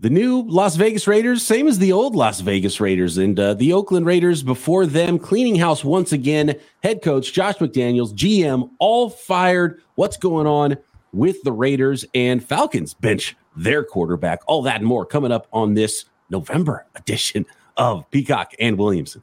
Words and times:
the 0.00 0.10
new 0.10 0.42
Las 0.42 0.76
Vegas 0.76 1.06
Raiders, 1.06 1.44
same 1.44 1.68
as 1.68 1.78
the 1.78 1.92
old 1.92 2.16
Las 2.16 2.40
Vegas 2.40 2.80
Raiders, 2.80 3.18
and 3.18 3.38
uh, 3.38 3.52
the 3.52 3.74
Oakland 3.74 4.06
Raiders 4.06 4.42
before 4.42 4.86
them, 4.86 5.18
cleaning 5.18 5.56
house 5.56 5.84
once 5.84 6.10
again. 6.10 6.56
Head 6.82 7.02
coach 7.02 7.34
Josh 7.34 7.56
McDaniels, 7.56 8.14
GM, 8.14 8.70
all 8.78 9.10
fired. 9.10 9.82
What's 9.96 10.16
going 10.16 10.46
on 10.46 10.78
with 11.12 11.42
the 11.42 11.52
Raiders 11.52 12.06
and 12.14 12.42
Falcons 12.42 12.94
bench 12.94 13.36
their 13.54 13.84
quarterback? 13.84 14.40
All 14.46 14.62
that 14.62 14.76
and 14.76 14.86
more 14.86 15.04
coming 15.04 15.32
up 15.32 15.46
on 15.52 15.74
this 15.74 16.06
November 16.30 16.86
edition 16.94 17.44
of 17.76 18.10
Peacock 18.10 18.54
and 18.58 18.78
Williamson. 18.78 19.22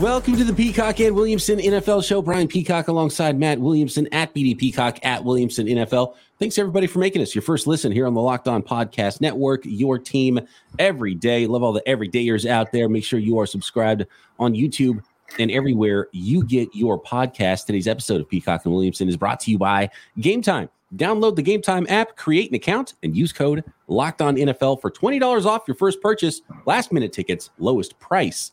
Welcome 0.00 0.38
to 0.38 0.44
the 0.44 0.54
Peacock 0.54 0.98
and 1.00 1.14
Williamson 1.14 1.58
NFL 1.58 2.02
show. 2.02 2.22
Brian 2.22 2.48
Peacock 2.48 2.88
alongside 2.88 3.38
Matt 3.38 3.58
Williamson 3.60 4.08
at 4.12 4.34
BD 4.34 4.56
Peacock 4.56 4.98
at 5.02 5.22
Williamson 5.22 5.66
NFL. 5.66 6.14
Thanks 6.38 6.56
everybody 6.56 6.86
for 6.86 7.00
making 7.00 7.20
us 7.20 7.34
your 7.34 7.42
first 7.42 7.66
listen 7.66 7.92
here 7.92 8.06
on 8.06 8.14
the 8.14 8.20
Locked 8.22 8.48
On 8.48 8.62
Podcast 8.62 9.20
Network. 9.20 9.60
Your 9.64 9.98
team 9.98 10.40
every 10.78 11.14
day. 11.14 11.46
Love 11.46 11.62
all 11.62 11.74
the 11.74 11.82
everydayers 11.86 12.48
out 12.48 12.72
there. 12.72 12.88
Make 12.88 13.04
sure 13.04 13.18
you 13.18 13.38
are 13.40 13.44
subscribed 13.44 14.06
on 14.38 14.54
YouTube 14.54 15.02
and 15.38 15.50
everywhere 15.50 16.08
you 16.12 16.44
get 16.44 16.74
your 16.74 16.98
podcast. 16.98 17.66
Today's 17.66 17.86
episode 17.86 18.22
of 18.22 18.28
Peacock 18.30 18.64
and 18.64 18.72
Williamson 18.72 19.06
is 19.06 19.18
brought 19.18 19.38
to 19.40 19.50
you 19.50 19.58
by 19.58 19.90
Game 20.18 20.40
Time. 20.40 20.70
Download 20.96 21.36
the 21.36 21.42
Game 21.42 21.60
Time 21.60 21.84
app, 21.90 22.16
create 22.16 22.48
an 22.48 22.54
account, 22.54 22.94
and 23.02 23.14
use 23.14 23.34
code 23.34 23.64
Locked 23.86 24.22
On 24.22 24.36
NFL 24.36 24.80
for 24.80 24.90
twenty 24.90 25.18
dollars 25.18 25.44
off 25.44 25.68
your 25.68 25.74
first 25.74 26.00
purchase. 26.00 26.40
Last 26.64 26.90
minute 26.90 27.12
tickets, 27.12 27.50
lowest 27.58 28.00
price 28.00 28.52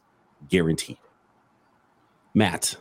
guaranteed. 0.49 0.97
Matt, 2.37 2.75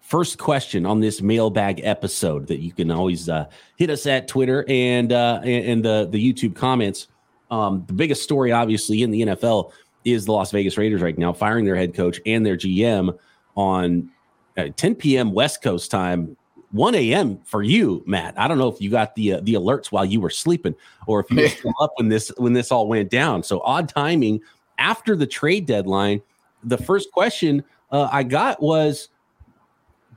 first 0.00 0.38
question 0.38 0.84
on 0.84 0.98
this 0.98 1.22
mailbag 1.22 1.82
episode 1.84 2.48
that 2.48 2.58
you 2.58 2.72
can 2.72 2.90
always 2.90 3.28
uh, 3.28 3.48
hit 3.76 3.90
us 3.90 4.06
at 4.06 4.26
Twitter 4.26 4.64
and 4.68 5.12
uh, 5.12 5.40
and 5.44 5.84
the 5.84 6.08
the 6.10 6.20
YouTube 6.20 6.56
comments. 6.56 7.06
Um, 7.48 7.84
the 7.86 7.92
biggest 7.92 8.24
story, 8.24 8.50
obviously, 8.50 9.04
in 9.04 9.12
the 9.12 9.22
NFL 9.22 9.70
is 10.04 10.24
the 10.24 10.32
Las 10.32 10.50
Vegas 10.50 10.76
Raiders 10.76 11.00
right 11.00 11.16
now 11.16 11.32
firing 11.32 11.64
their 11.64 11.76
head 11.76 11.94
coach 11.94 12.20
and 12.26 12.44
their 12.44 12.56
GM 12.56 13.16
on 13.56 14.10
uh, 14.56 14.70
10 14.76 14.96
p.m. 14.96 15.30
West 15.30 15.62
Coast 15.62 15.92
time, 15.92 16.36
1 16.72 16.96
a.m. 16.96 17.38
for 17.44 17.62
you, 17.62 18.02
Matt. 18.04 18.34
I 18.36 18.48
don't 18.48 18.58
know 18.58 18.68
if 18.68 18.80
you 18.80 18.90
got 18.90 19.14
the 19.14 19.34
uh, 19.34 19.40
the 19.44 19.54
alerts 19.54 19.92
while 19.92 20.04
you 20.04 20.20
were 20.20 20.28
sleeping 20.28 20.74
or 21.06 21.20
if 21.20 21.30
you 21.30 21.42
were 21.42 21.48
still 21.48 21.74
up 21.80 21.92
when 21.98 22.08
this 22.08 22.32
when 22.36 22.52
this 22.52 22.72
all 22.72 22.88
went 22.88 23.10
down. 23.10 23.44
So 23.44 23.60
odd 23.60 23.88
timing 23.88 24.40
after 24.76 25.14
the 25.14 25.26
trade 25.26 25.66
deadline. 25.66 26.20
The 26.64 26.78
first 26.78 27.12
question 27.12 27.62
uh, 27.90 28.08
I 28.10 28.22
got 28.22 28.62
was 28.62 29.08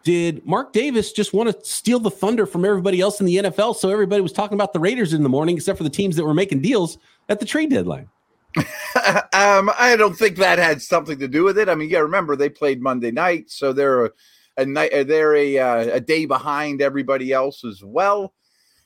did 0.04 0.46
Mark 0.46 0.74
Davis 0.74 1.12
just 1.12 1.34
want 1.34 1.50
to 1.50 1.66
steal 1.66 2.00
the 2.00 2.12
thunder 2.12 2.46
from 2.46 2.66
everybody 2.66 3.02
else 3.02 3.20
in 3.20 3.26
the 3.26 3.38
NFL? 3.38 3.76
So 3.76 3.90
everybody 3.90 4.22
was 4.22 4.34
talking 4.34 4.56
about 4.56 4.74
the 4.74 4.80
Raiders 4.80 5.14
in 5.14 5.24
the 5.24 5.30
morning, 5.30 5.58
except 5.58 5.78
for 5.78 5.84
the 5.84 5.90
teams 5.90 6.16
that 6.16 6.26
were 6.26 6.34
making 6.34 6.62
deals 6.62 6.98
at 7.30 7.40
the 7.40 7.46
trade 7.46 7.70
deadline. 7.70 8.10
um, 8.58 9.72
I 9.78 9.96
don't 9.98 10.16
think 10.16 10.38
that 10.38 10.60
had 10.60 10.82
something 10.82 11.20
to 11.20 11.28
do 11.28 11.44
with 11.44 11.58
it. 11.58 11.70
I 11.70 11.76
mean, 11.76 11.90
yeah, 11.90 12.00
remember 12.00 12.36
they 12.36 12.50
played 12.50 12.82
Monday 12.82 13.12
night, 13.12 13.50
so 13.50 13.72
they're 13.72 14.06
a, 14.06 14.12
a 14.58 14.66
night, 14.66 14.92
uh, 14.92 15.04
they're 15.04 15.36
a 15.36 15.58
uh, 15.58 15.96
a 15.96 16.00
day 16.02 16.26
behind 16.26 16.82
everybody 16.82 17.32
else 17.32 17.64
as 17.64 17.82
well. 17.84 18.34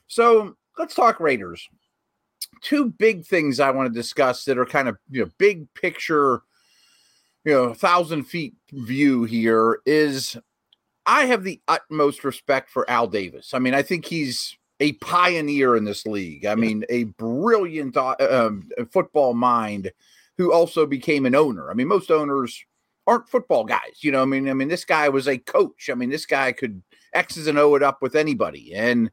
So 0.08 0.56
let's 0.78 0.94
talk 0.94 1.20
Raiders. 1.20 1.68
Two 2.62 2.92
big 2.92 3.26
things 3.26 3.60
I 3.60 3.72
want 3.72 3.92
to 3.92 4.00
discuss 4.00 4.46
that 4.46 4.58
are 4.60 4.66
kind 4.66 4.88
of 4.88 4.98
you 5.10 5.24
know 5.24 5.32
big 5.40 5.74
picture 5.74 6.44
you 7.46 7.54
know, 7.54 7.74
thousand 7.74 8.24
feet 8.24 8.56
view 8.72 9.24
here 9.24 9.80
is 9.86 10.36
I 11.06 11.26
have 11.26 11.44
the 11.44 11.62
utmost 11.68 12.24
respect 12.24 12.70
for 12.70 12.90
Al 12.90 13.08
Davis. 13.08 13.54
I 13.54 13.60
mean, 13.60 13.76
I 13.76 13.84
think 13.84 14.06
he's 14.06 14.58
a 14.80 14.94
pioneer 14.94 15.76
in 15.76 15.86
this 15.86 16.06
league. 16.06 16.46
I 16.46 16.50
yeah. 16.50 16.56
mean, 16.56 16.86
a 16.90 17.04
brilliant 17.04 17.96
uh, 17.96 18.16
um, 18.20 18.68
football 18.92 19.34
mind 19.36 19.92
who 20.38 20.52
also 20.52 20.86
became 20.86 21.26
an 21.26 21.36
owner. 21.36 21.70
I 21.70 21.76
mean, 21.76 21.88
most 21.88 22.12
owners 22.12 22.66
aren't 23.08 23.30
football 23.30 23.64
guys. 23.64 24.00
You 24.02 24.12
know, 24.12 24.24
I 24.24 24.26
mean, 24.26 24.50
I 24.50 24.54
mean, 24.54 24.68
this 24.68 24.84
guy 24.84 25.08
was 25.10 25.28
a 25.28 25.38
coach. 25.38 25.90
I 25.92 25.94
mean, 25.94 26.10
this 26.10 26.26
guy 26.26 26.52
could 26.52 26.82
X's 27.14 27.48
and 27.48 27.60
O 27.60 27.76
it 27.76 27.84
up 27.84 28.02
with 28.02 28.16
anybody, 28.16 28.74
and 28.74 29.12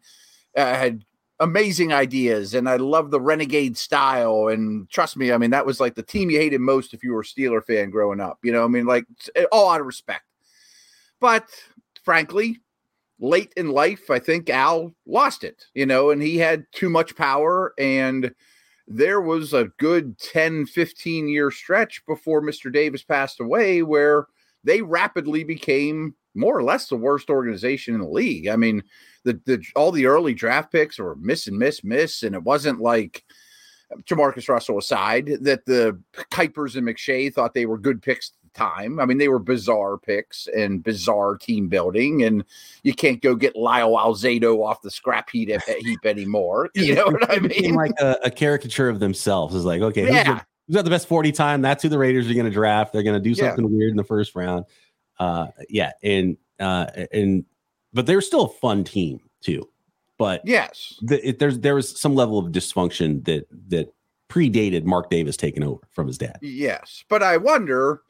uh, 0.57 0.75
had 0.75 1.05
amazing 1.41 1.93
ideas 1.93 2.55
and 2.55 2.69
I 2.69 2.77
love 2.77 3.11
the 3.11 3.21
renegade 3.21 3.77
style. 3.77 4.49
And 4.49 4.89
trust 4.91 5.17
me, 5.17 5.33
I 5.33 5.39
mean, 5.39 5.51
that 5.51 5.67
was 5.67 5.81
like 5.81 5.95
the 5.95 6.03
team 6.03 6.31
you 6.31 6.39
hated 6.39 6.61
most 6.61 6.95
if 6.95 7.03
you 7.03 7.13
were 7.13 7.21
a 7.21 7.25
Steeler 7.25 7.65
fan 7.65 7.91
growing 7.91 8.21
up. 8.21 8.39
You 8.43 8.53
know, 8.53 8.65
I 8.65 8.69
mean, 8.69 8.87
like 8.87 9.05
eh, 9.35 9.45
all 9.51 9.71
out 9.71 9.81
of 9.81 9.87
respect. 9.87 10.25
But 11.21 11.49
frankly, 12.05 12.61
late 13.19 13.53
in 13.57 13.71
life, 13.71 14.11
I 14.11 14.19
think 14.19 14.51
Al 14.51 14.93
lost 15.07 15.45
it, 15.45 15.67
you 15.75 15.87
know, 15.87 16.11
and 16.11 16.21
he 16.23 16.39
had 16.39 16.65
too 16.73 16.91
much 16.91 17.17
power. 17.17 17.73
And 17.79 18.35
there 18.87 19.21
was 19.21 19.53
a 19.53 19.71
good 19.79 20.19
10, 20.19 20.67
15 20.67 21.29
year 21.29 21.51
stretch 21.51 22.05
before 22.07 22.43
Mr. 22.43 22.73
Davis 22.73 23.03
passed 23.03 23.41
away 23.41 23.83
where 23.83 24.27
they 24.65 24.83
rapidly 24.83 25.45
became 25.45 26.15
more 26.35 26.57
or 26.57 26.63
less 26.63 26.89
the 26.89 26.97
worst 26.97 27.31
organization 27.31 27.95
in 27.95 28.01
the 28.01 28.09
league. 28.09 28.49
I 28.49 28.57
mean, 28.57 28.83
the, 29.25 29.41
the 29.45 29.63
all 29.77 29.93
the 29.93 30.07
early 30.07 30.35
draft 30.35 30.73
picks 30.73 30.99
were 30.99 31.17
miss 31.17 31.47
and 31.47 31.59
miss, 31.59 31.85
miss, 31.85 32.23
and 32.23 32.35
it 32.35 32.43
wasn't 32.43 32.81
like 32.81 33.25
um, 33.93 34.03
Jamarcus 34.03 34.49
Russell 34.49 34.79
aside 34.79 35.31
that 35.43 35.67
the 35.67 36.01
Kipers 36.31 36.77
and 36.77 36.87
McShay 36.87 37.33
thought 37.33 37.55
they 37.55 37.67
were 37.67 37.79
good 37.79 38.03
picks 38.03 38.31
at 38.31 38.53
the 38.53 38.59
time. 38.59 38.99
I 38.99 39.07
mean, 39.07 39.19
they 39.19 39.29
were 39.29 39.39
bizarre 39.39 39.99
picks 39.99 40.49
and 40.49 40.83
bizarre 40.83 41.37
team 41.37 41.69
building, 41.69 42.23
and 42.23 42.45
you 42.83 42.95
can't 42.95 43.23
go 43.23 43.35
get 43.35 43.57
Lyle 43.57 43.93
Alzado 43.93 44.65
off 44.65 44.83
the 44.83 44.91
scrap 44.91 45.31
heap, 45.31 45.51
heap 45.81 46.05
anymore. 46.05 46.71
You 46.83 46.97
know 46.97 47.07
what 47.07 47.31
I 47.31 47.39
mean? 47.39 47.75
Like 47.75 47.93
a, 48.01 48.19
a, 48.25 48.31
caricature 48.31 48.89
of 48.89 48.99
themselves 48.99 49.55
is 49.55 49.65
like, 49.65 49.83
okay, 49.83 50.07
yeah. 50.07 50.25
who's, 50.25 50.43
who's 50.67 50.75
got 50.75 50.85
the 50.85 50.91
best 50.91 51.07
40 51.07 51.31
time? 51.31 51.63
That's 51.63 51.83
who 51.83 51.89
the 51.89 51.99
Raiders 51.99 52.29
are 52.29 52.35
going 52.35 52.47
to 52.47 52.51
draft. 52.51 52.93
They're 52.93 53.05
going 53.05 53.15
to 53.15 53.21
do 53.21 53.35
something 53.35 53.65
yeah. 53.65 53.71
weird 53.71 53.91
in 53.91 53.97
the 53.97 54.05
first 54.05 54.35
round. 54.35 54.65
Uh, 55.23 55.47
yeah, 55.69 55.93
and 56.03 56.37
uh, 56.59 56.87
and 57.13 57.45
but 57.93 58.07
they're 58.07 58.21
still 58.21 58.47
a 58.47 58.49
fun 58.49 58.83
team 58.83 59.21
too. 59.41 59.69
But 60.19 60.41
yes, 60.45 60.99
the, 61.01 61.29
it, 61.29 61.39
there's 61.39 61.61
there 61.61 61.77
was 61.77 61.99
some 61.99 62.17
level 62.17 62.39
of 62.39 62.47
dysfunction 62.47 63.25
that 63.27 63.47
that 63.69 63.95
predated 64.29 64.85
Mark 64.85 65.11
Davis 65.11 65.37
taking 65.37 65.63
over 65.63 65.87
from 65.91 66.09
his 66.09 66.19
dad. 66.19 66.39
Yes, 66.43 67.05
but 67.09 67.23
I 67.23 67.37
wonder 67.37 68.03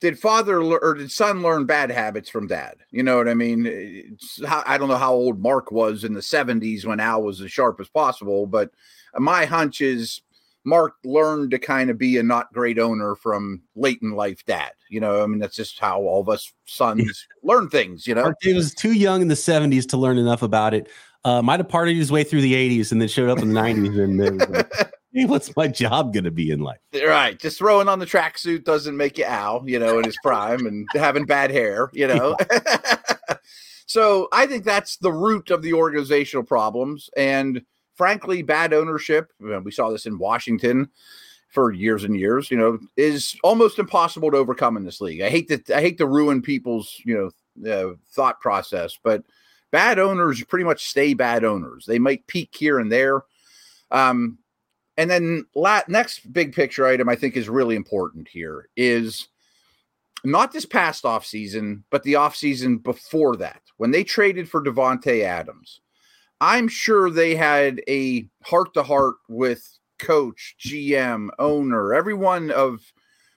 did 0.00 0.18
father 0.18 0.60
or 0.60 0.94
did 0.94 1.10
son 1.10 1.42
learn 1.42 1.66
bad 1.66 1.90
habits 1.90 2.28
from 2.28 2.46
dad? 2.46 2.76
You 2.90 3.02
know 3.02 3.16
what 3.16 3.28
I 3.28 3.34
mean? 3.34 4.18
How, 4.46 4.62
I 4.66 4.76
don't 4.76 4.88
know 4.88 4.96
how 4.96 5.14
old 5.14 5.40
Mark 5.40 5.70
was 5.70 6.04
in 6.04 6.12
the 6.12 6.20
70s 6.20 6.84
when 6.84 7.00
Al 7.00 7.22
was 7.22 7.40
as 7.40 7.50
sharp 7.50 7.80
as 7.80 7.88
possible, 7.88 8.46
but 8.46 8.70
my 9.18 9.46
hunch 9.46 9.80
is 9.80 10.20
Mark 10.64 10.94
learned 11.04 11.50
to 11.50 11.58
kind 11.58 11.90
of 11.90 11.98
be 11.98 12.16
a 12.16 12.22
not 12.22 12.52
great 12.52 12.78
owner 12.78 13.14
from 13.14 13.62
late 13.76 14.00
in 14.02 14.12
life 14.12 14.44
dad. 14.46 14.72
You 14.88 15.00
know, 15.00 15.22
I 15.22 15.26
mean, 15.26 15.38
that's 15.38 15.56
just 15.56 15.78
how 15.78 16.00
all 16.00 16.20
of 16.20 16.28
us 16.28 16.52
sons 16.64 17.26
learn 17.42 17.68
things, 17.68 18.06
you 18.06 18.14
know. 18.14 18.22
Mark 18.22 18.36
was 18.46 18.74
too 18.74 18.92
young 18.92 19.22
in 19.22 19.28
the 19.28 19.34
70s 19.34 19.86
to 19.88 19.96
learn 19.96 20.18
enough 20.18 20.42
about 20.42 20.74
it. 20.74 20.88
Uh, 21.24 21.40
might 21.40 21.60
have 21.60 21.68
partied 21.68 21.96
his 21.96 22.12
way 22.12 22.22
through 22.22 22.42
the 22.42 22.52
80s 22.52 22.92
and 22.92 23.00
then 23.00 23.08
showed 23.08 23.30
up 23.30 23.38
in 23.38 23.52
the 23.52 23.60
90s 23.60 23.98
and 23.98 24.50
like, 24.50 24.72
hey, 25.14 25.24
what's 25.24 25.54
my 25.56 25.68
job 25.68 26.12
going 26.12 26.24
to 26.24 26.30
be 26.30 26.50
in 26.50 26.60
life? 26.60 26.78
Right. 26.92 27.38
Just 27.38 27.58
throwing 27.58 27.88
on 27.88 27.98
the 27.98 28.06
tracksuit 28.06 28.64
doesn't 28.64 28.96
make 28.96 29.16
you 29.16 29.24
Al, 29.24 29.62
you 29.66 29.78
know, 29.78 29.98
in 29.98 30.04
his 30.04 30.18
prime 30.22 30.66
and 30.66 30.86
having 30.92 31.24
bad 31.24 31.50
hair, 31.50 31.90
you 31.94 32.06
know. 32.06 32.36
Yeah. 32.50 32.96
so 33.86 34.28
I 34.32 34.46
think 34.46 34.64
that's 34.64 34.96
the 34.98 35.12
root 35.12 35.50
of 35.50 35.62
the 35.62 35.72
organizational 35.72 36.44
problems. 36.44 37.08
And 37.16 37.62
frankly, 37.94 38.42
bad 38.42 38.72
ownership, 38.72 39.32
we 39.40 39.70
saw 39.70 39.90
this 39.90 40.06
in 40.06 40.18
Washington 40.18 40.88
for 41.48 41.70
years 41.72 42.02
and 42.02 42.18
years, 42.18 42.50
you 42.50 42.56
know, 42.56 42.78
is 42.96 43.36
almost 43.44 43.78
impossible 43.78 44.30
to 44.30 44.36
overcome 44.36 44.76
in 44.76 44.84
this 44.84 45.00
league. 45.00 45.20
I 45.20 45.30
hate 45.30 45.48
to 45.48 45.76
I 45.76 45.80
hate 45.80 45.98
to 45.98 46.06
ruin 46.06 46.42
people's, 46.42 47.00
you 47.04 47.14
know, 47.14 47.70
uh, 47.70 47.94
thought 48.10 48.40
process, 48.40 48.98
but 49.02 49.22
bad 49.70 49.98
owners 50.00 50.42
pretty 50.44 50.64
much 50.64 50.86
stay 50.86 51.14
bad 51.14 51.44
owners. 51.44 51.84
They 51.86 52.00
might 52.00 52.26
peak 52.26 52.50
here 52.52 52.80
and 52.80 52.90
there. 52.90 53.22
Um, 53.92 54.38
and 54.96 55.08
then 55.08 55.46
la- 55.54 55.82
next 55.86 56.32
big 56.32 56.54
picture 56.54 56.86
item 56.86 57.08
I 57.08 57.14
think 57.14 57.36
is 57.36 57.48
really 57.48 57.76
important 57.76 58.26
here 58.28 58.68
is 58.76 59.28
not 60.24 60.52
this 60.52 60.66
past 60.66 61.04
off 61.04 61.24
season, 61.24 61.84
but 61.90 62.02
the 62.02 62.16
off 62.16 62.34
season 62.34 62.78
before 62.78 63.36
that 63.36 63.62
when 63.76 63.90
they 63.90 64.02
traded 64.02 64.48
for 64.48 64.62
Davante 64.62 65.22
Adams. 65.22 65.80
I'm 66.40 66.68
sure 66.68 67.10
they 67.10 67.34
had 67.34 67.80
a 67.88 68.28
heart 68.42 68.74
to 68.74 68.82
heart 68.82 69.16
with 69.28 69.78
coach, 69.98 70.56
GM, 70.60 71.28
owner, 71.38 71.94
everyone 71.94 72.50
of 72.50 72.80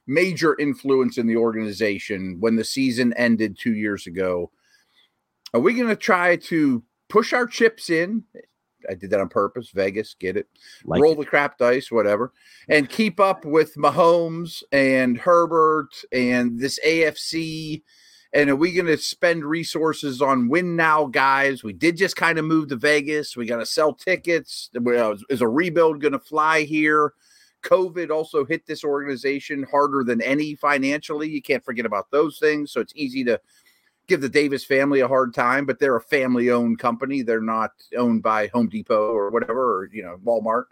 major 0.07 0.57
influence 0.59 1.17
in 1.17 1.27
the 1.27 1.37
organization 1.37 2.37
when 2.39 2.55
the 2.55 2.63
season 2.63 3.13
ended 3.13 3.57
two 3.59 3.73
years 3.73 4.07
ago. 4.07 4.51
Are 5.53 5.59
we 5.59 5.73
going 5.73 5.89
to 5.89 5.95
try 5.95 6.37
to 6.37 6.83
push 7.09 7.33
our 7.33 7.45
chips 7.45 7.89
in? 7.89 8.23
I 8.89 8.93
did 8.93 9.09
that 9.09 9.19
on 9.19 9.29
purpose. 9.29 9.69
Vegas, 9.71 10.15
get 10.17 10.37
it? 10.37 10.47
Like 10.85 11.01
Roll 11.01 11.13
it. 11.13 11.19
the 11.19 11.25
crap 11.25 11.57
dice, 11.57 11.91
whatever, 11.91 12.31
and 12.69 12.89
keep 12.89 13.19
up 13.19 13.43
with 13.43 13.75
Mahomes 13.75 14.63
and 14.71 15.17
Herbert 15.17 15.89
and 16.11 16.59
this 16.59 16.79
AFC. 16.85 17.83
And 18.37 18.51
are 18.51 18.55
we 18.55 18.71
going 18.71 18.85
to 18.85 18.99
spend 18.99 19.43
resources 19.43 20.21
on 20.21 20.47
win 20.47 20.75
now 20.75 21.07
guys? 21.07 21.63
We 21.63 21.73
did 21.73 21.97
just 21.97 22.15
kind 22.15 22.37
of 22.37 22.45
move 22.45 22.69
to 22.69 22.75
Vegas. 22.75 23.35
We 23.35 23.47
got 23.47 23.57
to 23.57 23.65
sell 23.65 23.93
tickets. 23.93 24.69
Is 25.27 25.41
a 25.41 25.47
rebuild 25.47 26.01
going 26.01 26.11
to 26.11 26.19
fly 26.19 26.61
here? 26.61 27.13
COVID 27.63 28.11
also 28.11 28.45
hit 28.45 28.67
this 28.67 28.83
organization 28.83 29.63
harder 29.63 30.03
than 30.03 30.21
any 30.21 30.53
financially. 30.53 31.27
You 31.27 31.41
can't 31.41 31.65
forget 31.65 31.87
about 31.87 32.11
those 32.11 32.37
things. 32.37 32.71
So 32.71 32.79
it's 32.79 32.93
easy 32.95 33.23
to 33.23 33.41
give 34.05 34.21
the 34.21 34.29
Davis 34.29 34.63
family 34.63 34.99
a 34.99 35.07
hard 35.07 35.33
time, 35.33 35.65
but 35.65 35.79
they're 35.79 35.95
a 35.95 36.01
family 36.01 36.51
owned 36.51 36.77
company. 36.77 37.23
They're 37.23 37.41
not 37.41 37.71
owned 37.97 38.21
by 38.21 38.47
Home 38.53 38.69
Depot 38.69 39.13
or 39.13 39.31
whatever, 39.31 39.79
or, 39.79 39.89
you 39.91 40.03
know, 40.03 40.19
Walmart. 40.23 40.65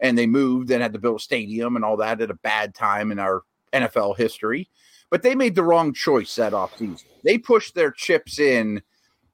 And 0.00 0.18
they 0.18 0.26
moved 0.26 0.70
and 0.70 0.82
had 0.82 0.92
to 0.92 0.98
build 0.98 1.20
a 1.20 1.22
stadium 1.22 1.76
and 1.76 1.84
all 1.84 1.96
that 1.96 2.20
at 2.20 2.30
a 2.30 2.34
bad 2.34 2.74
time 2.74 3.10
in 3.10 3.18
our 3.18 3.40
NFL 3.72 4.18
history. 4.18 4.68
But 5.10 5.22
they 5.22 5.34
made 5.34 5.54
the 5.54 5.62
wrong 5.62 5.92
choice 5.92 6.34
that 6.36 6.52
offseason. 6.52 7.04
They 7.22 7.38
pushed 7.38 7.74
their 7.74 7.90
chips 7.90 8.38
in 8.38 8.82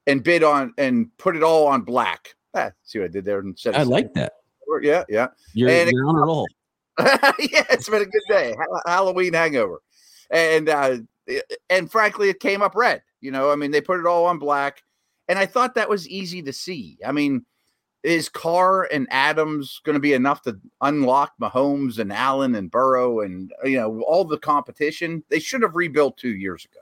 and 0.06 0.22
bid 0.22 0.42
on 0.42 0.74
and 0.78 1.16
put 1.18 1.36
it 1.36 1.42
all 1.42 1.66
on 1.66 1.82
black. 1.82 2.34
Ah, 2.54 2.72
see 2.82 2.98
what 2.98 3.06
I 3.06 3.08
did 3.08 3.24
there? 3.24 3.40
Instead 3.40 3.74
I 3.74 3.82
like 3.84 4.12
that. 4.14 4.34
Yeah, 4.82 5.04
yeah. 5.08 5.28
You're, 5.52 5.70
and 5.70 5.90
you're 5.90 6.04
it, 6.04 6.08
on 6.08 6.16
a 6.16 6.24
roll. 6.24 6.48
yeah, 6.98 7.64
it's 7.70 7.88
been 7.88 8.02
a 8.02 8.06
good 8.06 8.22
day. 8.28 8.54
Halloween 8.86 9.32
hangover, 9.32 9.80
and 10.30 10.68
uh, 10.68 10.98
and 11.70 11.90
frankly, 11.90 12.28
it 12.28 12.40
came 12.40 12.62
up 12.62 12.74
red. 12.74 13.02
You 13.20 13.30
know, 13.30 13.50
I 13.50 13.56
mean, 13.56 13.70
they 13.70 13.80
put 13.80 14.00
it 14.00 14.06
all 14.06 14.26
on 14.26 14.38
black, 14.38 14.82
and 15.28 15.38
I 15.38 15.46
thought 15.46 15.74
that 15.74 15.88
was 15.88 16.08
easy 16.08 16.42
to 16.42 16.52
see. 16.52 16.98
I 17.06 17.12
mean, 17.12 17.46
is 18.02 18.28
Carr 18.28 18.84
and 18.84 19.06
Adams 19.10 19.80
going 19.84 19.94
to 19.94 20.00
be 20.00 20.12
enough 20.12 20.42
to 20.42 20.58
unlock 20.80 21.32
Mahomes 21.40 21.98
and 21.98 22.12
Allen 22.12 22.54
and 22.54 22.70
Burrow 22.70 23.20
and 23.20 23.52
you 23.64 23.78
know 23.78 24.02
all 24.02 24.24
the 24.24 24.38
competition? 24.38 25.22
They 25.28 25.38
should 25.38 25.62
have 25.62 25.76
rebuilt 25.76 26.16
two 26.16 26.34
years 26.34 26.64
ago. 26.64 26.80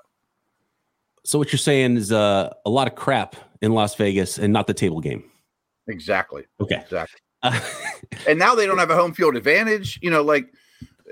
So 1.25 1.39
what 1.39 1.53
you're 1.53 1.59
saying 1.59 1.97
is 1.97 2.13
uh, 2.13 2.53
a 2.65 2.71
lot 2.71 2.87
of 2.87 2.95
crap 2.95 3.37
in 3.61 3.73
Las 3.73 3.95
Vegas 3.95 4.39
and 4.39 4.53
not 4.53 4.67
the 4.67 4.75
table 4.75 5.01
game. 5.01 5.25
Exactly. 5.87 6.47
Okay. 6.61 6.77
Exactly. 6.77 7.21
and 8.29 8.39
now 8.39 8.55
they 8.55 8.67
don't 8.67 8.79
have 8.79 8.91
a 8.91 8.97
home 8.97 9.13
field 9.13 9.37
advantage. 9.37 9.99
You 10.03 10.11
know, 10.11 10.23
like 10.23 10.53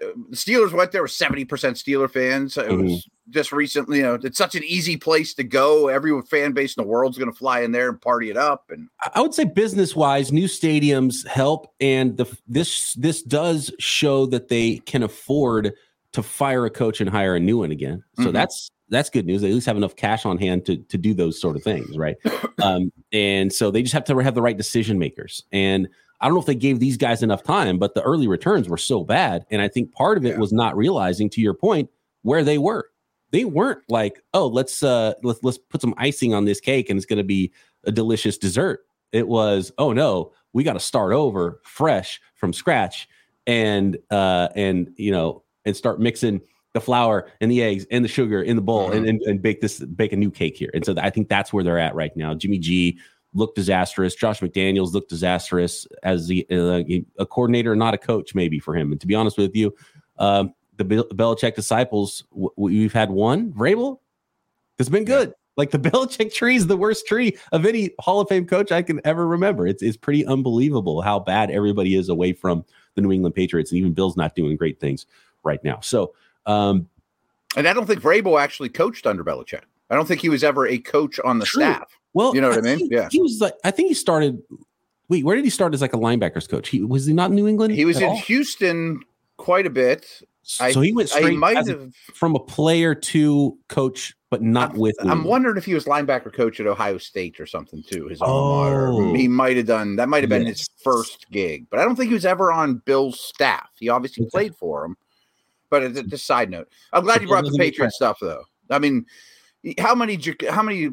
the 0.01 0.37
Steelers 0.37 0.73
went 0.73 0.93
there 0.93 1.03
with 1.03 1.11
70% 1.11 1.47
Steeler 1.47 2.11
fans. 2.11 2.57
It 2.57 2.67
mm-hmm. 2.67 2.85
was 2.85 3.09
just 3.31 3.53
recently, 3.53 3.99
you 3.99 4.03
know, 4.03 4.19
it's 4.23 4.39
such 4.39 4.55
an 4.55 4.65
easy 4.65 4.97
place 4.97 5.35
to 5.35 5.45
go. 5.45 5.89
Every 5.89 6.21
fan 6.23 6.53
base 6.53 6.77
in 6.77 6.83
the 6.83 6.89
world's 6.89 7.19
going 7.19 7.31
to 7.31 7.37
fly 7.37 7.61
in 7.61 7.73
there 7.73 7.89
and 7.89 8.01
party 8.01 8.31
it 8.31 8.37
up. 8.37 8.65
And 8.71 8.89
I 9.15 9.21
would 9.21 9.35
say 9.35 9.45
business 9.45 9.95
wise, 9.95 10.33
new 10.33 10.47
stadiums 10.47 11.27
help. 11.27 11.73
And 11.81 12.17
the, 12.17 12.39
this, 12.47 12.95
this 12.95 13.23
does 13.23 13.73
show 13.79 14.27
that 14.27 14.49
they 14.49 14.79
can 14.79 15.03
afford 15.03 15.75
to 16.13 16.23
fire 16.23 16.65
a 16.65 16.71
coach 16.71 17.01
and 17.01 17.11
hire 17.11 17.35
a 17.35 17.41
new 17.41 17.59
one 17.59 17.71
again. 17.71 18.03
So 18.17 18.25
mm-hmm. 18.25 18.33
that's, 18.33 18.71
that's 18.89 19.11
good 19.11 19.27
news. 19.27 19.43
They 19.43 19.49
at 19.49 19.55
least 19.55 19.67
have 19.67 19.77
enough 19.77 19.97
cash 19.97 20.25
on 20.25 20.39
hand 20.39 20.65
to, 20.67 20.77
to 20.77 20.97
do 20.97 21.13
those 21.13 21.41
sort 21.41 21.57
of 21.57 21.63
things. 21.63 21.97
Right. 21.97 22.17
um, 22.63 22.93
and 23.13 23.53
so 23.53 23.71
they 23.71 23.83
just 23.83 23.95
have 23.95 24.05
to 24.05 24.19
have 24.19 24.35
the 24.35 24.43
right 24.43 24.57
decision 24.57 24.99
makers. 24.99 25.45
And, 25.53 25.89
I 26.21 26.27
don't 26.27 26.35
know 26.35 26.41
if 26.41 26.47
they 26.47 26.55
gave 26.55 26.81
these 26.81 26.97
guys 26.97 27.23
enough 27.23 27.45
time, 27.45 27.79
but 27.79 27.95
the 27.95 28.03
early 28.03 28.27
returns 28.27 28.69
were 28.69 28.77
so 28.77 29.05
bad. 29.05 29.47
And 29.51 29.63
I 29.63 29.69
think 29.69 29.93
part 29.93 30.19
of 30.19 30.27
it 30.27 30.31
yeah. 30.31 30.39
was 30.39 30.53
not 30.53 30.77
realizing, 30.77 31.31
to 31.31 31.41
your 31.41 31.55
point, 31.55 31.91
where 32.23 32.43
they 32.43 32.59
were. 32.59 32.91
They 33.31 33.45
weren't 33.45 33.83
like, 33.89 34.23
oh, 34.35 34.47
let's 34.47 34.83
uh 34.83 35.15
let's 35.23 35.41
let's 35.43 35.59
put 35.59 35.81
some 35.81 35.95
icing 35.99 36.35
on 36.35 36.45
this 36.45 36.61
cake 36.61 36.91
and 36.91 36.97
it's 36.97 37.07
gonna 37.07 37.25
be 37.25 37.53
a 37.85 37.93
delicious 37.93 38.39
dessert. 38.39 38.81
It 39.13 39.29
was, 39.29 39.73
oh 39.79 39.93
no, 39.93 40.33
we 40.53 40.65
got 40.65 40.75
to 40.75 40.81
start 40.81 41.13
over 41.13 41.61
fresh 41.65 42.21
from 42.35 42.53
scratch 42.53 43.09
and 43.47 43.97
uh 44.11 44.49
and 44.55 44.93
you 44.97 45.11
know 45.11 45.43
and 45.65 45.77
start 45.77 46.01
mixing 46.01 46.41
the 46.75 46.81
flour 46.81 47.31
and 47.41 47.51
the 47.51 47.63
eggs 47.63 47.87
and 47.91 48.05
the 48.05 48.09
sugar 48.09 48.43
in 48.43 48.57
the 48.57 48.63
bowl 48.63 48.89
mm-hmm. 48.89 48.99
and, 48.99 49.09
and, 49.09 49.23
and 49.23 49.43
bake 49.43 49.61
this 49.61 49.81
bake 49.81 50.13
a 50.13 50.17
new 50.17 50.31
cake 50.31 50.57
here. 50.57 50.71
And 50.75 50.85
so 50.85 50.95
I 50.99 51.11
think 51.11 51.29
that's 51.29 51.53
where 51.53 51.65
they're 51.65 51.79
at 51.79 51.95
right 51.95 52.15
now. 52.17 52.35
Jimmy 52.35 52.59
G 52.59 52.99
looked 53.35 53.57
disastrous. 53.57 54.15
Josh 54.15 54.41
McDaniels 54.41 54.93
looked 54.93 55.11
disastrous 55.11 55.87
as 56.03 56.29
the, 56.29 56.47
uh, 56.51 56.83
a 57.19 57.27
coordinator, 57.27 57.77
not 57.77 57.95
a 57.95 57.99
coach, 57.99 58.35
maybe 58.35 58.59
for 58.59 58.75
him. 58.75 58.93
And 58.93 59.01
to 59.01 59.07
be 59.07 59.15
honest 59.15 59.39
with 59.39 59.55
you, 59.55 59.75
um, 60.19 60.55
the 60.79 60.85
Belichick 60.85 61.55
disciples, 61.55 62.25
we've 62.57 62.93
had 62.93 63.11
one, 63.11 63.53
Vrabel, 63.53 63.99
it's 64.79 64.89
been 64.89 65.05
good. 65.05 65.29
Yeah. 65.29 65.35
Like 65.57 65.73
the 65.73 65.79
Belichick 65.91 66.33
tree 66.33 66.57
is 66.57 66.67
the 66.67 66.77
worst 66.77 67.07
tree 67.07 67.37
of 67.53 67.67
any 67.67 67.91
Hall 68.01 68.21
of 68.21 68.29
Fame 68.29 68.47
coach 68.47 68.73
I 68.73 68.81
can 68.81 69.01
ever 69.05 69.27
remember. 69.27 69.67
It's, 69.67 69.83
it's 69.83 69.97
pretty 69.97 70.25
unbelievable 70.25 71.03
how 71.03 71.19
bad 71.19 71.51
everybody 71.51 71.97
is 71.97 72.09
away 72.09 72.33
from 72.33 72.65
the 72.95 73.03
New 73.03 73.13
England 73.13 73.35
Patriots. 73.35 73.73
And 73.73 73.79
even 73.79 73.93
Bill's 73.93 74.17
not 74.17 74.35
doing 74.35 74.57
great 74.57 74.81
things 74.81 75.07
right 75.43 75.63
now. 75.65 75.81
So, 75.81 76.15
um, 76.47 76.89
and 77.57 77.67
I 77.67 77.73
don't 77.73 77.87
think 77.87 78.01
Vrabel 78.01 78.41
actually 78.41 78.69
coached 78.69 79.07
under 79.07 79.25
Belichick. 79.25 79.63
I 79.91 79.95
don't 79.95 80.07
think 80.07 80.21
he 80.21 80.29
was 80.29 80.45
ever 80.45 80.67
a 80.67 80.79
coach 80.79 81.19
on 81.25 81.39
the 81.39 81.47
true. 81.47 81.63
staff. 81.63 81.99
Well, 82.15 82.35
you 82.35 82.41
know 82.41 82.49
what 82.49 82.65
I, 82.65 82.73
I 82.73 82.77
mean? 82.77 82.89
Yeah. 82.91 83.09
He 83.11 83.21
was 83.21 83.41
like, 83.41 83.55
I 83.65 83.71
think 83.71 83.89
he 83.89 83.95
started. 83.95 84.41
Wait, 85.09 85.25
where 85.25 85.35
did 85.35 85.45
he 85.45 85.51
start 85.51 85.73
as 85.73 85.81
like 85.81 85.95
a 85.95 85.99
linebackers 85.99 86.49
coach? 86.49 86.69
He 86.69 86.83
was 86.83 87.07
he 87.07 87.15
not 87.15 87.31
in 87.31 87.37
New 87.37 87.49
England? 87.49 87.75
He 87.75 87.85
was 87.85 87.99
in 87.99 88.05
all? 88.05 88.17
Houston 88.19 89.01
quite 89.39 89.67
a 89.67 89.71
bit. 89.71 90.23
So 90.49 90.81
he 90.81 90.93
went 90.93 91.11
straight 91.11 91.37
might 91.37 91.57
have, 91.57 91.95
from 92.15 92.35
a 92.35 92.41
player 92.41 92.95
to 92.95 93.59
coach, 93.69 94.15
but 94.31 94.41
not 94.41 94.71
I'm, 94.73 94.79
with. 94.79 94.97
I'm 95.01 95.25
wondering 95.25 95.59
if 95.59 95.67
he 95.67 95.75
was 95.75 95.85
linebacker 95.85 96.33
coach 96.33 96.59
at 96.59 96.67
Ohio 96.67 96.97
State 96.97 97.39
or 97.39 97.45
something 97.45 97.83
too. 97.83 98.09
His 98.09 98.19
oh. 98.23 99.13
He 99.15 99.29
might 99.29 99.59
have 99.59 99.67
done 99.67 99.97
that. 99.97 100.09
Might 100.09 100.23
have 100.23 100.31
been 100.31 100.47
yes. 100.47 100.61
his 100.61 100.71
first 100.83 101.31
gig, 101.31 101.67
but 101.71 101.79
I 101.79 101.85
don't 101.85 101.97
think 101.97 102.09
he 102.09 102.15
was 102.15 102.25
ever 102.25 102.51
on 102.51 102.79
Bill's 102.87 103.21
staff. 103.21 103.69
He 103.79 103.91
obviously 103.91 104.25
okay. 104.25 104.31
played 104.31 104.57
for 104.57 104.87
him. 104.87 104.97
But 105.69 105.83
it's 105.83 106.01
just 106.03 106.27
side 106.27 106.49
note. 106.49 106.69
I'm 106.95 107.05
glad 107.05 107.21
you 107.21 107.29
brought 107.29 107.45
the 107.45 107.57
Patriot 107.59 107.93
stuff 107.93 108.17
though. 108.19 108.45
I 108.71 108.79
mean, 108.79 109.05
how 109.79 109.95
many 109.95 110.19
how 110.49 110.63
many 110.63 110.93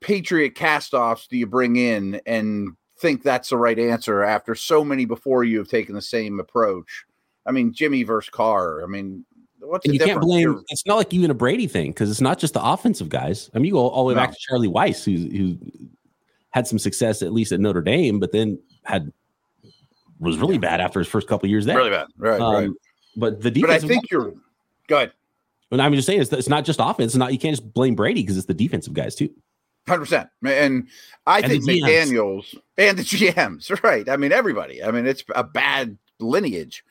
Patriot 0.00 0.56
castoffs 0.56 1.28
do 1.28 1.36
you 1.36 1.46
bring 1.46 1.76
in 1.76 2.20
and 2.26 2.70
think 2.98 3.22
that's 3.22 3.50
the 3.50 3.56
right 3.56 3.78
answer 3.78 4.24
after 4.24 4.56
so 4.56 4.84
many 4.84 5.04
before 5.04 5.44
you 5.44 5.58
have 5.58 5.68
taken 5.68 5.94
the 5.94 6.02
same 6.02 6.40
approach? 6.40 7.04
I 7.46 7.52
mean, 7.52 7.72
Jimmy 7.72 8.02
versus 8.02 8.30
Carr. 8.30 8.82
I 8.82 8.86
mean, 8.86 9.24
what's 9.60 9.84
and 9.84 9.94
you 9.94 10.00
can't 10.00 10.20
blame. 10.20 10.62
It's 10.68 10.86
not 10.86 10.96
like 10.96 11.12
even 11.12 11.30
a 11.30 11.34
Brady 11.34 11.66
thing 11.66 11.90
because 11.90 12.10
it's 12.10 12.20
not 12.20 12.38
just 12.38 12.54
the 12.54 12.64
offensive 12.64 13.08
guys. 13.08 13.50
I 13.54 13.58
mean, 13.58 13.66
you 13.66 13.72
go 13.72 13.88
all 13.88 14.04
the 14.04 14.08
way 14.08 14.14
no. 14.14 14.20
back 14.20 14.32
to 14.32 14.38
Charlie 14.38 14.68
Weis, 14.68 15.04
who 15.04 15.36
who 15.36 15.58
had 16.50 16.66
some 16.66 16.78
success 16.78 17.22
at 17.22 17.32
least 17.32 17.52
at 17.52 17.60
Notre 17.60 17.82
Dame, 17.82 18.18
but 18.18 18.32
then 18.32 18.58
had 18.84 19.12
was 20.18 20.36
really 20.36 20.58
bad 20.58 20.80
after 20.80 20.98
his 20.98 21.08
first 21.08 21.26
couple 21.26 21.48
years 21.48 21.64
there. 21.64 21.76
Really 21.76 21.90
bad, 21.90 22.08
right? 22.16 22.40
Um, 22.40 22.54
right. 22.54 22.70
But 23.16 23.40
the 23.40 23.50
defense. 23.50 23.82
But 23.82 23.84
I 23.84 23.88
think 23.88 24.10
you're 24.10 24.34
good. 24.86 25.12
And 25.72 25.80
I'm 25.80 25.94
just 25.94 26.06
saying, 26.06 26.20
it's, 26.20 26.32
it's 26.32 26.48
not 26.48 26.64
just 26.64 26.80
offense. 26.82 27.12
It's 27.12 27.16
not 27.16 27.32
you 27.32 27.38
can't 27.38 27.56
just 27.56 27.72
blame 27.72 27.94
Brady 27.94 28.22
because 28.22 28.36
it's 28.36 28.46
the 28.46 28.54
defensive 28.54 28.92
guys 28.92 29.14
too. 29.14 29.30
Hundred 29.88 30.00
percent, 30.00 30.28
and 30.44 30.88
I 31.26 31.40
and 31.40 31.50
think 31.50 31.64
McDaniels 31.64 32.54
and 32.76 32.98
the 32.98 33.02
GMs, 33.02 33.82
right? 33.84 34.08
I 34.08 34.16
mean, 34.16 34.30
everybody. 34.30 34.82
I 34.82 34.90
mean, 34.90 35.06
it's 35.06 35.24
a 35.34 35.42
bad 35.42 35.96
lineage, 36.18 36.84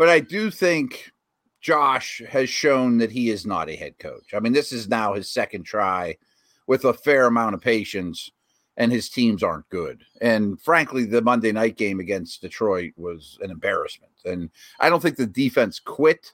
but 0.00 0.08
I 0.08 0.20
do 0.20 0.50
think 0.50 1.12
Josh 1.60 2.22
has 2.26 2.48
shown 2.48 2.96
that 2.98 3.10
he 3.10 3.28
is 3.28 3.44
not 3.44 3.68
a 3.68 3.76
head 3.76 3.98
coach. 3.98 4.32
I 4.32 4.40
mean, 4.40 4.54
this 4.54 4.72
is 4.72 4.88
now 4.88 5.12
his 5.12 5.30
second 5.30 5.64
try 5.64 6.16
with 6.66 6.86
a 6.86 6.94
fair 6.94 7.26
amount 7.26 7.54
of 7.54 7.60
patience, 7.60 8.30
and 8.78 8.90
his 8.90 9.10
teams 9.10 9.42
aren't 9.42 9.68
good. 9.68 10.02
And 10.22 10.58
frankly, 10.58 11.04
the 11.04 11.20
Monday 11.20 11.52
night 11.52 11.76
game 11.76 12.00
against 12.00 12.40
Detroit 12.40 12.94
was 12.96 13.36
an 13.42 13.50
embarrassment. 13.50 14.14
And 14.24 14.48
I 14.78 14.88
don't 14.88 15.02
think 15.02 15.16
the 15.16 15.26
defense 15.26 15.78
quit, 15.78 16.32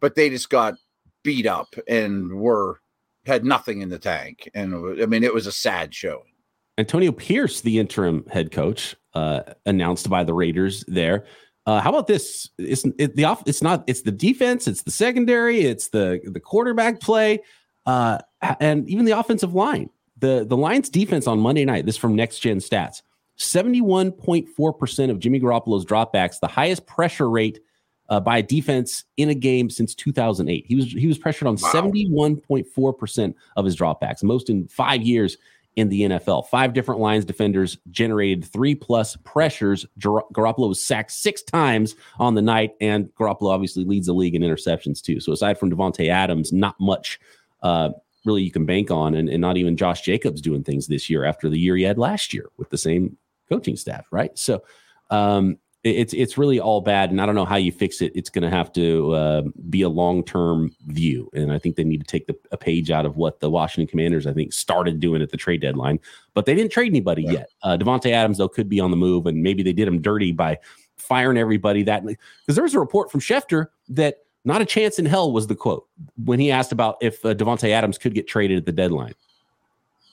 but 0.00 0.14
they 0.14 0.30
just 0.30 0.48
got 0.48 0.76
beat 1.22 1.44
up 1.44 1.74
and 1.86 2.32
were 2.32 2.80
had 3.26 3.44
nothing 3.44 3.82
in 3.82 3.90
the 3.90 3.98
tank. 3.98 4.48
And 4.54 5.02
I 5.02 5.04
mean, 5.04 5.22
it 5.22 5.34
was 5.34 5.46
a 5.46 5.52
sad 5.52 5.94
showing. 5.94 6.32
Antonio 6.78 7.12
Pierce, 7.12 7.60
the 7.60 7.78
interim 7.78 8.24
head 8.30 8.52
coach, 8.52 8.96
uh, 9.12 9.42
announced 9.66 10.08
by 10.08 10.24
the 10.24 10.32
Raiders 10.32 10.82
there. 10.88 11.26
Uh, 11.66 11.80
how 11.80 11.90
about 11.90 12.06
this? 12.06 12.50
It's 12.58 12.84
it, 12.98 13.14
the 13.14 13.24
off. 13.24 13.42
It's 13.46 13.62
not. 13.62 13.84
It's 13.86 14.02
the 14.02 14.10
defense. 14.10 14.66
It's 14.66 14.82
the 14.82 14.90
secondary. 14.90 15.60
It's 15.60 15.88
the 15.88 16.20
the 16.24 16.40
quarterback 16.40 17.00
play, 17.00 17.40
uh, 17.86 18.18
and 18.60 18.88
even 18.88 19.04
the 19.04 19.18
offensive 19.18 19.54
line. 19.54 19.90
The 20.18 20.44
the 20.48 20.56
Lions 20.56 20.88
defense 20.88 21.26
on 21.26 21.38
Monday 21.38 21.64
night. 21.64 21.86
This 21.86 21.96
from 21.96 22.16
Next 22.16 22.40
Gen 22.40 22.58
Stats. 22.58 23.02
Seventy 23.36 23.80
one 23.80 24.10
point 24.10 24.48
four 24.48 24.72
percent 24.72 25.12
of 25.12 25.20
Jimmy 25.20 25.38
Garoppolo's 25.38 25.84
dropbacks, 25.84 26.40
the 26.40 26.48
highest 26.48 26.86
pressure 26.86 27.30
rate 27.30 27.60
uh, 28.08 28.20
by 28.20 28.38
a 28.38 28.42
defense 28.42 29.04
in 29.16 29.30
a 29.30 29.34
game 29.34 29.70
since 29.70 29.94
2008. 29.94 30.66
He 30.66 30.74
was 30.74 30.92
he 30.92 31.06
was 31.06 31.16
pressured 31.16 31.48
on 31.48 31.56
71.4% 31.56 33.34
of 33.56 33.64
his 33.64 33.76
dropbacks, 33.76 34.22
most 34.22 34.50
in 34.50 34.68
five 34.68 35.02
years 35.02 35.38
in 35.76 35.88
the 35.88 36.02
NFL. 36.02 36.46
Five 36.48 36.74
different 36.74 37.00
Lions 37.00 37.24
defenders 37.24 37.78
generated 37.90 38.44
three 38.44 38.74
plus 38.74 39.16
pressures. 39.16 39.86
Gar- 39.98 40.24
Garoppolo 40.32 40.68
was 40.68 40.84
sacked 40.84 41.12
six 41.12 41.42
times 41.42 41.94
on 42.18 42.34
the 42.34 42.42
night, 42.42 42.72
and 42.80 43.06
Garoppolo 43.14 43.50
obviously 43.50 43.84
leads 43.84 44.06
the 44.06 44.12
league 44.12 44.34
in 44.34 44.42
interceptions 44.42 45.00
too. 45.00 45.20
So 45.20 45.32
aside 45.32 45.58
from 45.58 45.70
Davante 45.70 46.08
Adams, 46.08 46.52
not 46.52 46.76
much 46.78 47.18
uh, 47.62 47.90
really 48.24 48.42
you 48.42 48.50
can 48.50 48.66
bank 48.66 48.90
on, 48.90 49.14
and, 49.14 49.28
and 49.28 49.40
not 49.40 49.56
even 49.56 49.76
Josh 49.76 50.02
Jacobs 50.02 50.40
doing 50.40 50.62
things 50.62 50.86
this 50.86 51.08
year 51.08 51.24
after 51.24 51.48
the 51.48 51.58
year 51.58 51.76
he 51.76 51.84
had 51.84 51.98
last 51.98 52.34
year 52.34 52.50
with 52.58 52.70
the 52.70 52.78
same 52.78 53.16
coaching 53.48 53.76
staff, 53.76 54.06
right? 54.10 54.36
So 54.38 54.62
um, 55.10 55.58
it's 55.84 56.14
it's 56.14 56.38
really 56.38 56.60
all 56.60 56.80
bad, 56.80 57.10
and 57.10 57.20
I 57.20 57.26
don't 57.26 57.34
know 57.34 57.44
how 57.44 57.56
you 57.56 57.72
fix 57.72 58.00
it. 58.02 58.12
It's 58.14 58.30
going 58.30 58.42
to 58.42 58.50
have 58.50 58.72
to 58.74 59.12
uh, 59.12 59.42
be 59.68 59.82
a 59.82 59.88
long 59.88 60.22
term 60.22 60.74
view, 60.86 61.28
and 61.34 61.52
I 61.52 61.58
think 61.58 61.74
they 61.74 61.82
need 61.82 62.00
to 62.00 62.06
take 62.06 62.26
the, 62.28 62.36
a 62.52 62.56
page 62.56 62.90
out 62.90 63.04
of 63.04 63.16
what 63.16 63.40
the 63.40 63.50
Washington 63.50 63.88
Commanders 63.88 64.26
I 64.26 64.32
think 64.32 64.52
started 64.52 65.00
doing 65.00 65.22
at 65.22 65.30
the 65.30 65.36
trade 65.36 65.60
deadline, 65.60 65.98
but 66.34 66.46
they 66.46 66.54
didn't 66.54 66.70
trade 66.70 66.92
anybody 66.92 67.24
yet. 67.24 67.48
Uh, 67.62 67.76
Davante 67.76 68.12
Adams 68.12 68.38
though 68.38 68.48
could 68.48 68.68
be 68.68 68.78
on 68.78 68.92
the 68.92 68.96
move, 68.96 69.26
and 69.26 69.42
maybe 69.42 69.64
they 69.64 69.72
did 69.72 69.88
him 69.88 70.00
dirty 70.00 70.30
by 70.30 70.58
firing 70.96 71.36
everybody 71.36 71.82
that 71.82 72.04
because 72.06 72.54
there's 72.54 72.74
a 72.74 72.80
report 72.80 73.10
from 73.10 73.20
Schefter 73.20 73.66
that 73.88 74.18
not 74.44 74.62
a 74.62 74.64
chance 74.64 75.00
in 75.00 75.06
hell 75.06 75.32
was 75.32 75.48
the 75.48 75.54
quote 75.56 75.88
when 76.24 76.38
he 76.38 76.50
asked 76.50 76.70
about 76.70 76.96
if 77.00 77.24
uh, 77.24 77.34
Davante 77.34 77.70
Adams 77.70 77.98
could 77.98 78.14
get 78.14 78.28
traded 78.28 78.58
at 78.58 78.66
the 78.66 78.72
deadline 78.72 79.14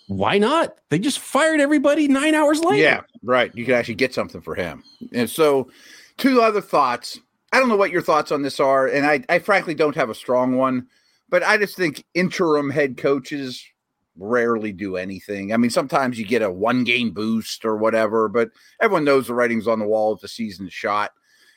why 0.09 0.39
not? 0.39 0.75
They 0.89 0.97
just 0.97 1.19
fired 1.19 1.59
everybody 1.59 2.07
nine 2.07 2.33
hours 2.33 2.63
later. 2.63 2.81
Yeah, 2.81 3.01
right. 3.21 3.55
You 3.55 3.63
could 3.63 3.75
actually 3.75 3.93
get 3.93 4.11
something 4.11 4.41
for 4.41 4.55
him. 4.55 4.83
And 5.13 5.29
so, 5.29 5.69
two 6.17 6.41
other 6.41 6.61
thoughts. 6.61 7.19
I 7.53 7.59
don't 7.59 7.69
know 7.69 7.75
what 7.75 7.91
your 7.91 8.01
thoughts 8.01 8.31
on 8.31 8.41
this 8.41 8.59
are, 8.59 8.87
and 8.87 9.05
I, 9.05 9.23
I 9.29 9.37
frankly 9.37 9.75
don't 9.75 9.95
have 9.95 10.09
a 10.09 10.15
strong 10.15 10.55
one, 10.55 10.87
but 11.29 11.43
I 11.43 11.57
just 11.57 11.77
think 11.77 12.05
interim 12.15 12.71
head 12.71 12.97
coaches 12.97 13.63
rarely 14.17 14.71
do 14.71 14.97
anything. 14.97 15.53
I 15.53 15.57
mean, 15.57 15.69
sometimes 15.69 16.17
you 16.17 16.25
get 16.25 16.41
a 16.41 16.51
one 16.51 16.83
game 16.83 17.11
boost 17.11 17.63
or 17.63 17.77
whatever, 17.77 18.27
but 18.29 18.49
everyone 18.81 19.05
knows 19.05 19.27
the 19.27 19.35
writing's 19.35 19.67
on 19.67 19.77
the 19.77 19.87
wall 19.87 20.15
if 20.15 20.21
the 20.21 20.27
season's 20.27 20.73
shot. 20.73 21.11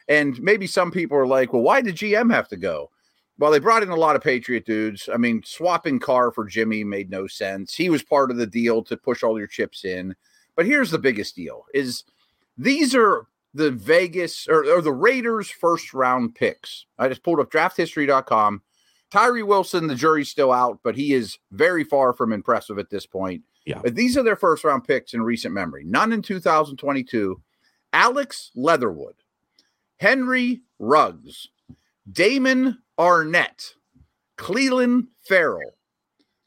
And 0.09 0.39
maybe 0.43 0.67
some 0.67 0.91
people 0.91 1.17
are 1.17 1.27
like, 1.27 1.55
well, 1.55 1.63
why 1.63 1.81
did 1.81 1.97
GM 1.97 2.31
have 2.33 2.49
to 2.49 2.57
go? 2.59 2.91
Well, 3.39 3.51
they 3.51 3.59
brought 3.59 3.83
in 3.83 3.89
a 3.89 3.97
lot 3.97 4.17
of 4.17 4.23
Patriot 4.23 4.67
dudes. 4.67 5.09
I 5.13 5.17
mean, 5.17 5.43
swapping 5.45 5.99
Carr 5.99 6.31
for 6.31 6.45
Jimmy 6.45 6.85
made 6.85 7.11
no 7.11 7.27
sense. 7.27 7.75
He 7.75 7.89
was 7.89 8.03
part 8.03 8.31
of 8.31 8.37
the 8.37 8.47
deal 8.47 8.83
to 8.85 8.97
push 8.97 9.23
all 9.23 9.39
your 9.39 9.49
chips 9.49 9.85
in. 9.85 10.15
But 10.55 10.67
here's 10.67 10.91
the 10.91 10.99
biggest 10.99 11.35
deal 11.35 11.65
is 11.73 12.05
these 12.59 12.95
are 12.95 13.27
the 13.55 13.71
Vegas 13.71 14.47
or, 14.49 14.65
or 14.65 14.81
the 14.81 14.93
Raiders 14.93 15.51
first 15.51 15.95
round 15.95 16.35
picks. 16.35 16.87
I 16.99 17.09
just 17.09 17.23
pulled 17.23 17.41
up 17.41 17.51
drafthistory.com. 17.51 18.63
Tyree 19.11 19.43
Wilson, 19.43 19.89
the 19.89 19.95
jury's 19.95 20.31
still 20.31 20.53
out, 20.53 20.81
but 20.83 20.97
he 20.97 21.13
is 21.13 21.39
very 21.51 21.85
far 21.85 22.15
from 22.15 22.33
impressive 22.33 22.79
at 22.79 22.91
this 22.91 23.05
point. 23.05 23.43
Yeah. 23.67 23.81
But 23.83 23.95
these 23.95 24.17
are 24.17 24.23
their 24.23 24.37
first 24.37 24.65
round 24.65 24.85
picks 24.85 25.15
in 25.15 25.23
recent 25.23 25.55
memory. 25.55 25.85
None 25.85 26.13
in 26.13 26.23
2022. 26.23 27.41
Alex 27.93 28.51
Leatherwood, 28.55 29.17
Henry 29.99 30.63
Ruggs, 30.79 31.49
Damon 32.11 32.79
Arnette, 32.99 33.73
Clelin 34.39 35.07
Ferrell, 35.27 35.73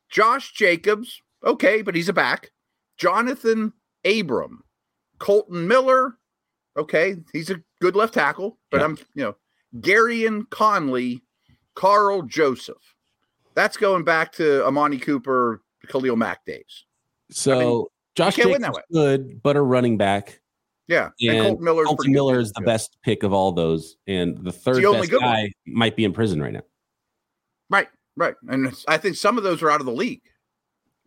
Josh 0.10 0.54
Jacobs, 0.54 1.22
okay, 1.44 1.82
but 1.82 1.96
he's 1.96 2.10
a 2.10 2.14
back. 2.14 2.52
Jonathan 2.98 3.74
Abram, 4.06 4.64
Kolton 5.20 5.68
Miller, 5.68 6.18
okay, 6.78 7.18
he's 7.34 7.50
a 7.50 7.62
good 7.82 7.96
left 7.96 8.14
tackle, 8.14 8.58
but 8.72 8.82
I'm, 8.82 8.98
you 9.14 9.24
know, 9.24 9.36
Gareon 9.80 10.50
Conley, 10.50 11.22
Karl 11.74 12.22
Joseph. 12.22 12.96
That's 13.54 13.78
going 13.78 14.04
back 14.04 14.32
to 14.34 14.66
Amari 14.66 14.98
Cooper, 14.98 15.62
Khalil 15.88 16.16
Mack 16.16 16.46
days. 16.46 16.86
So 17.32 17.52
I 17.52 17.60
mean, 17.60 17.86
Josh 18.16 18.36
Jacobs 18.36 18.80
good, 18.92 19.42
but 19.42 19.56
a 19.56 19.62
running 19.62 19.98
back. 19.98 20.40
Yeah, 20.88 21.10
and, 21.20 21.30
and 21.30 21.46
Kolton, 21.46 21.64
Miller's 21.64 21.88
Kolton 21.88 22.12
Miller 22.12 22.40
is 22.40 22.52
the 22.52 22.62
yeah. 22.62 22.66
best 22.66 22.98
pick 23.04 23.24
of 23.24 23.34
all 23.34 23.52
those, 23.52 23.98
and 24.08 24.38
the 24.38 24.52
third 24.52 24.84
the 24.84 24.92
best 24.92 25.12
guy 25.12 25.42
one. 25.42 25.52
might 25.66 25.96
be 25.96 26.04
in 26.04 26.14
prison 26.14 26.42
right 26.42 26.54
now. 26.54 26.62
Right, 27.70 27.88
right, 28.16 28.36
and 28.48 28.72
I 28.88 28.98
think 28.98 29.16
some 29.16 29.38
of 29.38 29.44
those 29.44 29.64
are 29.64 29.72
out 29.72 29.80
of 29.80 29.86
the 29.86 29.92
league. 29.92 30.22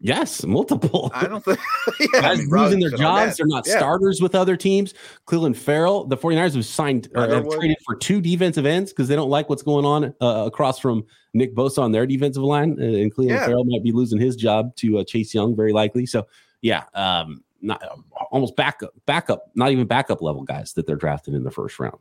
Yes, 0.00 0.44
multiple. 0.46 1.10
I 1.14 1.26
don't 1.26 1.44
think 1.44 1.58
yeah, 2.00 2.20
guys 2.20 2.38
I 2.38 2.42
mean, 2.42 2.50
losing 2.50 2.80
their 2.80 2.90
jobs. 2.90 3.36
They're 3.36 3.46
not 3.46 3.66
yeah. 3.66 3.76
starters 3.76 4.20
with 4.20 4.34
other 4.34 4.56
teams. 4.56 4.94
Clelin 5.26 5.56
Ferrell, 5.56 6.04
the 6.04 6.16
49ers 6.16 6.54
have 6.54 6.64
signed 6.64 7.08
or 7.14 7.28
have 7.28 7.48
traded 7.48 7.76
for 7.84 7.96
two 7.96 8.20
defensive 8.20 8.66
ends 8.66 8.92
because 8.92 9.08
they 9.08 9.16
don't 9.16 9.30
like 9.30 9.48
what's 9.48 9.62
going 9.62 9.84
on 9.84 10.14
uh, 10.20 10.44
across 10.46 10.78
from 10.78 11.04
Nick 11.34 11.54
Bosa 11.54 11.78
on 11.82 11.92
their 11.92 12.06
defensive 12.06 12.42
line. 12.42 12.76
Uh, 12.80 12.84
and 12.84 13.14
Clelin 13.14 13.30
yeah. 13.30 13.46
Ferrell 13.46 13.64
might 13.64 13.82
be 13.82 13.92
losing 13.92 14.20
his 14.20 14.36
job 14.36 14.74
to 14.76 14.98
uh, 14.98 15.04
Chase 15.04 15.34
Young, 15.34 15.56
very 15.56 15.72
likely. 15.72 16.06
So, 16.06 16.26
yeah, 16.62 16.84
um, 16.94 17.42
not 17.60 17.82
almost 18.30 18.56
backup, 18.56 18.92
backup, 19.06 19.50
not 19.54 19.70
even 19.70 19.86
backup 19.86 20.22
level 20.22 20.42
guys 20.42 20.72
that 20.74 20.86
they're 20.86 20.96
drafting 20.96 21.34
in 21.34 21.44
the 21.44 21.50
first 21.50 21.78
round. 21.78 21.98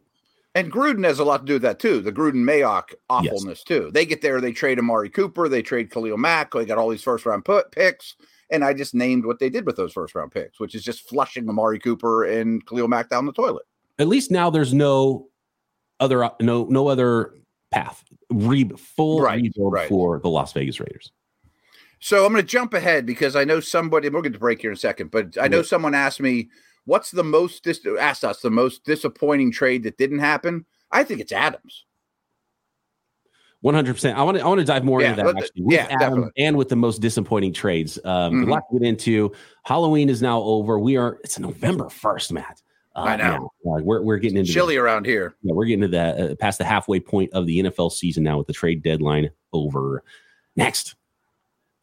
And 0.56 0.72
Gruden 0.72 1.06
has 1.06 1.20
a 1.20 1.24
lot 1.24 1.40
to 1.40 1.46
do 1.46 1.54
with 1.54 1.62
that 1.64 1.80
too. 1.80 2.02
The 2.02 2.12
Gruden 2.12 2.44
Mayock 2.44 2.96
awfulness 3.10 3.60
yes. 3.60 3.64
too. 3.64 3.92
They 3.94 4.06
get 4.06 4.22
there, 4.22 4.42
they 4.42 4.52
trade 4.52 4.80
Amari 4.80 5.10
Cooper, 5.10 5.48
they 5.48 5.62
trade 5.62 5.92
Khalil 5.92 6.18
Mack, 6.18 6.52
they 6.52 6.66
got 6.66 6.78
all 6.78 6.90
these 6.90 7.04
first 7.04 7.26
round 7.26 7.46
put 7.46 7.72
picks. 7.72 8.16
And 8.50 8.64
I 8.64 8.74
just 8.74 8.96
named 8.96 9.26
what 9.26 9.40
they 9.40 9.50
did 9.50 9.66
with 9.66 9.76
those 9.76 9.94
first 9.94 10.16
round 10.16 10.32
picks, 10.32 10.60
which 10.60 10.74
is 10.74 10.84
just 10.84 11.08
flushing 11.08 11.48
Amari 11.50 11.80
Cooper 11.80 12.24
and 12.24 12.66
Khalil 12.66 12.88
Mack 12.88 13.10
down 13.10 13.26
the 13.26 13.34
toilet. 13.34 13.66
At 14.00 14.08
least 14.08 14.32
now 14.32 14.50
there's 14.50 14.74
no 14.74 15.28
other 16.00 16.30
no 16.42 16.66
no 16.66 16.88
other 16.88 17.34
path. 17.72 18.04
Re 18.30 18.70
full 18.78 19.22
right, 19.22 19.42
rebuild 19.42 19.74
right. 19.74 19.90
for 19.90 20.20
the 20.20 20.30
Las 20.30 20.54
Vegas 20.54 20.80
Raiders. 20.80 21.12
So 22.00 22.25
I'm 22.25 22.32
going 22.32 22.44
to 22.44 22.48
jump 22.48 22.74
ahead 22.74 23.06
because 23.06 23.36
I 23.36 23.44
know 23.44 23.60
somebody. 23.60 24.10
We'll 24.10 24.22
get 24.22 24.34
to 24.34 24.39
break 24.39 24.62
here 24.62 24.72
in 24.72 24.75
a 24.75 24.80
second, 24.80 25.12
but 25.12 25.38
I 25.42 25.48
know 25.48 25.58
yeah. 25.58 25.63
someone 25.63 25.96
asked 25.96 26.20
me, 26.20 26.50
"What's 26.86 27.12
the 27.12 27.24
most 27.24 27.63
dis- 27.63 27.86
asked 28.00 28.24
us 28.24 28.42
the 28.42 28.51
most 28.51 28.84
disappointing 28.84 29.51
trade 29.51 29.84
that 29.84 29.98
didn't 29.98 30.20
happen?" 30.20 30.66
I 30.92 31.04
think 31.04 31.22
it's 31.22 31.32
Adams. 31.32 31.86
One 33.62 33.74
hundred 33.74 33.96
percent. 33.96 34.18
I 34.18 34.24
want 34.24 34.38
to. 34.38 34.44
I 34.44 34.48
want 34.48 34.60
to 34.60 34.66
dive 34.66 34.84
more 34.84 35.01
yeah, 35.01 35.12
into 35.12 35.24
that 35.24 35.38
actually 35.38 35.63
with 35.63 35.75
yeah, 35.75 35.88
Adam 36.00 36.30
and 36.38 36.56
with 36.56 36.70
the 36.70 36.75
most 36.75 37.01
disappointing 37.01 37.54
trades. 37.54 37.98
Um, 38.06 38.34
mm-hmm. 38.34 38.50
A 38.50 38.54
lot 38.54 38.63
to 38.72 38.80
get 38.80 38.88
into. 38.88 39.34
Halloween 39.63 40.10
is 40.10 40.22
now 40.22 40.42
over. 40.42 40.77
We 40.77 40.96
are. 40.98 41.18
It's 41.24 41.39
November 41.39 41.89
first, 41.89 42.32
Matt. 42.32 42.62
Uh, 42.96 43.01
I 43.01 43.16
know. 43.16 43.51
uh, 43.66 43.82
we're 43.82 44.01
we're 44.01 44.18
getting 44.18 44.38
into 44.38 44.51
chilly 44.51 44.75
the, 44.75 44.82
around 44.82 45.08
here. 45.08 45.36
Yeah, 45.42 45.54
we're 45.54 45.66
getting 45.66 45.82
to 45.82 45.88
that 45.89 46.20
uh, 46.20 46.36
past 46.36 46.60
the 46.60 46.66
halfway 46.66 47.00
point 47.00 47.34
of 47.34 47.48
the 47.48 47.63
NFL 47.63 47.92
season 47.92 48.24
now 48.24 48.38
with 48.38 48.48
the 48.48 48.54
trade 48.54 48.84
deadline 48.84 49.32
over. 49.54 50.04
Next, 50.56 50.96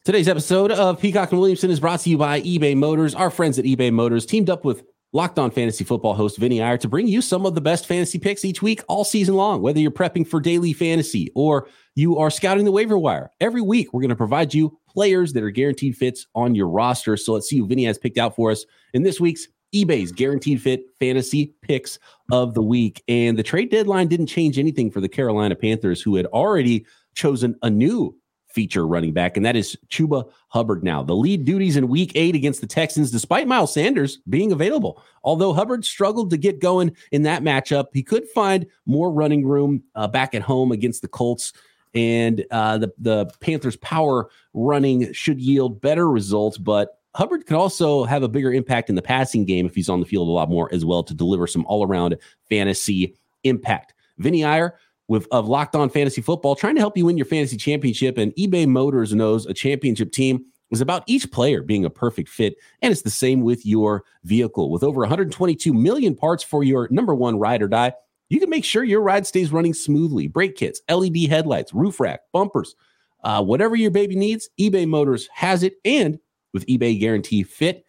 Today's 0.05 0.27
episode 0.27 0.69
of 0.69 1.01
Peacock 1.01 1.31
and 1.31 1.39
Williamson 1.39 1.71
is 1.71 1.79
brought 1.79 1.99
to 2.01 2.11
you 2.11 2.17
by 2.19 2.39
eBay 2.41 2.77
Motors. 2.77 3.15
Our 3.15 3.31
friends 3.31 3.57
at 3.57 3.65
eBay 3.65 3.91
Motors 3.91 4.27
teamed 4.27 4.51
up 4.51 4.63
with 4.63 4.83
Locked 5.13 5.39
On 5.39 5.49
Fantasy 5.49 5.83
Football 5.83 6.13
host 6.13 6.37
Vinny 6.37 6.61
Iyer 6.61 6.77
to 6.77 6.87
bring 6.87 7.07
you 7.07 7.23
some 7.23 7.43
of 7.43 7.55
the 7.55 7.61
best 7.61 7.87
fantasy 7.87 8.19
picks 8.19 8.45
each 8.45 8.61
week, 8.61 8.83
all 8.87 9.03
season 9.03 9.33
long. 9.33 9.63
Whether 9.63 9.79
you're 9.79 9.89
prepping 9.89 10.27
for 10.27 10.39
daily 10.39 10.73
fantasy 10.73 11.31
or 11.33 11.67
you 11.95 12.19
are 12.19 12.29
scouting 12.29 12.65
the 12.65 12.71
waiver 12.71 12.99
wire, 12.99 13.31
every 13.41 13.61
week 13.61 13.93
we're 13.93 14.01
going 14.01 14.09
to 14.09 14.15
provide 14.15 14.53
you 14.53 14.77
players 14.87 15.33
that 15.33 15.41
are 15.41 15.49
guaranteed 15.49 15.97
fits 15.97 16.27
on 16.35 16.53
your 16.53 16.67
roster. 16.67 17.17
So 17.17 17.33
let's 17.33 17.49
see 17.49 17.57
who 17.57 17.65
Vinny 17.65 17.85
has 17.85 17.97
picked 17.97 18.19
out 18.19 18.35
for 18.35 18.51
us 18.51 18.63
in 18.93 19.01
this 19.01 19.19
week's 19.19 19.47
eBay's 19.73 20.11
guaranteed 20.11 20.61
fit 20.61 20.83
fantasy 20.99 21.55
picks 21.63 21.97
of 22.31 22.53
the 22.53 22.61
week. 22.61 23.03
And 23.07 23.39
the 23.39 23.43
trade 23.43 23.71
deadline 23.71 24.07
didn't 24.07 24.27
change 24.27 24.59
anything 24.59 24.91
for 24.91 25.01
the 25.01 25.09
Carolina 25.09 25.55
Panthers, 25.55 25.99
who 25.99 26.15
had 26.15 26.27
already 26.27 26.85
chosen 27.15 27.55
a 27.63 27.71
new 27.71 28.15
feature 28.55 28.87
running 28.87 29.11
back, 29.11 29.35
and 29.35 29.45
that 29.45 29.55
is 29.55 29.77
Chuba 29.89 30.31
Hubbard 30.47 30.83
now. 30.83 31.03
The 31.03 31.13
lead 31.13 31.45
duties 31.45 31.75
in 31.75 31.89
week 31.89 32.13
eight 32.15 32.33
against 32.33 32.61
the 32.61 32.67
Texans, 32.67 33.11
despite 33.11 33.47
Miles 33.47 33.73
Sanders 33.73 34.19
being 34.29 34.51
available. 34.51 35.03
Although 35.23 35.53
Hubbard 35.53 35.85
struggled 35.85 36.31
to 36.31 36.37
get 36.37 36.61
going 36.61 36.95
in 37.11 37.23
that 37.23 37.43
matchup, 37.43 37.87
he 37.93 38.01
could 38.01 38.27
find 38.29 38.65
more 38.85 39.11
running 39.11 39.45
room 39.45 39.83
uh, 39.93 40.07
back 40.07 40.33
at 40.33 40.41
home 40.41 40.71
against 40.71 41.01
the 41.01 41.07
Colts. 41.07 41.53
And 41.93 42.45
uh, 42.49 42.77
the, 42.77 42.93
the 42.97 43.25
Panthers' 43.39 43.77
power 43.77 44.29
running 44.53 45.13
should 45.13 45.39
yield 45.39 45.79
better 45.81 46.09
results, 46.09 46.57
but 46.57 46.99
Hubbard 47.13 47.45
could 47.45 47.55
also 47.55 48.03
have 48.03 48.23
a 48.23 48.27
bigger 48.27 48.51
impact 48.51 48.89
in 48.89 48.95
the 48.95 49.01
passing 49.01 49.45
game 49.45 49.65
if 49.65 49.75
he's 49.75 49.87
on 49.87 50.01
the 50.01 50.05
field 50.05 50.27
a 50.27 50.31
lot 50.31 50.49
more 50.49 50.67
as 50.73 50.83
well 50.83 51.03
to 51.03 51.13
deliver 51.13 51.47
some 51.47 51.65
all 51.67 51.85
around 51.85 52.17
fantasy 52.49 53.15
impact. 53.43 53.93
Vinny 54.17 54.43
Iyer 54.43 54.77
with 55.07 55.27
of 55.31 55.47
Locked 55.47 55.75
On 55.75 55.89
Fantasy 55.89 56.21
Football, 56.21 56.55
trying 56.55 56.75
to 56.75 56.81
help 56.81 56.97
you 56.97 57.05
win 57.05 57.17
your 57.17 57.25
fantasy 57.25 57.57
championship. 57.57 58.17
And 58.17 58.33
eBay 58.35 58.67
Motors 58.67 59.13
knows 59.13 59.45
a 59.45 59.53
championship 59.53 60.11
team 60.11 60.45
is 60.71 60.81
about 60.81 61.03
each 61.05 61.31
player 61.31 61.61
being 61.61 61.85
a 61.85 61.89
perfect 61.89 62.29
fit, 62.29 62.55
and 62.81 62.91
it's 62.91 63.03
the 63.03 63.09
same 63.09 63.41
with 63.41 63.65
your 63.65 64.03
vehicle. 64.23 64.71
With 64.71 64.83
over 64.83 65.01
122 65.01 65.73
million 65.73 66.15
parts 66.15 66.43
for 66.43 66.63
your 66.63 66.87
number 66.89 67.13
one 67.13 67.37
ride 67.37 67.61
or 67.61 67.67
die, 67.67 67.93
you 68.29 68.39
can 68.39 68.49
make 68.49 68.65
sure 68.65 68.83
your 68.83 69.01
ride 69.01 69.27
stays 69.27 69.51
running 69.51 69.73
smoothly. 69.73 70.27
Brake 70.27 70.55
kits, 70.55 70.81
LED 70.89 71.29
headlights, 71.29 71.73
roof 71.73 71.99
rack, 71.99 72.21
bumpers, 72.33 72.75
uh, 73.23 73.43
whatever 73.43 73.75
your 73.75 73.91
baby 73.91 74.15
needs, 74.15 74.49
eBay 74.59 74.87
Motors 74.87 75.29
has 75.33 75.61
it. 75.61 75.75
And 75.85 76.19
with 76.53 76.65
eBay 76.65 76.99
Guarantee 76.99 77.43
Fit, 77.43 77.85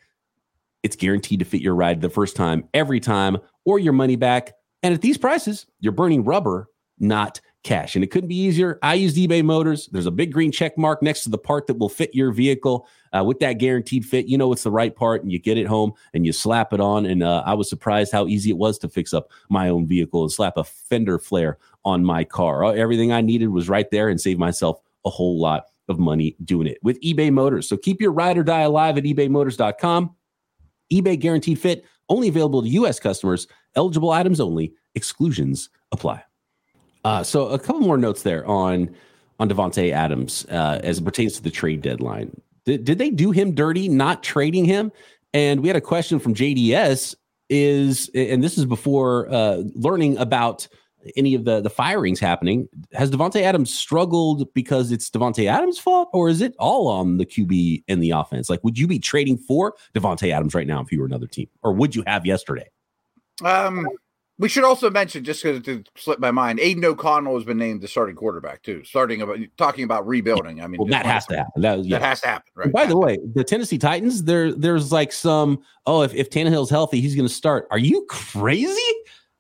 it's 0.83 0.97
guaranteed 0.97 1.39
to 1.39 1.45
fit 1.45 1.63
your 1.63 1.75
ride 1.75 2.01
the 2.01 2.11
first 2.11 2.37
time, 2.37 2.69
every 2.75 3.01
time, 3.01 3.39
or 3.65 3.79
your 3.79 3.93
money 3.93 4.17
back. 4.17 4.53
And 4.83 4.95
at 4.95 5.01
these 5.01 5.19
prices, 5.19 5.67
you're 5.81 5.93
burning 5.93 6.23
rubber 6.25 6.69
not 6.99 7.41
cash. 7.67 7.97
And 7.97 8.05
it 8.05 8.13
couldn't 8.13 8.29
be 8.29 8.39
easier. 8.39 8.79
I 8.81 8.95
used 8.95 9.17
eBay 9.17 9.45
Motors. 9.45 9.89
There's 9.89 10.07
a 10.07 10.11
big 10.13 10.33
green 10.33 10.53
check 10.53 10.79
mark 10.79 11.03
next 11.03 11.23
to 11.23 11.31
the 11.31 11.39
part 11.39 11.67
that 11.67 11.79
will 11.79 11.89
fit 11.89 12.15
your 12.15 12.31
vehicle. 12.31 12.87
Uh, 13.13 13.25
with 13.25 13.41
that 13.41 13.55
guaranteed 13.55 14.07
fit, 14.07 14.27
you 14.27 14.39
know 14.39 14.53
it's 14.53 14.63
the 14.63 14.71
right 14.71 14.95
part, 14.95 15.23
and 15.23 15.33
you 15.33 15.39
get 15.39 15.59
it 15.59 15.67
home 15.67 15.93
and 16.15 16.25
you 16.25 16.33
slap 16.33 16.73
it 16.73 16.81
on. 16.81 17.07
And 17.07 17.23
uh, 17.23 17.43
I 17.45 17.55
was 17.55 17.69
surprised 17.69 18.13
how 18.13 18.29
easy 18.29 18.51
it 18.51 18.57
was 18.57 18.79
to 18.79 18.89
fix 18.89 19.13
up 19.13 19.31
my 19.49 19.69
own 19.69 19.87
vehicle 19.87 20.23
and 20.23 20.31
slap 20.31 20.57
a 20.57 20.65
fender 20.65 21.19
flare 21.19 21.59
on 21.85 22.05
my 22.05 22.23
car. 22.23 22.65
Uh, 22.65 22.73
everything 22.73 23.13
I 23.13 23.21
needed 23.21 23.49
was 23.49 23.69
right 23.69 23.91
there 23.91 24.09
and 24.09 24.21
save 24.21 24.39
myself 24.39 24.81
a 25.05 25.11
whole 25.11 25.41
lot 25.41 25.65
of 25.89 25.99
money 25.99 26.37
doing 26.45 26.67
it 26.69 26.79
with 26.83 27.01
eBay 27.01 27.33
Motors. 27.33 27.69
So 27.69 27.77
keep 27.77 28.01
your 28.01 28.13
ride 28.13 28.39
or 28.39 28.45
die 28.45 28.63
alive 28.63 28.97
at 28.97 29.05
ebaymotors.com. 29.05 30.15
eBay 30.93 31.19
guaranteed 31.19 31.59
fit 31.59 31.85
only 32.09 32.29
available 32.29 32.63
to 32.63 32.69
U.S. 32.69 33.01
customers, 33.01 33.49
eligible 33.75 34.11
items 34.11 34.41
only, 34.41 34.73
exclusions 34.95 35.71
apply. 35.91 36.23
Uh, 37.07 37.23
so 37.23 37.47
a 37.51 37.59
couple 37.59 37.81
more 37.83 37.97
notes 37.97 38.23
there 38.23 38.45
on 38.49 38.93
on 39.39 39.49
Davante 39.49 39.93
Adams 39.93 40.45
uh, 40.51 40.81
as 40.83 40.99
it 40.99 41.05
pertains 41.05 41.37
to 41.37 41.43
the 41.43 41.53
trade 41.53 41.81
deadline. 41.81 42.41
Did, 42.65 42.85
did 42.85 42.99
they 42.99 43.11
do 43.11 43.31
him 43.31 43.55
dirty 43.55 43.89
not 43.89 44.25
trading 44.25 44.65
him? 44.65 44.91
And 45.33 45.61
we 45.61 45.69
had 45.69 45.77
a 45.77 45.81
question 45.81 46.19
from 46.19 46.35
JDS 46.35 47.15
is, 47.49 48.11
and 48.13 48.43
this 48.43 48.59
is 48.59 48.65
before 48.65 49.33
uh, 49.33 49.63
learning 49.77 50.19
about 50.19 50.67
any 51.17 51.35
of 51.35 51.45
the 51.45 51.61
the 51.61 51.71
firings 51.71 52.19
happening. 52.19 52.69
Has 52.93 53.13
Davante 53.13 53.41
Adams 53.41 53.73
struggled 53.73 54.53
because 54.53 54.91
it's 54.91 55.09
Davante 55.09 55.49
Adams' 55.49 55.79
fault, 55.79 56.09
or 56.13 56.29
is 56.29 56.41
it 56.41 56.57
all 56.59 56.89
on 56.89 57.19
the 57.19 57.27
QB 57.27 57.85
and 57.87 58.03
the 58.03 58.11
offense? 58.11 58.51
Like, 58.51 58.65
would 58.65 58.77
you 58.77 58.89
be 58.89 58.99
trading 58.99 59.39
for 59.39 59.75
Davante 59.95 60.33
Adams 60.33 60.57
right 60.57 60.67
now 60.67 60.81
if 60.81 60.91
you 60.91 60.99
were 60.99 61.07
another 61.07 61.29
team, 61.29 61.47
or 61.63 61.73
would 61.73 61.95
you 61.95 62.03
have 62.05 62.27
yesterday? 62.27 62.69
Um, 63.45 63.87
we 64.39 64.49
should 64.51 64.65
also 64.65 64.91
mention, 64.91 65.25
just 65.25 65.43
because 65.43 65.67
it 65.67 65.89
slipped 65.97 66.21
my 66.21 66.31
mind, 66.31 66.61
Aidan 66.61 66.85
O'Connell 66.85 67.35
has 67.37 67.45
been 67.45 67.57
named 67.57 67.81
the 67.81 67.89
starting 67.89 68.15
quarterback 68.15 68.63
too. 68.63 68.85
Starting 68.85 69.23
about 69.23 69.39
talking 69.57 69.85
about 69.85 70.07
rebuilding. 70.07 70.61
I 70.61 70.67
mean, 70.67 70.79
well, 70.79 70.89
that 70.89 71.07
has 71.07 71.25
to 71.27 71.39
happen. 71.39 71.63
That, 71.63 71.85
yeah. 71.85 71.99
that 71.99 72.07
has 72.07 72.21
to 72.21 72.27
happen. 72.27 72.53
Right. 72.55 72.73
by 72.73 72.85
the 72.85 72.99
way, 72.99 73.19
the 73.35 73.45
Tennessee 73.45 73.79
Titans, 73.79 74.25
there, 74.25 74.53
there's 74.53 74.93
like 74.93 75.13
some. 75.13 75.63
Oh, 75.87 76.03
if 76.03 76.15
if 76.15 76.29
Tannehill's 76.29 76.69
healthy, 76.69 77.01
he's 77.01 77.15
going 77.15 77.27
to 77.27 77.33
start. 77.33 77.67
Are 77.71 77.79
you 77.79 78.05
crazy? 78.11 78.93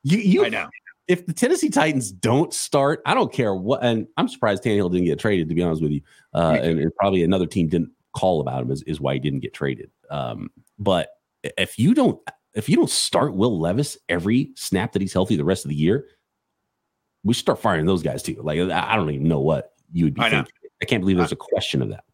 You, 0.02 0.18
you, 0.18 0.44
I 0.46 0.48
know. 0.48 0.68
If 1.08 1.26
the 1.26 1.34
Tennessee 1.34 1.68
Titans 1.68 2.10
don't 2.10 2.54
start, 2.54 3.02
I 3.04 3.12
don't 3.12 3.32
care 3.32 3.54
what. 3.54 3.84
And 3.84 4.06
I'm 4.16 4.28
surprised 4.28 4.64
Tannehill 4.64 4.90
didn't 4.90 5.06
get 5.06 5.18
traded. 5.18 5.50
To 5.50 5.54
be 5.54 5.62
honest 5.62 5.82
with 5.82 5.92
you, 5.92 6.00
uh, 6.32 6.58
and, 6.60 6.80
and, 6.80 6.94
probably 6.96 7.22
another 7.22 7.46
team 7.46 7.68
didn't 7.68 7.90
call 8.14 8.40
about 8.40 8.62
him 8.62 8.70
is, 8.70 8.82
is 8.84 8.98
why 8.98 9.12
he 9.12 9.20
didn't 9.20 9.40
get 9.40 9.52
traded. 9.52 9.90
Um, 10.10 10.50
but 10.78 11.10
if 11.58 11.78
you 11.78 11.92
don't 11.92 12.18
if 12.56 12.70
you 12.70 12.76
don't 12.76 12.90
start 12.90 13.34
Will 13.34 13.60
Levis 13.60 13.98
every 14.08 14.50
snap 14.56 14.92
that 14.92 15.02
he's 15.02 15.12
healthy 15.12 15.36
the 15.36 15.44
rest 15.44 15.64
of 15.64 15.68
the 15.68 15.76
year, 15.76 16.06
we 17.22 17.34
should 17.34 17.42
start 17.42 17.60
firing 17.60 17.84
those 17.84 18.02
guys 18.02 18.22
too. 18.22 18.40
Like 18.42 18.58
I 18.58 18.96
don't 18.96 19.10
even 19.10 19.28
know 19.28 19.40
what 19.40 19.74
you 19.92 20.06
would 20.06 20.14
be 20.14 20.22
I 20.22 20.30
thinking. 20.30 20.52
Know. 20.62 20.70
I 20.82 20.86
can't 20.86 21.02
believe 21.02 21.18
there's 21.18 21.32
a 21.32 21.36
question 21.36 21.82
of 21.82 21.90
that. 21.90 22.04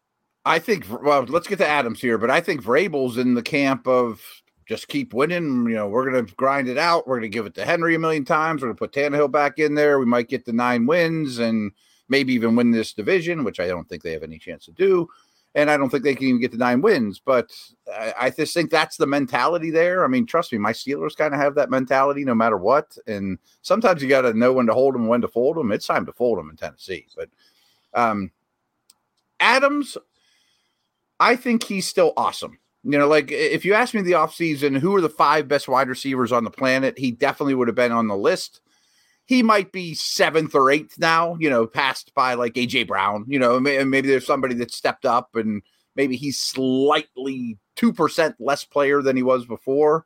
I 0.45 0.59
think 0.59 0.85
well, 1.01 1.23
let's 1.23 1.47
get 1.47 1.57
to 1.59 1.67
Adams 1.67 2.01
here, 2.01 2.17
but 2.17 2.29
I 2.29 2.41
think 2.41 2.61
Vrabel's 2.61 3.17
in 3.17 3.33
the 3.33 3.41
camp 3.41 3.87
of 3.87 4.21
just 4.67 4.89
keep 4.89 5.13
winning. 5.13 5.65
You 5.65 5.75
know, 5.75 5.87
we're 5.87 6.11
gonna 6.11 6.27
grind 6.35 6.67
it 6.67 6.77
out. 6.77 7.07
We're 7.07 7.17
gonna 7.17 7.29
give 7.29 7.45
it 7.45 7.55
to 7.55 7.65
Henry 7.65 7.95
a 7.95 7.99
million 7.99 8.25
times. 8.25 8.61
We're 8.61 8.67
gonna 8.67 8.75
put 8.75 8.91
Tannehill 8.91 9.31
back 9.31 9.59
in 9.59 9.75
there. 9.75 9.97
We 9.97 10.05
might 10.05 10.27
get 10.27 10.43
the 10.43 10.53
nine 10.53 10.85
wins 10.85 11.39
and 11.39 11.71
maybe 12.09 12.33
even 12.33 12.57
win 12.57 12.71
this 12.71 12.93
division, 12.93 13.45
which 13.45 13.61
I 13.61 13.67
don't 13.67 13.87
think 13.87 14.03
they 14.03 14.11
have 14.11 14.23
any 14.23 14.37
chance 14.37 14.65
to 14.65 14.71
do 14.73 15.07
and 15.55 15.69
I 15.69 15.77
don't 15.77 15.89
think 15.89 16.03
they 16.03 16.15
can 16.15 16.27
even 16.27 16.41
get 16.41 16.51
to 16.51 16.57
nine 16.57 16.81
wins. 16.81 17.21
But 17.23 17.51
I, 17.91 18.13
I 18.21 18.29
just 18.29 18.53
think 18.53 18.71
that's 18.71 18.97
the 18.97 19.05
mentality 19.05 19.69
there. 19.69 20.03
I 20.03 20.07
mean, 20.07 20.25
trust 20.25 20.51
me, 20.51 20.57
my 20.57 20.73
Steelers 20.73 21.15
kind 21.15 21.33
of 21.33 21.39
have 21.39 21.55
that 21.55 21.69
mentality 21.69 22.23
no 22.23 22.35
matter 22.35 22.57
what. 22.57 22.97
And 23.07 23.37
sometimes 23.61 24.01
you 24.01 24.09
got 24.09 24.21
to 24.21 24.33
know 24.33 24.53
when 24.53 24.65
to 24.67 24.73
hold 24.73 24.95
them, 24.95 25.07
when 25.07 25.21
to 25.21 25.27
fold 25.27 25.57
them. 25.57 25.71
It's 25.71 25.87
time 25.87 26.05
to 26.05 26.13
fold 26.13 26.39
them 26.39 26.49
in 26.49 26.57
Tennessee. 26.57 27.05
But 27.15 27.29
um, 27.93 28.31
Adams, 29.39 29.97
I 31.19 31.35
think 31.35 31.63
he's 31.63 31.87
still 31.87 32.13
awesome. 32.17 32.57
You 32.83 32.97
know, 32.97 33.07
like 33.07 33.31
if 33.31 33.63
you 33.63 33.75
asked 33.75 33.93
me 33.93 34.01
the 34.01 34.11
offseason, 34.13 34.77
who 34.77 34.95
are 34.95 35.01
the 35.01 35.07
five 35.07 35.47
best 35.47 35.67
wide 35.67 35.87
receivers 35.87 36.31
on 36.31 36.43
the 36.43 36.51
planet, 36.51 36.97
he 36.97 37.11
definitely 37.11 37.55
would 37.55 37.69
have 37.69 37.75
been 37.75 37.93
on 37.93 38.07
the 38.07 38.17
list 38.17 38.59
he 39.25 39.41
might 39.41 39.71
be 39.71 39.93
seventh 39.93 40.53
or 40.53 40.69
eighth 40.69 40.99
now, 40.99 41.37
you 41.39 41.49
know, 41.49 41.65
passed 41.65 42.13
by 42.13 42.33
like 42.33 42.53
AJ 42.53 42.87
Brown, 42.87 43.25
you 43.27 43.39
know, 43.39 43.59
maybe 43.59 44.01
there's 44.01 44.25
somebody 44.25 44.55
that 44.55 44.71
stepped 44.71 45.05
up 45.05 45.35
and 45.35 45.61
maybe 45.95 46.15
he's 46.15 46.39
slightly 46.39 47.57
2% 47.77 48.35
less 48.39 48.65
player 48.65 49.01
than 49.01 49.15
he 49.15 49.23
was 49.23 49.45
before. 49.45 50.05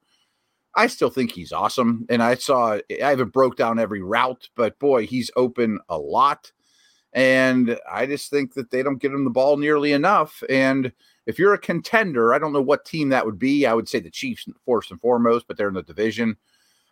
I 0.76 0.88
still 0.88 1.10
think 1.10 1.32
he's 1.32 1.52
awesome. 1.52 2.06
And 2.10 2.22
I 2.22 2.36
saw, 2.36 2.74
I 2.76 3.10
haven't 3.10 3.34
broke 3.34 3.56
down 3.58 3.80
every 3.80 4.04
route, 4.04 4.50
but 4.56 4.78
boy, 4.78 5.08
he's 5.08 5.32
open 5.36 5.80
a 5.90 5.98
lot. 5.98 6.52
And 7.14 7.80
I 7.92 8.06
just 8.06 8.30
think 8.30 8.54
that 8.54 8.70
they 8.70 8.84
don't 8.84 9.02
get 9.02 9.12
him 9.12 9.24
the 9.24 9.32
ball 9.32 9.58
nearly 9.58 9.92
enough. 9.92 10.44
And 10.50 10.92
if 11.26 11.40
you're 11.40 11.56
a 11.56 11.60
contender, 11.60 12.32
I 12.34 12.38
don't 12.38 12.54
know 12.54 12.62
what 12.62 12.86
team 12.86 13.10
that 13.10 13.26
would 13.26 13.40
be. 13.40 13.66
I 13.66 13.74
would 13.74 13.90
say 13.90 14.00
the 14.00 14.12
Chiefs 14.12 14.46
first 14.68 14.92
and 14.92 15.02
foremost, 15.02 15.48
but 15.48 15.58
they're 15.58 15.70
in 15.70 15.74
the 15.74 15.82
division. 15.82 16.38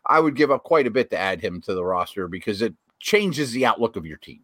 I 0.08 0.20
would 0.20 0.36
give 0.36 0.52
up 0.52 0.63
quite 0.63 0.88
a 0.88 0.91
bit 0.91 1.10
to 1.12 1.18
add 1.18 1.41
him 1.41 1.62
to 1.62 1.74
the 1.74 1.84
roster 1.84 2.28
because 2.28 2.62
it 2.62 2.74
changes 3.00 3.52
the 3.52 3.65
outlook 3.65 3.96
of 3.96 4.06
your 4.06 4.18
team. 4.18 4.41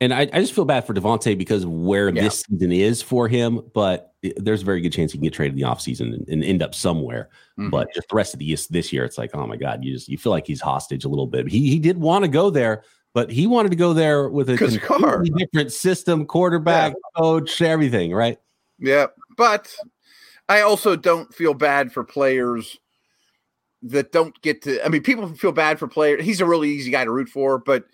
And 0.00 0.12
I, 0.12 0.22
I 0.32 0.40
just 0.40 0.52
feel 0.52 0.64
bad 0.64 0.84
for 0.84 0.94
Davante 0.94 1.38
because 1.38 1.64
where 1.64 2.08
yeah. 2.08 2.22
this 2.22 2.42
season 2.48 2.72
is 2.72 3.00
for 3.00 3.28
him, 3.28 3.60
but 3.72 4.14
there's 4.36 4.62
a 4.62 4.64
very 4.64 4.80
good 4.80 4.92
chance 4.92 5.12
he 5.12 5.18
can 5.18 5.22
get 5.22 5.32
traded 5.32 5.52
in 5.52 5.60
the 5.60 5.68
offseason 5.68 6.12
and, 6.12 6.28
and 6.28 6.42
end 6.42 6.60
up 6.60 6.74
somewhere. 6.74 7.28
Mm-hmm. 7.56 7.70
But 7.70 7.94
just 7.94 8.08
the 8.08 8.16
rest 8.16 8.32
of 8.32 8.40
the 8.40 8.58
this 8.70 8.92
year, 8.92 9.04
it's 9.04 9.16
like, 9.16 9.30
oh 9.34 9.46
my 9.46 9.56
God, 9.56 9.84
you 9.84 9.92
just 9.92 10.08
you 10.08 10.18
feel 10.18 10.32
like 10.32 10.44
he's 10.44 10.60
hostage 10.60 11.04
a 11.04 11.08
little 11.08 11.28
bit. 11.28 11.48
He 11.48 11.70
he 11.70 11.78
did 11.78 11.98
want 11.98 12.24
to 12.24 12.28
go 12.28 12.50
there, 12.50 12.82
but 13.14 13.30
he 13.30 13.46
wanted 13.46 13.68
to 13.70 13.76
go 13.76 13.92
there 13.92 14.28
with 14.28 14.50
a 14.50 14.56
completely 14.56 15.30
different 15.36 15.72
system, 15.72 16.26
quarterback, 16.26 16.94
yeah. 16.94 17.20
coach, 17.22 17.62
everything, 17.62 18.12
right? 18.12 18.38
Yeah. 18.80 19.06
But 19.36 19.72
I 20.48 20.62
also 20.62 20.96
don't 20.96 21.32
feel 21.32 21.54
bad 21.54 21.92
for 21.92 22.02
players 22.02 22.76
that 23.82 24.12
don't 24.12 24.40
get 24.42 24.62
to. 24.62 24.84
I 24.84 24.88
mean, 24.88 25.02
people 25.02 25.28
feel 25.34 25.52
bad 25.52 25.78
for 25.78 25.88
players. 25.88 26.24
He's 26.24 26.40
a 26.40 26.46
really 26.46 26.70
easy 26.70 26.90
guy 26.90 27.04
to 27.04 27.10
root 27.10 27.28
for, 27.28 27.58
but 27.58 27.84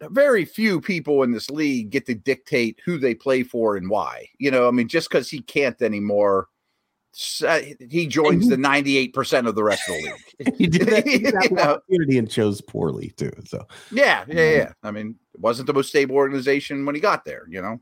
very 0.00 0.44
few 0.44 0.80
people 0.80 1.22
in 1.22 1.32
this 1.32 1.50
league 1.50 1.90
get 1.90 2.06
to 2.06 2.14
dictate 2.14 2.80
who 2.84 2.98
they 2.98 3.14
play 3.14 3.42
for 3.42 3.76
and 3.76 3.88
why. 3.88 4.28
You 4.38 4.50
know, 4.50 4.68
I 4.68 4.70
mean, 4.70 4.88
just 4.88 5.08
because 5.08 5.30
he 5.30 5.40
can't 5.40 5.80
anymore, 5.82 6.48
uh, 7.46 7.60
he 7.90 8.06
joins 8.06 8.48
the 8.48 8.56
ninety-eight 8.56 9.14
percent 9.14 9.46
of 9.46 9.54
the 9.54 9.62
rest 9.62 9.88
of 9.88 9.94
the 9.94 10.02
league. 10.02 10.54
he 10.58 10.66
did 10.66 10.88
that, 10.88 11.06
he 11.06 11.18
that 11.18 11.52
opportunity 11.58 12.18
and 12.18 12.30
chose 12.30 12.60
poorly 12.60 13.12
too. 13.16 13.32
So 13.44 13.66
yeah, 13.92 14.24
yeah, 14.28 14.50
yeah. 14.50 14.72
I 14.82 14.90
mean, 14.90 15.16
it 15.32 15.40
wasn't 15.40 15.66
the 15.66 15.74
most 15.74 15.88
stable 15.88 16.16
organization 16.16 16.84
when 16.86 16.94
he 16.94 17.00
got 17.00 17.24
there. 17.24 17.46
You 17.48 17.62
know. 17.62 17.80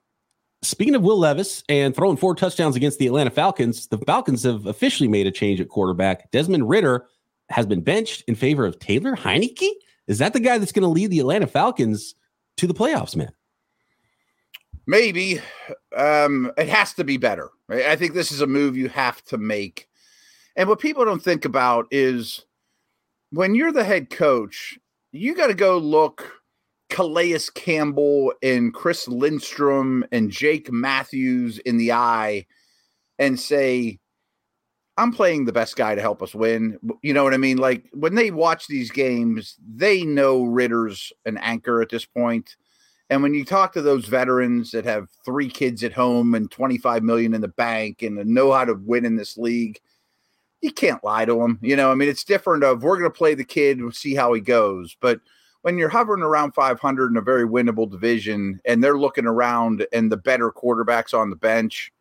Speaking 0.65 0.95
of 0.95 1.03
Will 1.03 1.19
Levis 1.19 1.65
and 1.69 1.97
throwing 1.97 2.17
four 2.17 2.37
touchdowns 2.37 2.77
against 2.77 3.01
the 3.01 3.09
Atlanta 3.09 3.31
Falcons, 3.31 3.89
the 3.89 3.99
Falcons 3.99 4.45
have 4.45 4.67
officially 4.67 5.09
made 5.09 5.27
a 5.27 5.33
change 5.33 5.61
at 5.61 5.69
quarterback. 5.69 6.31
Desmond 6.31 6.69
Ridder 6.69 7.07
has 7.53 7.67
been 7.67 7.83
benched 7.83 8.25
in 8.27 8.35
favor 8.35 8.67
of 8.67 8.79
Taylor 8.79 9.15
Heinicke. 9.15 9.69
Is 10.07 10.19
that 10.19 10.33
the 10.33 10.41
guy 10.41 10.59
that's 10.59 10.73
going 10.73 10.83
to 10.83 10.89
lead 10.89 11.11
the 11.11 11.21
Atlanta 11.21 11.47
Falcons 11.47 12.15
to 12.57 12.67
the 12.67 12.75
playoffs, 12.75 13.15
man? 13.15 13.33
Maybe. 14.87 15.41
Um, 15.97 16.51
it 16.57 16.69
has 16.69 16.93
to 16.95 17.05
be 17.05 17.17
better. 17.17 17.51
Right? 17.69 17.87
I 17.87 17.97
think 17.97 18.15
this 18.15 18.33
is 18.33 18.41
a 18.41 18.47
move 18.47 18.77
you 18.77 18.89
have 18.89 19.23
to 19.27 19.39
make. 19.39 19.89
And 20.57 20.69
what 20.69 20.81
people 20.81 21.05
don't 21.05 21.23
think 21.23 21.45
about 21.45 21.87
is 21.91 22.45
when 23.31 23.55
you're 23.55 23.73
the 23.73 23.85
head 23.85 24.11
coach, 24.11 24.79
you 25.13 25.35
got 25.35 25.47
to 25.47 25.55
go 25.55 25.79
look 25.79 26.43
Calais 26.91 27.39
Campbell 27.55 28.35
and 28.43 28.75
Chris 28.75 29.09
Lindstrom 29.09 30.05
and 30.13 30.31
Jake 30.31 30.71
Matthews 30.71 31.59
in 31.59 31.79
the 31.79 31.93
eye 31.93 32.45
and 33.19 33.39
say, 33.39 33.99
I'm 34.97 35.13
playing 35.13 35.45
the 35.45 35.53
best 35.53 35.77
guy 35.77 35.95
to 35.95 36.01
help 36.01 36.23
us 36.23 36.35
win. 36.35 36.79
You 37.03 37.15
know 37.15 37.25
what 37.25 37.35
I 37.35 37.39
mean? 37.39 37.57
Like 37.57 37.89
when 37.93 38.15
they 38.15 38.31
watch 38.31 38.67
these 38.67 38.91
games, 38.91 39.57
they 39.67 40.05
know 40.05 40.45
Ridder's 40.45 41.13
an 41.25 41.39
anchor 41.39 41.81
at 41.81 41.89
this 41.89 42.05
point. 42.05 42.57
And 43.09 43.23
when 43.23 43.35
you 43.35 43.45
talk 43.45 43.73
to 43.73 43.83
those 43.83 44.07
veterans 44.07 44.71
that 44.71 44.85
have 44.85 45.09
three 45.25 45.49
kids 45.49 45.83
at 45.83 45.93
home 45.93 46.35
and 46.35 46.51
25 46.51 47.03
million 47.03 47.35
in 47.35 47.41
the 47.41 47.49
bank 47.49 48.03
and 48.03 48.17
know 48.27 48.53
how 48.53 48.65
to 48.65 48.75
win 48.75 49.05
in 49.05 49.17
this 49.17 49.37
league, 49.37 49.81
you 50.63 50.73
can't 50.73 51.05
lie 51.05 51.25
to 51.25 51.35
them. 51.35 51.59
You 51.63 51.77
know, 51.77 51.91
I 51.91 51.95
mean, 51.95 52.09
it's 52.09 52.25
different 52.25 52.65
of 52.65 52.83
we're 52.83 52.99
going 52.99 53.11
to 53.11 53.17
play 53.17 53.35
the 53.35 53.45
kid, 53.45 53.83
we'll 53.83 53.93
see 53.93 54.15
how 54.15 54.33
he 54.33 54.41
goes. 54.41 54.97
But 55.01 55.21
when 55.63 55.79
you're 55.79 55.89
hovering 55.89 56.23
around 56.23 56.53
500 56.53 57.11
in 57.11 57.17
a 57.17 57.23
very 57.23 57.47
winnable 57.47 57.91
division 57.91 58.61
and 58.65 58.83
they're 58.83 58.99
looking 58.99 59.27
around 59.27 59.87
and 59.93 60.11
the 60.11 60.17
better 60.17 60.51
quarterbacks 60.51 61.17
on 61.17 61.31
the 61.31 61.37
bench, 61.37 61.93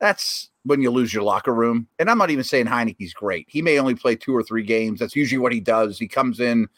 that's 0.00 0.50
when 0.64 0.80
you 0.80 0.90
lose 0.90 1.12
your 1.12 1.22
locker 1.22 1.54
room. 1.54 1.86
And 1.98 2.10
I'm 2.10 2.18
not 2.18 2.30
even 2.30 2.44
saying 2.44 2.66
Heinicke's 2.66 3.12
great. 3.12 3.46
He 3.48 3.62
may 3.62 3.78
only 3.78 3.94
play 3.94 4.16
two 4.16 4.34
or 4.34 4.42
three 4.42 4.62
games. 4.62 5.00
That's 5.00 5.16
usually 5.16 5.38
what 5.38 5.52
he 5.52 5.60
does. 5.60 5.98
He 5.98 6.08
comes 6.08 6.40
in, 6.40 6.68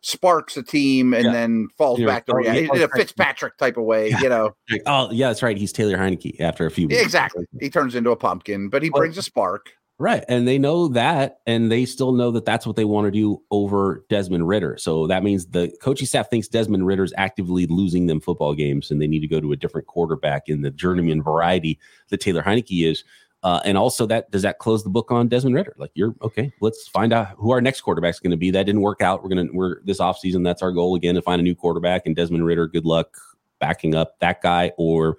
sparks 0.00 0.56
a 0.56 0.62
team, 0.62 1.14
and 1.14 1.26
yeah. 1.26 1.32
then 1.32 1.68
falls 1.76 1.98
you 1.98 2.06
back 2.06 2.26
to 2.26 2.32
oh, 2.32 2.36
reality 2.36 2.68
in 2.72 2.82
a 2.82 2.88
Fitzpatrick 2.88 3.56
type 3.58 3.76
of 3.76 3.84
way, 3.84 4.10
you 4.20 4.28
know. 4.28 4.54
oh, 4.86 5.10
yeah, 5.10 5.28
that's 5.28 5.42
right. 5.42 5.56
He's 5.56 5.72
Taylor 5.72 5.96
Heinicke 5.96 6.40
after 6.40 6.66
a 6.66 6.70
few 6.70 6.88
weeks. 6.88 7.02
Exactly. 7.02 7.44
He 7.60 7.70
turns 7.70 7.94
into 7.94 8.10
a 8.10 8.16
pumpkin, 8.16 8.68
but 8.68 8.82
he 8.82 8.90
brings 8.90 9.18
a 9.18 9.22
spark. 9.22 9.72
Right. 10.02 10.24
And 10.28 10.48
they 10.48 10.58
know 10.58 10.88
that, 10.88 11.38
and 11.46 11.70
they 11.70 11.84
still 11.84 12.10
know 12.10 12.32
that 12.32 12.44
that's 12.44 12.66
what 12.66 12.74
they 12.74 12.84
want 12.84 13.04
to 13.04 13.12
do 13.12 13.40
over 13.52 14.04
Desmond 14.08 14.48
Ridder. 14.48 14.76
So 14.76 15.06
that 15.06 15.22
means 15.22 15.46
the 15.46 15.72
coaching 15.80 16.08
staff 16.08 16.28
thinks 16.28 16.48
Desmond 16.48 16.84
Ridder 16.84 17.04
is 17.04 17.14
actively 17.16 17.66
losing 17.66 18.08
them 18.08 18.20
football 18.20 18.52
games, 18.52 18.90
and 18.90 19.00
they 19.00 19.06
need 19.06 19.20
to 19.20 19.28
go 19.28 19.40
to 19.40 19.52
a 19.52 19.56
different 19.56 19.86
quarterback 19.86 20.48
in 20.48 20.62
the 20.62 20.72
journeyman 20.72 21.22
variety 21.22 21.78
that 22.08 22.20
Taylor 22.20 22.42
Heinicke 22.42 22.84
is. 22.84 23.04
Uh, 23.44 23.60
and 23.64 23.78
also, 23.78 24.04
that 24.06 24.28
does 24.32 24.42
that 24.42 24.58
close 24.58 24.82
the 24.82 24.90
book 24.90 25.12
on 25.12 25.28
Desmond 25.28 25.54
Ridder? 25.54 25.76
Like, 25.78 25.92
you're 25.94 26.16
okay. 26.20 26.52
Let's 26.60 26.88
find 26.88 27.12
out 27.12 27.36
who 27.36 27.52
our 27.52 27.60
next 27.60 27.82
quarterback 27.82 28.14
is 28.14 28.18
going 28.18 28.32
to 28.32 28.36
be. 28.36 28.50
That 28.50 28.66
didn't 28.66 28.80
work 28.80 29.02
out. 29.02 29.22
We're 29.22 29.28
gonna 29.28 29.46
we're 29.52 29.82
this 29.84 30.00
offseason, 30.00 30.42
That's 30.42 30.62
our 30.62 30.72
goal 30.72 30.96
again 30.96 31.14
to 31.14 31.22
find 31.22 31.38
a 31.38 31.44
new 31.44 31.54
quarterback. 31.54 32.06
And 32.06 32.16
Desmond 32.16 32.44
Ridder, 32.44 32.66
good 32.66 32.86
luck 32.86 33.16
backing 33.60 33.94
up 33.94 34.18
that 34.18 34.42
guy 34.42 34.72
or 34.78 35.16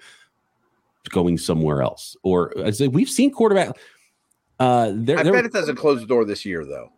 going 1.09 1.37
somewhere 1.37 1.81
else. 1.81 2.17
Or 2.21 2.53
we've 2.91 3.09
seen 3.09 3.31
quarterback. 3.31 3.77
Uh, 4.63 4.91
there, 4.95 5.19
I 5.19 5.23
bet 5.23 5.43
it 5.43 5.51
doesn't 5.51 5.75
close 5.75 5.99
the 5.99 6.07
door 6.07 6.23
this 6.23 6.45
year 6.45 6.63
though, 6.63 6.89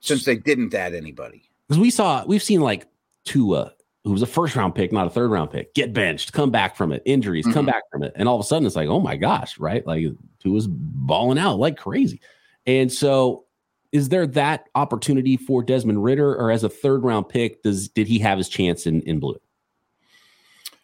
since 0.00 0.24
they 0.24 0.36
didn't 0.36 0.72
add 0.72 0.94
anybody. 0.94 1.42
Because 1.68 1.78
we 1.78 1.90
saw 1.90 2.24
we've 2.24 2.42
seen 2.42 2.60
like 2.60 2.86
Tua, 3.24 3.74
who 4.04 4.12
was 4.12 4.22
a 4.22 4.26
first 4.26 4.56
round 4.56 4.74
pick, 4.74 4.92
not 4.92 5.06
a 5.06 5.10
third 5.10 5.30
round 5.30 5.50
pick, 5.50 5.74
get 5.74 5.92
benched, 5.92 6.32
come 6.32 6.50
back 6.50 6.74
from 6.74 6.90
it, 6.90 7.02
injuries, 7.04 7.44
mm-hmm. 7.44 7.52
come 7.52 7.66
back 7.66 7.82
from 7.92 8.02
it, 8.02 8.12
and 8.16 8.28
all 8.28 8.36
of 8.36 8.40
a 8.40 8.44
sudden 8.44 8.66
it's 8.66 8.76
like, 8.76 8.88
oh 8.88 9.00
my 9.00 9.16
gosh, 9.16 9.58
right? 9.58 9.86
Like 9.86 10.06
Tua's 10.40 10.66
balling 10.68 11.38
out 11.38 11.58
like 11.58 11.76
crazy, 11.76 12.20
and 12.66 12.90
so 12.90 13.44
is 13.92 14.08
there 14.08 14.26
that 14.28 14.70
opportunity 14.74 15.36
for 15.36 15.62
Desmond 15.62 16.02
Ridder, 16.02 16.34
or 16.34 16.50
as 16.50 16.64
a 16.64 16.70
third 16.70 17.04
round 17.04 17.28
pick, 17.28 17.62
does 17.62 17.88
did 17.88 18.06
he 18.06 18.18
have 18.20 18.38
his 18.38 18.48
chance 18.48 18.86
in 18.86 19.02
in 19.02 19.20
blue? 19.20 19.38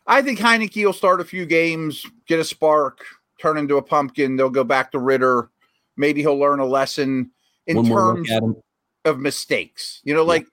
I 0.06 0.20
think 0.20 0.38
Heinicke 0.38 0.84
will 0.84 0.92
start 0.92 1.20
a 1.20 1.24
few 1.24 1.46
games, 1.46 2.04
get 2.26 2.38
a 2.38 2.44
spark, 2.44 3.00
turn 3.40 3.56
into 3.56 3.76
a 3.76 3.82
pumpkin. 3.82 4.36
They'll 4.36 4.50
go 4.50 4.64
back 4.64 4.92
to 4.92 4.98
Ridder. 4.98 5.48
Maybe 5.98 6.22
he'll 6.22 6.38
learn 6.38 6.60
a 6.60 6.66
lesson 6.66 7.30
in 7.66 7.76
One 7.76 7.86
terms 7.86 8.30
of 9.04 9.18
mistakes. 9.18 10.00
You 10.04 10.14
know, 10.14 10.24
like 10.24 10.46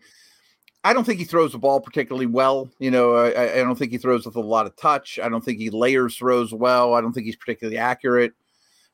I 0.83 0.91
don't 0.91 1.05
think 1.05 1.19
he 1.19 1.25
throws 1.25 1.53
the 1.53 1.57
ball 1.57 1.79
particularly 1.79 2.25
well. 2.25 2.69
You 2.79 2.91
know, 2.91 3.15
I, 3.15 3.53
I 3.53 3.57
don't 3.57 3.77
think 3.77 3.91
he 3.91 3.97
throws 3.97 4.25
with 4.25 4.35
a 4.35 4.41
lot 4.41 4.65
of 4.65 4.75
touch. 4.75 5.19
I 5.23 5.29
don't 5.29 5.43
think 5.43 5.59
he 5.59 5.69
layers 5.69 6.17
throws 6.17 6.53
well. 6.53 6.93
I 6.93 7.01
don't 7.01 7.13
think 7.13 7.25
he's 7.25 7.37
particularly 7.37 7.77
accurate. 7.77 8.33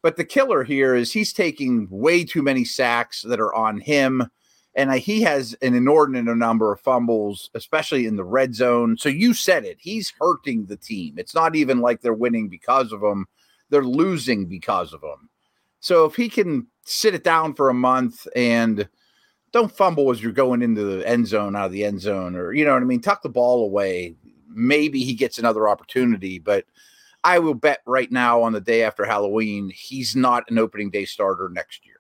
But 0.04 0.18
the 0.18 0.26
killer 0.26 0.64
here 0.64 0.96
is 0.96 1.12
he's 1.12 1.34
taking 1.34 1.88
way 1.90 2.24
too 2.24 2.42
many 2.42 2.66
sacks 2.66 3.22
that 3.22 3.40
are 3.40 3.54
on 3.54 3.80
him 3.80 4.30
and 4.74 4.94
he 4.94 5.22
has 5.22 5.54
an 5.62 5.74
inordinate 5.74 6.36
number 6.38 6.72
of 6.72 6.80
fumbles, 6.80 7.50
especially 7.54 8.06
in 8.06 8.16
the 8.16 8.24
red 8.24 8.56
zone. 8.56 8.98
So 8.98 9.10
you 9.10 9.34
said 9.34 9.66
it. 9.66 9.78
He's 9.80 10.14
hurting 10.20 10.66
the 10.66 10.78
team. 10.78 11.16
It's 11.18 11.36
not 11.36 11.56
even 11.56 11.80
like 11.80 12.02
they're 12.02 12.14
winning 12.14 12.48
because 12.48 12.94
of 12.94 13.04
him, 13.04 13.28
they're 13.70 13.84
losing 13.84 14.46
because 14.46 14.94
of 14.94 15.04
him. 15.04 15.30
So 15.82 16.06
if 16.06 16.16
he 16.16 16.30
can 16.30 16.68
sit 16.86 17.14
it 17.14 17.24
down 17.24 17.54
for 17.56 17.70
a 17.70 17.74
month 17.74 18.28
and 18.36 18.88
don't 19.52 19.72
fumble 19.72 20.12
as 20.12 20.24
you're 20.24 20.32
going 20.32 20.62
into 20.62 20.84
the 20.84 21.08
end 21.08 21.28
zone 21.28 21.56
out 21.56 21.66
of 21.66 21.72
the 21.72 21.84
end 21.84 22.00
zone, 22.00 22.36
or 22.36 22.54
you 22.54 22.64
know 22.64 22.74
what 22.74 22.82
I 22.82 22.86
mean, 22.86 23.02
tuck 23.02 23.22
the 23.22 23.30
ball 23.30 23.66
away. 23.66 24.16
Maybe 24.48 25.04
he 25.04 25.14
gets 25.14 25.40
another 25.40 25.68
opportunity, 25.68 26.40
but 26.40 26.66
I 27.24 27.40
will 27.40 27.54
bet 27.54 27.82
right 27.86 28.12
now 28.12 28.42
on 28.42 28.54
the 28.54 28.62
day 28.62 28.84
after 28.84 29.06
Halloween, 29.06 29.70
he's 29.70 30.16
not 30.16 30.44
an 30.50 30.58
opening 30.58 30.90
day 30.90 31.06
starter 31.06 31.50
next 31.50 31.86
year. 31.86 31.98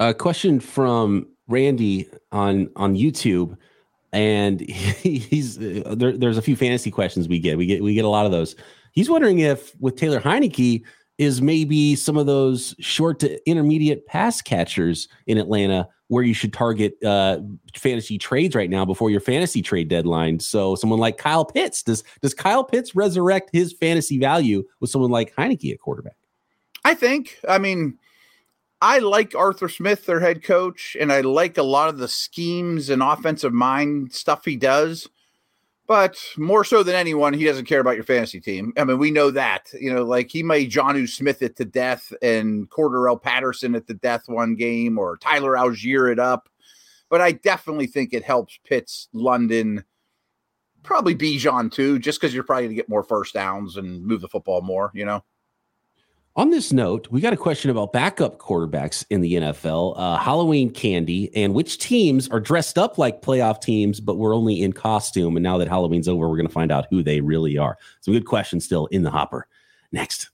A 0.00 0.14
question 0.14 0.60
from 0.60 1.28
Randy 1.48 2.08
on 2.32 2.70
on 2.76 2.96
YouTube, 2.96 3.56
and 4.12 4.60
he's 4.68 5.58
there, 5.58 6.16
there's 6.16 6.38
a 6.38 6.42
few 6.42 6.56
fantasy 6.56 6.90
questions 6.90 7.28
we 7.28 7.38
get. 7.38 7.56
We 7.56 7.66
get 7.66 7.82
we 7.82 7.94
get 7.94 8.04
a 8.04 8.08
lot 8.08 8.26
of 8.26 8.32
those. 8.32 8.56
He's 8.92 9.08
wondering 9.08 9.38
if 9.38 9.78
with 9.80 9.96
Taylor 9.96 10.20
Heinicke 10.20 10.82
is 11.20 11.42
maybe 11.42 11.94
some 11.94 12.16
of 12.16 12.24
those 12.24 12.74
short 12.78 13.20
to 13.20 13.46
intermediate 13.46 14.06
pass 14.06 14.40
catchers 14.40 15.06
in 15.26 15.36
Atlanta 15.36 15.86
where 16.08 16.24
you 16.24 16.32
should 16.32 16.50
target 16.50 16.96
uh, 17.04 17.38
fantasy 17.76 18.16
trades 18.16 18.54
right 18.54 18.70
now 18.70 18.86
before 18.86 19.10
your 19.10 19.20
fantasy 19.20 19.60
trade 19.60 19.86
deadline. 19.86 20.40
So 20.40 20.76
someone 20.76 20.98
like 20.98 21.18
Kyle 21.18 21.44
Pitts 21.44 21.82
does 21.82 22.02
does 22.22 22.32
Kyle 22.32 22.64
Pitts 22.64 22.96
resurrect 22.96 23.50
his 23.52 23.74
fantasy 23.74 24.18
value 24.18 24.64
with 24.80 24.88
someone 24.88 25.10
like 25.10 25.36
Heinicke 25.36 25.70
at 25.70 25.78
quarterback? 25.78 26.16
I 26.86 26.94
think. 26.94 27.38
I 27.46 27.58
mean, 27.58 27.98
I 28.80 29.00
like 29.00 29.34
Arthur 29.34 29.68
Smith, 29.68 30.06
their 30.06 30.20
head 30.20 30.42
coach, 30.42 30.96
and 30.98 31.12
I 31.12 31.20
like 31.20 31.58
a 31.58 31.62
lot 31.62 31.90
of 31.90 31.98
the 31.98 32.08
schemes 32.08 32.88
and 32.88 33.02
offensive 33.02 33.52
mind 33.52 34.14
stuff 34.14 34.46
he 34.46 34.56
does. 34.56 35.06
But 35.90 36.22
more 36.38 36.64
so 36.64 36.84
than 36.84 36.94
anyone, 36.94 37.34
he 37.34 37.42
doesn't 37.42 37.64
care 37.64 37.80
about 37.80 37.96
your 37.96 38.04
fantasy 38.04 38.40
team. 38.40 38.72
I 38.76 38.84
mean, 38.84 38.98
we 38.98 39.10
know 39.10 39.32
that. 39.32 39.70
You 39.72 39.92
know, 39.92 40.04
like 40.04 40.30
he 40.30 40.44
may 40.44 40.64
Jonnu 40.64 41.08
Smith 41.08 41.42
it 41.42 41.56
to 41.56 41.64
death 41.64 42.12
and 42.22 42.70
Cordarrelle 42.70 43.20
Patterson 43.20 43.74
at 43.74 43.88
the 43.88 43.94
death 43.94 44.28
one 44.28 44.54
game 44.54 44.98
or 44.98 45.16
Tyler 45.16 45.54
Allgeier 45.54 46.12
it 46.12 46.20
up. 46.20 46.48
But 47.08 47.20
I 47.20 47.32
definitely 47.32 47.88
think 47.88 48.12
it 48.12 48.22
helps 48.22 48.56
Pitts, 48.64 49.08
London, 49.12 49.82
probably 50.84 51.16
Bijan 51.16 51.72
too, 51.72 51.98
just 51.98 52.20
because 52.20 52.32
you're 52.32 52.44
probably 52.44 52.66
going 52.66 52.76
to 52.76 52.80
get 52.80 52.88
more 52.88 53.02
first 53.02 53.34
downs 53.34 53.76
and 53.76 54.06
move 54.06 54.20
the 54.20 54.28
football 54.28 54.62
more, 54.62 54.92
you 54.94 55.04
know? 55.04 55.24
On 56.36 56.50
this 56.50 56.72
note, 56.72 57.08
we 57.10 57.20
got 57.20 57.32
a 57.32 57.36
question 57.36 57.72
about 57.72 57.92
backup 57.92 58.38
quarterbacks 58.38 59.04
in 59.10 59.20
the 59.20 59.34
NFL, 59.34 59.94
uh, 59.96 60.16
Halloween 60.16 60.70
candy, 60.70 61.34
and 61.34 61.54
which 61.54 61.78
teams 61.78 62.28
are 62.28 62.38
dressed 62.38 62.78
up 62.78 62.98
like 62.98 63.20
playoff 63.20 63.60
teams, 63.60 63.98
but 63.98 64.16
we're 64.16 64.34
only 64.34 64.62
in 64.62 64.72
costume. 64.72 65.36
And 65.36 65.42
now 65.42 65.58
that 65.58 65.66
Halloween's 65.66 66.06
over, 66.06 66.28
we're 66.28 66.36
going 66.36 66.46
to 66.46 66.52
find 66.52 66.70
out 66.70 66.86
who 66.88 67.02
they 67.02 67.20
really 67.20 67.58
are. 67.58 67.76
Some 68.00 68.14
good 68.14 68.26
questions 68.26 68.64
still 68.64 68.86
in 68.86 69.02
the 69.02 69.10
hopper. 69.10 69.48
Next. 69.90 70.30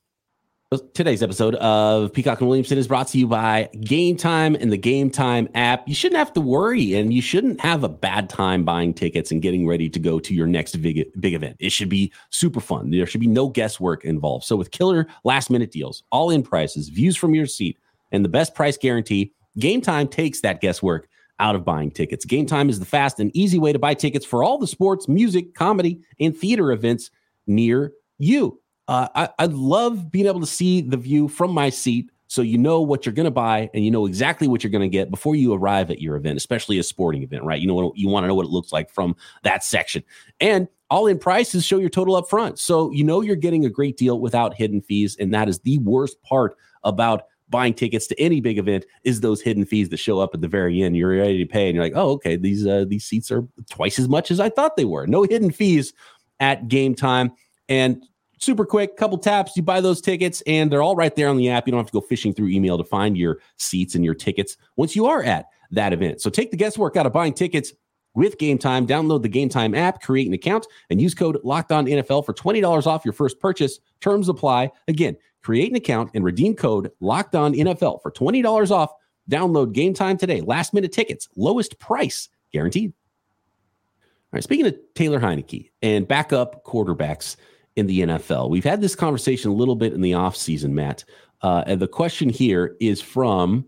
Uh, 0.72 0.79
today's 0.94 1.22
episode 1.22 1.55
of 1.57 2.12
Peacock 2.12 2.40
and 2.40 2.48
Williamson 2.48 2.76
is 2.76 2.88
brought 2.88 3.07
to 3.09 3.18
you 3.18 3.29
by 3.29 3.68
Game 3.83 4.16
Time 4.16 4.57
and 4.57 4.72
the 4.72 4.76
Game 4.76 5.11
Time 5.11 5.48
app. 5.55 5.87
You 5.87 5.94
shouldn't 5.94 6.18
have 6.18 6.33
to 6.33 6.40
worry 6.40 6.94
and 6.94 7.14
you 7.14 7.22
shouldn't 7.22 7.61
have 7.61 7.85
a 7.85 7.88
bad 7.88 8.29
time 8.29 8.64
buying 8.64 8.92
tickets 8.92 9.31
and 9.31 9.40
getting 9.40 9.68
ready 9.68 9.88
to 9.88 10.00
go 10.00 10.18
to 10.18 10.35
your 10.35 10.48
next 10.48 10.74
big, 10.83 11.07
big 11.20 11.35
event. 11.35 11.55
It 11.61 11.70
should 11.70 11.88
be 11.88 12.12
super 12.31 12.59
fun. 12.59 12.90
There 12.90 13.07
should 13.07 13.20
be 13.20 13.29
no 13.29 13.48
guesswork 13.48 14.05
involved. 14.05 14.44
So, 14.44 14.57
with 14.57 14.72
killer 14.72 15.07
last 15.22 15.50
minute 15.50 15.70
deals, 15.70 16.02
all 16.11 16.31
in 16.31 16.42
prices, 16.42 16.88
views 16.88 17.16
from 17.16 17.33
your 17.33 17.46
seat, 17.46 17.79
and 18.11 18.24
the 18.24 18.29
best 18.29 18.52
price 18.52 18.76
guarantee, 18.76 19.35
Game 19.61 19.81
Time 19.81 20.09
takes 20.09 20.40
that 20.40 20.61
guesswork 20.61 21.09
out 21.38 21.55
of 21.55 21.64
buying 21.64 21.92
tickets. 21.92 22.24
Game 22.24 22.44
Time 22.44 22.68
is 22.68 22.81
the 22.81 22.87
fast 22.87 23.20
and 23.20 23.31
easy 23.37 23.61
way 23.61 23.72
to 23.72 23.79
buy 23.79 23.94
tickets 23.94 24.26
for 24.26 24.42
all 24.42 24.59
the 24.59 24.66
sports, 24.66 25.07
music, 25.07 25.55
comedy, 25.55 26.00
and 26.18 26.37
theater 26.37 26.72
events 26.72 27.12
near 27.46 27.92
you. 28.18 28.61
Uh, 28.88 29.09
I, 29.14 29.29
I 29.38 29.46
love 29.46 30.11
being 30.11 30.27
able 30.27 30.40
to 30.40 30.46
see 30.46 30.81
the 30.81 30.96
view 30.96 31.29
from 31.29 31.51
my 31.51 31.70
seat 31.70 32.11
so 32.29 32.42
you 32.42 32.59
know 32.59 32.81
what 32.81 33.07
you're 33.07 33.14
going 33.14 33.25
to 33.25 33.31
buy 33.31 33.70
and 33.72 33.85
you 33.85 33.90
know 33.90 34.07
exactly 34.07 34.49
what 34.49 34.64
you're 34.64 34.70
going 34.70 34.83
to 34.83 34.88
get 34.88 35.11
before 35.11 35.37
you 35.37 35.55
arrive 35.55 35.90
at 35.90 36.01
your 36.01 36.16
event, 36.16 36.37
especially 36.37 36.79
a 36.79 36.83
sporting 36.83 37.22
event, 37.22 37.44
right? 37.44 37.61
You 37.61 37.68
know 37.68 37.92
you 37.94 38.09
want 38.09 38.25
to 38.25 38.29
know 38.29 38.35
what 38.35 38.46
it 38.46 38.51
looks 38.51 38.72
like 38.72 38.90
from 38.90 39.14
that 39.42 39.62
section. 39.62 40.03
And 40.40 40.68
all 40.90 41.07
in 41.07 41.18
prices 41.18 41.64
show 41.64 41.79
your 41.79 41.88
total 41.88 42.16
up 42.16 42.29
front. 42.29 42.59
So 42.59 42.90
you 42.90 43.05
know 43.05 43.20
you're 43.20 43.37
getting 43.37 43.64
a 43.64 43.70
great 43.70 43.96
deal 43.96 44.20
without 44.20 44.55
hidden 44.55 44.81
fees. 44.81 45.16
And 45.18 45.33
that 45.35 45.49
is 45.49 45.61
the 45.61 45.79
worst 45.79 46.20
part 46.22 46.57
about 46.85 47.25
buying 47.49 47.75
tickets 47.75 48.09
to 48.09 48.20
any 48.20 48.40
big 48.40 48.59
event 48.59 48.85
is 49.05 49.20
those 49.20 49.40
hidden 49.40 49.64
fees 49.64 49.88
that 49.90 49.99
show 49.99 50.18
up 50.18 50.35
at 50.35 50.40
the 50.40 50.49
very 50.49 50.83
end. 50.83 50.96
You're 50.96 51.11
ready 51.11 51.38
to 51.38 51.46
pay 51.46 51.68
and 51.68 51.77
you're 51.77 51.85
like, 51.85 51.92
oh, 51.94 52.11
okay, 52.12 52.37
these 52.37 52.66
uh, 52.66 52.85
these 52.88 53.05
seats 53.05 53.31
are 53.31 53.46
twice 53.70 54.01
as 54.01 54.09
much 54.09 54.33
as 54.33 54.40
I 54.40 54.51
thought 54.51 54.77
they 54.77 54.85
were. 54.85 55.07
No 55.07 55.22
hidden 55.22 55.53
fees 55.53 55.92
at 56.40 56.66
game 56.66 56.94
time. 56.94 57.33
And 57.68 58.05
super 58.38 58.64
quick, 58.64 58.96
couple 58.96 59.18
taps, 59.18 59.57
you 59.57 59.62
buy 59.62 59.81
those 59.81 60.01
tickets, 60.01 60.42
and 60.46 60.70
they're 60.70 60.83
all 60.83 60.96
right 60.96 61.14
there 61.14 61.29
on 61.29 61.37
the 61.37 61.49
app. 61.51 61.66
You 61.66 61.72
don't 61.72 61.81
have 61.81 61.87
to 61.87 61.92
go 61.92 62.01
fishing 62.01 62.33
through 62.33 62.49
email 62.49 62.79
to 62.79 62.85
find 62.85 63.16
your 63.16 63.38
seats 63.57 63.94
and 63.94 64.05
your 64.05 64.14
tickets 64.14 64.57
once 64.77 64.94
you 64.94 65.07
are 65.07 65.22
at 65.22 65.46
that 65.70 65.92
event. 65.92 66.20
So 66.20 66.31
take 66.31 66.51
the 66.51 66.57
guesswork 66.57 66.96
out 66.96 67.07
of 67.07 67.12
buying 67.12 67.33
tickets 67.33 67.72
with 68.14 68.38
Game 68.38 68.59
Time. 68.59 68.87
Download 68.87 69.22
the 69.22 69.29
Game 69.29 69.49
Time 69.49 69.75
app, 69.75 70.03
create 70.03 70.27
an 70.27 70.35
account, 70.35 70.66
and 70.90 71.01
use 71.01 71.14
code 71.14 71.38
Locked 71.44 71.70
On 71.70 71.87
NFL 71.87 72.25
for 72.25 72.33
twenty 72.33 72.61
dollars 72.61 72.87
off 72.87 73.05
your 73.05 73.12
first 73.12 73.38
purchase. 73.38 73.79
Terms 74.01 74.29
apply. 74.29 74.70
Again, 74.88 75.16
create 75.42 75.70
an 75.70 75.77
account 75.77 76.11
and 76.14 76.25
redeem 76.25 76.55
code 76.55 76.90
Locked 77.01 77.37
On 77.37 77.53
NFL 77.53 78.03
for 78.03 78.11
twenty 78.11 78.42
dollars 78.42 78.70
off. 78.70 78.92
Download 79.31 79.72
Game 79.72 79.94
Time 79.94 80.16
today. 80.16 80.40
Last 80.40 80.75
minute 80.75 80.92
tickets, 80.92 81.29
lowest 81.37 81.79
price 81.79 82.29
guaranteed. 82.53 82.92
All 82.92 84.38
right. 84.38 84.42
Speaking 84.42 84.66
of 84.66 84.77
Taylor 84.94 85.20
Heinicke 85.20 85.70
and 85.83 86.07
backup 86.09 86.64
quarterbacks 86.64 87.37
in 87.76 87.86
the 87.86 88.00
NFL. 88.00 88.50
We've 88.50 88.64
had 88.64 88.80
this 88.80 88.94
conversation 88.94 89.50
a 89.50 89.54
little 89.54 89.76
bit 89.76 89.92
in 89.92 90.00
the 90.00 90.12
offseason, 90.12 90.70
Matt. 90.70 91.04
Uh, 91.42 91.62
and 91.66 91.80
the 91.80 91.86
question 91.88 92.28
here 92.28 92.74
is 92.80 93.00
from 93.00 93.66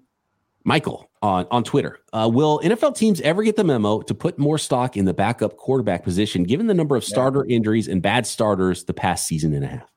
Michael 0.65 1.09
on, 1.23 1.47
on 1.51 1.63
Twitter. 1.63 1.99
Uh, 2.13 2.29
will 2.33 2.61
NFL 2.61 2.97
teams 2.97 3.21
ever 3.21 3.43
get 3.43 3.57
the 3.57 3.65
memo 3.65 4.01
to 4.03 4.15
put 4.15 4.39
more 4.39 4.59
stock 4.59 4.97
in 4.97 5.05
the 5.05 5.15
backup 5.15 5.57
quarterback 5.57 6.03
position, 6.03 6.45
given 6.45 6.67
the 6.67 6.75
number 6.75 6.97
of 6.97 7.05
starter 7.05 7.45
yeah. 7.47 7.57
injuries 7.57 7.87
and 7.89 8.03
bad 8.03 8.27
starters 8.27 8.85
the 8.85 8.95
past 8.95 9.27
season 9.27 9.53
and 9.53 9.65
a 9.65 9.69
half? 9.69 9.93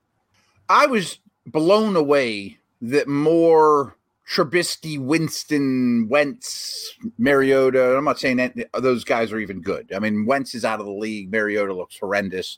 I 0.69 0.85
was 0.87 1.19
blown 1.45 1.95
away 1.95 2.57
that 2.81 3.07
more 3.07 3.97
Trubisky, 4.29 4.97
Winston, 4.97 6.07
Wentz, 6.09 6.95
Mariota. 7.17 7.97
I'm 7.97 8.05
not 8.05 8.19
saying 8.19 8.37
that 8.37 8.55
those 8.79 9.03
guys 9.03 9.31
are 9.31 9.39
even 9.39 9.61
good. 9.61 9.91
I 9.93 9.99
mean, 9.99 10.25
Wentz 10.25 10.55
is 10.55 10.63
out 10.63 10.79
of 10.79 10.85
the 10.85 10.91
league. 10.91 11.31
Mariota 11.31 11.73
looks 11.73 11.97
horrendous. 11.97 12.57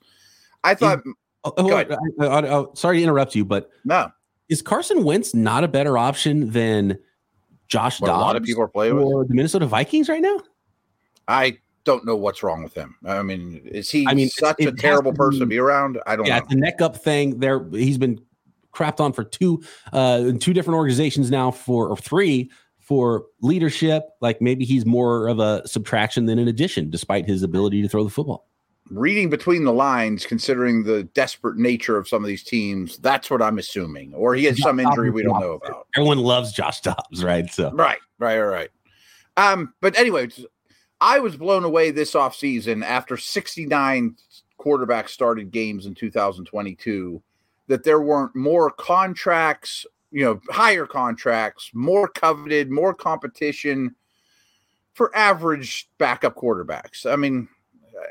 I 0.63 0.75
thought 0.75 1.03
Oh, 1.45 1.53
oh, 1.57 1.73
I, 1.75 1.85
I, 2.25 2.59
I, 2.61 2.65
sorry 2.73 2.97
to 2.97 3.03
interrupt 3.03 3.35
you, 3.35 3.43
but 3.43 3.69
no, 3.83 4.09
Is 4.49 4.61
Carson 4.61 5.03
Wentz 5.03 5.33
not 5.33 5.63
a 5.63 5.67
better 5.67 5.97
option 5.97 6.51
than 6.51 6.97
Josh 7.67 7.99
What 7.99 8.09
a 8.09 8.13
lot 8.13 8.35
of 8.35 8.43
people 8.43 8.63
are 8.63 8.67
playing 8.67 8.95
with. 8.95 9.27
the 9.27 9.33
Minnesota 9.33 9.65
Vikings 9.65 10.07
right 10.09 10.21
now? 10.21 10.37
I 11.27 11.57
don't 11.83 12.05
know 12.05 12.15
what's 12.15 12.43
wrong 12.43 12.63
with 12.63 12.73
him. 12.73 12.95
I 13.05 13.21
mean, 13.23 13.61
is 13.65 13.89
he 13.89 14.07
I 14.07 14.13
mean, 14.13 14.29
such 14.29 14.55
it 14.59 14.67
a 14.67 14.71
terrible 14.71 15.11
to 15.11 15.17
person 15.17 15.39
to 15.41 15.45
be- 15.45 15.55
be 15.55 15.59
around? 15.59 15.99
I 16.07 16.15
don't 16.15 16.25
Yeah, 16.25 16.39
know. 16.39 16.45
a 16.49 16.55
neck 16.55 16.81
up 16.81 16.95
thing. 16.95 17.39
There, 17.39 17.67
he's 17.71 17.97
been 17.97 18.21
crapped 18.73 18.99
on 18.99 19.11
for 19.13 19.23
two, 19.23 19.61
uh, 19.91 20.23
in 20.25 20.39
two 20.39 20.53
different 20.53 20.77
organizations 20.77 21.29
now 21.29 21.51
for 21.51 21.87
or 21.89 21.97
three 21.97 22.49
for 22.79 23.25
leadership. 23.41 24.03
Like 24.21 24.41
maybe 24.41 24.63
he's 24.65 24.85
more 24.85 25.27
of 25.27 25.39
a 25.39 25.67
subtraction 25.67 26.25
than 26.25 26.39
an 26.39 26.47
addition, 26.47 26.89
despite 26.89 27.25
his 27.25 27.43
ability 27.43 27.81
to 27.81 27.89
throw 27.89 28.03
the 28.03 28.09
football. 28.09 28.47
Reading 28.95 29.29
between 29.29 29.63
the 29.63 29.73
lines, 29.73 30.25
considering 30.25 30.83
the 30.83 31.03
desperate 31.03 31.57
nature 31.57 31.97
of 31.97 32.07
some 32.07 32.23
of 32.23 32.27
these 32.27 32.43
teams, 32.43 32.97
that's 32.99 33.29
what 33.29 33.41
I'm 33.41 33.57
assuming. 33.57 34.13
Or 34.13 34.35
he 34.35 34.45
has 34.45 34.61
some 34.61 34.79
injury 34.79 35.09
Dobbs 35.09 35.15
we 35.15 35.23
don't 35.23 35.39
the 35.39 35.39
know 35.39 35.53
about. 35.53 35.87
Everyone 35.95 36.19
loves 36.19 36.51
Josh 36.51 36.81
Dobbs, 36.81 37.23
right? 37.23 37.51
So 37.51 37.71
Right, 37.71 37.99
right, 38.19 38.39
right. 38.39 38.69
Um, 39.37 39.73
but 39.81 39.97
anyway, 39.97 40.29
I 41.01 41.19
was 41.19 41.35
blown 41.35 41.63
away 41.63 41.91
this 41.91 42.13
offseason 42.13 42.83
after 42.85 43.17
69 43.17 44.15
quarterbacks 44.59 45.09
started 45.09 45.51
games 45.51 45.85
in 45.85 45.95
2022 45.95 47.21
that 47.67 47.83
there 47.83 48.01
weren't 48.01 48.35
more 48.35 48.69
contracts, 48.71 49.85
you 50.11 50.23
know, 50.23 50.39
higher 50.49 50.85
contracts, 50.85 51.71
more 51.73 52.07
coveted, 52.07 52.69
more 52.69 52.93
competition 52.93 53.95
for 54.93 55.15
average 55.15 55.89
backup 55.97 56.35
quarterbacks. 56.35 57.11
I 57.11 57.15
mean, 57.15 57.47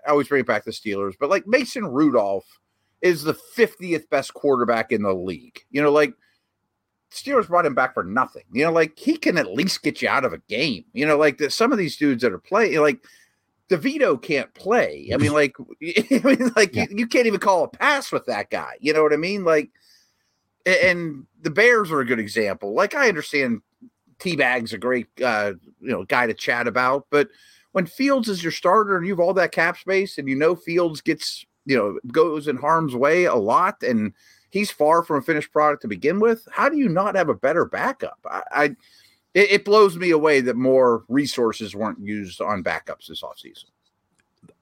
I 0.07 0.11
always 0.11 0.29
bring 0.29 0.41
it 0.41 0.47
back 0.47 0.65
to 0.65 0.71
the 0.71 0.77
Steelers, 0.77 1.15
but 1.19 1.31
like 1.31 1.47
Mason 1.47 1.85
Rudolph 1.87 2.47
is 3.01 3.23
the 3.23 3.35
50th 3.57 4.09
best 4.11 4.33
quarterback 4.35 4.93
in 4.93 5.03
the 5.03 5.13
league. 5.13 5.59
You 5.71 5.83
know, 5.83 5.91
like 5.91 6.15
Steelers 7.13 7.49
brought 7.49 7.67
him 7.67 7.75
back 7.75 7.95
for 7.95 8.05
nothing. 8.05 8.45
You 8.53 8.65
know, 8.65 8.73
like 8.73 8.99
he 8.99 9.17
can 9.17 9.37
at 9.39 9.53
least 9.53 9.83
get 9.83 10.01
you 10.03 10.09
out 10.09 10.25
of 10.25 10.33
a 10.33 10.39
game. 10.49 10.85
You 10.93 11.07
know, 11.07 11.17
like 11.19 11.39
the, 11.39 11.51
some 11.51 11.73
of 11.73 11.79
these 11.79 11.97
dudes 11.97 12.23
that 12.23 12.33
are 12.33 12.39
playing, 12.39 12.79
like 12.81 13.05
DeVito 13.69 14.21
can't 14.21 14.53
play. 14.55 15.11
I 15.13 15.17
mean, 15.17 15.33
like, 15.33 15.55
I 15.83 16.21
mean, 16.25 16.53
like 16.57 16.75
Yeah. 16.75 16.87
you, 16.91 16.99
you 16.99 17.07
can't 17.07 17.27
even 17.27 17.41
call 17.41 17.65
a 17.65 17.69
pass 17.69 18.13
with 18.13 18.27
that 18.27 18.51
guy. 18.51 18.75
You 18.81 18.93
know 18.93 19.03
what 19.03 19.13
I 19.13 19.17
mean? 19.17 19.45
Like, 19.45 19.71
and 20.65 21.27
the 21.41 21.51
Bears 21.51 21.91
are 21.91 22.01
a 22.01 22.07
good 22.07 22.21
example. 22.21 22.73
Like, 22.73 22.95
I 22.95 23.09
understand 23.09 23.63
Teabag's 24.19 24.73
a 24.73 24.79
great, 24.79 25.09
uh, 25.23 25.55
you 25.81 25.89
know, 25.91 26.05
guy 26.05 26.27
to 26.29 26.35
chat 26.35 26.69
about, 26.69 27.07
but 27.11 27.29
when 27.73 27.87
Fields 27.87 28.29
is 28.29 28.43
your 28.43 28.53
starter 28.53 28.97
and 28.97 29.07
you 29.07 29.13
have 29.13 29.21
all 29.21 29.35
that 29.35 29.53
cap 29.53 29.77
space, 29.77 30.19
and 30.19 30.29
you 30.29 30.37
know 30.37 30.55
Fields 30.55 31.01
gets, 31.01 31.45
you 31.67 31.77
know, 31.77 31.99
goes 32.13 32.49
in 32.49 32.57
harm's 32.57 32.95
way 32.95 33.25
a 33.25 33.35
lot, 33.35 33.83
and 33.83 34.13
he's 34.51 34.71
far 34.71 35.03
from 35.03 35.17
a 35.19 35.23
finished 35.23 35.53
product 35.53 35.83
to 35.83 35.89
begin 35.89 36.21
with. 36.21 36.47
How 36.53 36.69
do 36.69 36.77
you 36.77 36.89
not 36.89 37.17
have 37.17 37.29
a 37.29 37.35
better 37.35 37.65
backup? 37.65 38.19
I, 38.31 38.43
I 38.53 38.65
it, 39.35 39.51
it 39.51 39.65
blows 39.65 39.97
me 39.97 40.11
away 40.11 40.41
that 40.43 40.57
more 40.57 41.05
resources 41.09 41.75
weren't 41.75 42.01
used 42.01 42.41
on 42.41 42.63
backups 42.63 43.07
this 43.09 43.23
offseason. 43.23 43.65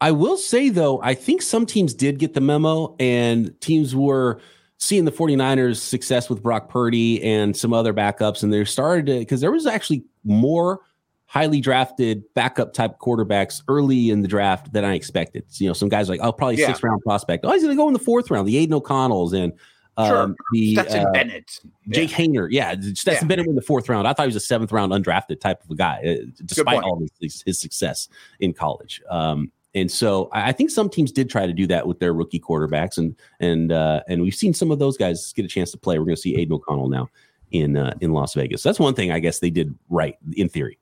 I 0.01 0.13
will 0.13 0.37
say 0.37 0.69
though, 0.69 1.01
I 1.03 1.15
think 1.15 1.43
some 1.43 1.67
teams 1.67 1.95
did 1.95 2.19
get 2.19 2.35
the 2.35 2.41
memo 2.41 2.97
and 2.99 3.59
teams 3.61 3.95
were 3.95 4.41
seeing 4.79 5.05
the 5.05 5.13
49ers 5.13 5.77
success 5.77 6.31
with 6.31 6.43
Brock 6.43 6.71
Purdy 6.71 7.23
and 7.23 7.55
some 7.55 7.75
other 7.75 7.93
backups 7.93 8.43
and 8.43 8.53
they 8.53 8.65
started 8.65 9.07
to 9.07 9.19
because 9.19 9.41
there 9.41 9.53
was 9.53 9.67
actually 9.67 10.05
more 10.25 10.81
highly 11.31 11.61
drafted 11.61 12.25
backup 12.35 12.73
type 12.73 12.99
quarterbacks 12.99 13.63
early 13.69 14.11
in 14.11 14.21
the 14.21 14.27
draft 14.27 14.73
than 14.73 14.85
I 14.85 14.95
expected. 14.95 15.45
You 15.59 15.69
know, 15.69 15.73
some 15.73 15.89
guys 15.89 16.09
like, 16.09 16.19
oh, 16.25 16.33
probably 16.33 16.57
Yeah. 16.57 16.67
sixth 16.67 16.83
round 16.83 17.01
prospect. 17.03 17.45
Oh, 17.45 17.53
he's 17.53 17.63
going 17.63 17.73
to 17.73 17.81
go 17.81 17.87
in 17.87 17.93
the 17.93 18.01
fourth 18.01 18.33
round. 18.33 18.49
The 18.49 18.57
Aidan 18.57 18.75
O'Connells 18.75 19.33
and 19.33 19.53
um, 19.97 20.09
Sure. 20.09 20.35
the 20.51 20.75
Stetson 20.75 21.07
uh, 21.07 21.13
Bennett. 21.13 21.61
Jake 21.91 22.11
Haener. 22.11 22.49
Yeah, 22.51 22.73
Stetson 22.73 23.13
Yeah. 23.13 23.25
Bennett 23.29 23.47
in 23.47 23.55
the 23.55 23.63
fourth 23.63 23.89
round. 23.89 24.09
I 24.09 24.13
thought 24.13 24.25
he 24.25 24.29
was 24.29 24.35
a 24.35 24.41
seventh 24.41 24.73
round 24.73 24.91
undrafted 24.91 25.39
type 25.41 25.63
of 25.63 25.71
a 25.71 25.77
guy, 25.77 26.03
uh, 26.05 26.27
despite 26.45 26.83
all 26.83 27.01
his, 27.21 27.45
his 27.47 27.61
success 27.61 28.09
in 28.41 28.53
college. 28.53 29.01
Um, 29.09 29.53
and 29.77 29.89
so 29.89 30.31
I 30.33 30.51
think 30.51 30.71
some 30.71 30.89
teams 30.91 31.13
did 31.13 31.31
try 31.31 31.47
to 31.47 31.53
do 31.53 31.65
that 31.69 31.87
with 31.87 32.01
their 32.01 32.13
rookie 32.13 32.41
quarterbacks, 32.41 32.99
and 32.99 33.15
and 33.39 33.71
uh, 33.71 34.01
and 34.09 34.21
we've 34.21 34.35
seen 34.35 34.53
some 34.53 34.73
of 34.73 34.81
those 34.81 34.97
guys 34.97 35.33
get 35.33 35.45
a 35.45 35.49
chance 35.49 35.71
to 35.71 35.79
play. 35.79 35.97
We're 35.97 36.07
going 36.07 36.17
to 36.17 36.21
see 36.21 36.35
Aidan 36.37 36.55
O'Connell 36.55 36.89
now 36.89 37.09
in 37.53 37.77
uh, 37.77 37.95
in 38.01 38.13
Las 38.13 38.35
Vegas. 38.35 38.65
That's 38.65 38.81
one 38.81 38.95
thing 38.95 39.13
I 39.13 39.21
guess 39.21 39.39
they 39.39 39.51
did 39.51 39.73
right 39.89 40.17
in 40.33 40.49
theory. 40.49 40.77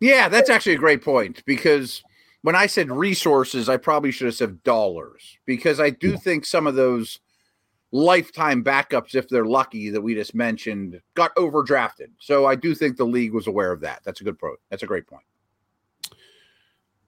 Yeah, 0.00 0.28
that's 0.28 0.50
actually 0.50 0.74
a 0.74 0.78
great 0.78 1.02
point 1.02 1.42
because 1.46 2.02
when 2.42 2.54
I 2.54 2.66
said 2.66 2.90
resources, 2.90 3.68
I 3.68 3.76
probably 3.76 4.10
should 4.10 4.26
have 4.26 4.34
said 4.34 4.62
dollars 4.62 5.38
because 5.46 5.80
I 5.80 5.90
do 5.90 6.16
think 6.16 6.44
some 6.44 6.66
of 6.66 6.74
those 6.74 7.18
lifetime 7.92 8.62
backups, 8.62 9.14
if 9.14 9.28
they're 9.28 9.46
lucky, 9.46 9.90
that 9.90 10.00
we 10.00 10.14
just 10.14 10.34
mentioned, 10.34 11.00
got 11.14 11.34
overdrafted. 11.36 12.08
So 12.20 12.46
I 12.46 12.54
do 12.54 12.74
think 12.74 12.96
the 12.96 13.04
league 13.04 13.32
was 13.32 13.46
aware 13.46 13.72
of 13.72 13.80
that. 13.80 14.02
That's 14.04 14.20
a 14.20 14.24
good 14.24 14.38
pro. 14.38 14.54
That's 14.70 14.82
a 14.82 14.86
great 14.86 15.06
point. 15.06 15.24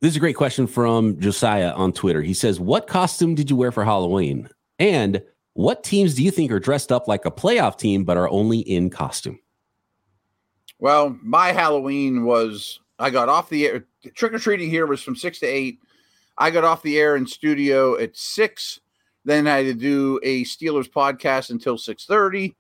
This 0.01 0.11
is 0.11 0.17
a 0.17 0.21
great 0.21 0.37
question 0.37 0.67
from 0.67 1.19
Josiah 1.21 1.73
on 1.73 1.93
Twitter. 1.93 2.23
He 2.23 2.35
says, 2.35 2.61
"What 2.61 2.87
costume 2.87 3.35
did 3.35 3.51
you 3.51 3.57
wear 3.57 3.73
for 3.73 3.85
Halloween? 3.85 4.49
And 4.79 5.23
what 5.55 5.83
teams 5.83 6.15
do 6.15 6.23
you 6.23 6.31
think 6.31 6.53
are 6.53 6.61
dressed 6.61 6.93
up 6.93 7.09
like 7.09 7.25
a 7.25 7.33
playoff 7.33 7.77
team 7.77 8.05
but 8.05 8.17
are 8.17 8.29
only 8.29 8.61
in 8.61 8.91
costume?" 8.91 9.41
Well, 10.79 11.17
my 11.23 11.53
Halloween 11.53 12.25
was 12.25 12.81
I 12.99 13.11
got 13.11 13.29
off 13.29 13.49
the 13.49 13.67
air. 13.67 13.85
Trick 14.15 14.33
or 14.33 14.39
treating 14.39 14.71
here 14.71 14.87
was 14.87 15.03
from 15.03 15.17
six 15.17 15.41
to 15.41 15.47
eight. 15.47 15.81
I 16.37 16.51
got 16.51 16.65
off 16.65 16.83
the 16.83 16.99
air 16.99 17.17
in 17.17 17.27
studio 17.27 17.99
at 17.99 18.17
six. 18.17 18.81
Then 19.25 19.47
I 19.47 19.57
had 19.59 19.67
to 19.67 19.75
do 19.75 20.21
a 20.23 20.45
Steelers 20.45 20.89
podcast 20.89 21.51
until 21.51 21.77
six 21.79 22.07
thirty. 22.07 22.57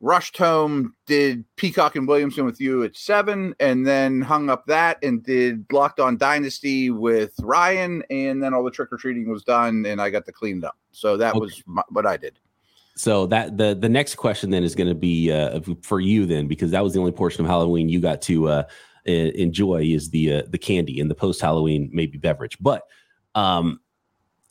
Rushed 0.00 0.36
home, 0.36 0.94
did 1.06 1.42
Peacock 1.56 1.96
and 1.96 2.06
Williamson 2.06 2.44
with 2.44 2.60
you 2.60 2.84
at 2.84 2.96
seven, 2.96 3.54
and 3.60 3.86
then 3.86 4.20
hung 4.20 4.50
up 4.50 4.66
that 4.66 5.02
and 5.02 5.24
did 5.24 5.64
Locked 5.72 6.00
On 6.00 6.18
Dynasty 6.18 6.90
with 6.90 7.32
Ryan, 7.40 8.02
and 8.10 8.42
then 8.42 8.52
all 8.52 8.62
the 8.62 8.70
trick 8.70 8.92
or 8.92 8.98
treating 8.98 9.28
was 9.30 9.42
done, 9.42 9.86
and 9.86 10.00
I 10.00 10.10
got 10.10 10.26
to 10.26 10.32
clean 10.32 10.58
it 10.58 10.64
up. 10.64 10.76
So 10.92 11.16
that 11.16 11.30
Okay. 11.34 11.40
was 11.40 11.62
my, 11.66 11.82
what 11.88 12.04
I 12.06 12.18
did. 12.18 12.38
So 12.96 13.26
that 13.26 13.58
the 13.58 13.74
the 13.74 13.90
next 13.90 14.14
question 14.14 14.50
then 14.50 14.64
is 14.64 14.74
going 14.74 14.88
to 14.88 14.94
be 14.94 15.30
uh, 15.30 15.60
for 15.82 16.00
you 16.00 16.24
then 16.24 16.48
because 16.48 16.70
that 16.70 16.82
was 16.82 16.94
the 16.94 16.98
only 16.98 17.12
portion 17.12 17.44
of 17.44 17.50
Halloween 17.50 17.90
you 17.90 18.00
got 18.00 18.22
to 18.22 18.48
uh, 18.48 18.62
enjoy 19.04 19.82
is 19.82 20.10
the 20.10 20.32
uh, 20.32 20.42
the 20.48 20.56
candy 20.58 20.98
and 20.98 21.10
the 21.10 21.14
post 21.14 21.42
Halloween 21.42 21.90
maybe 21.92 22.16
beverage. 22.16 22.56
But 22.58 22.84
um, 23.34 23.80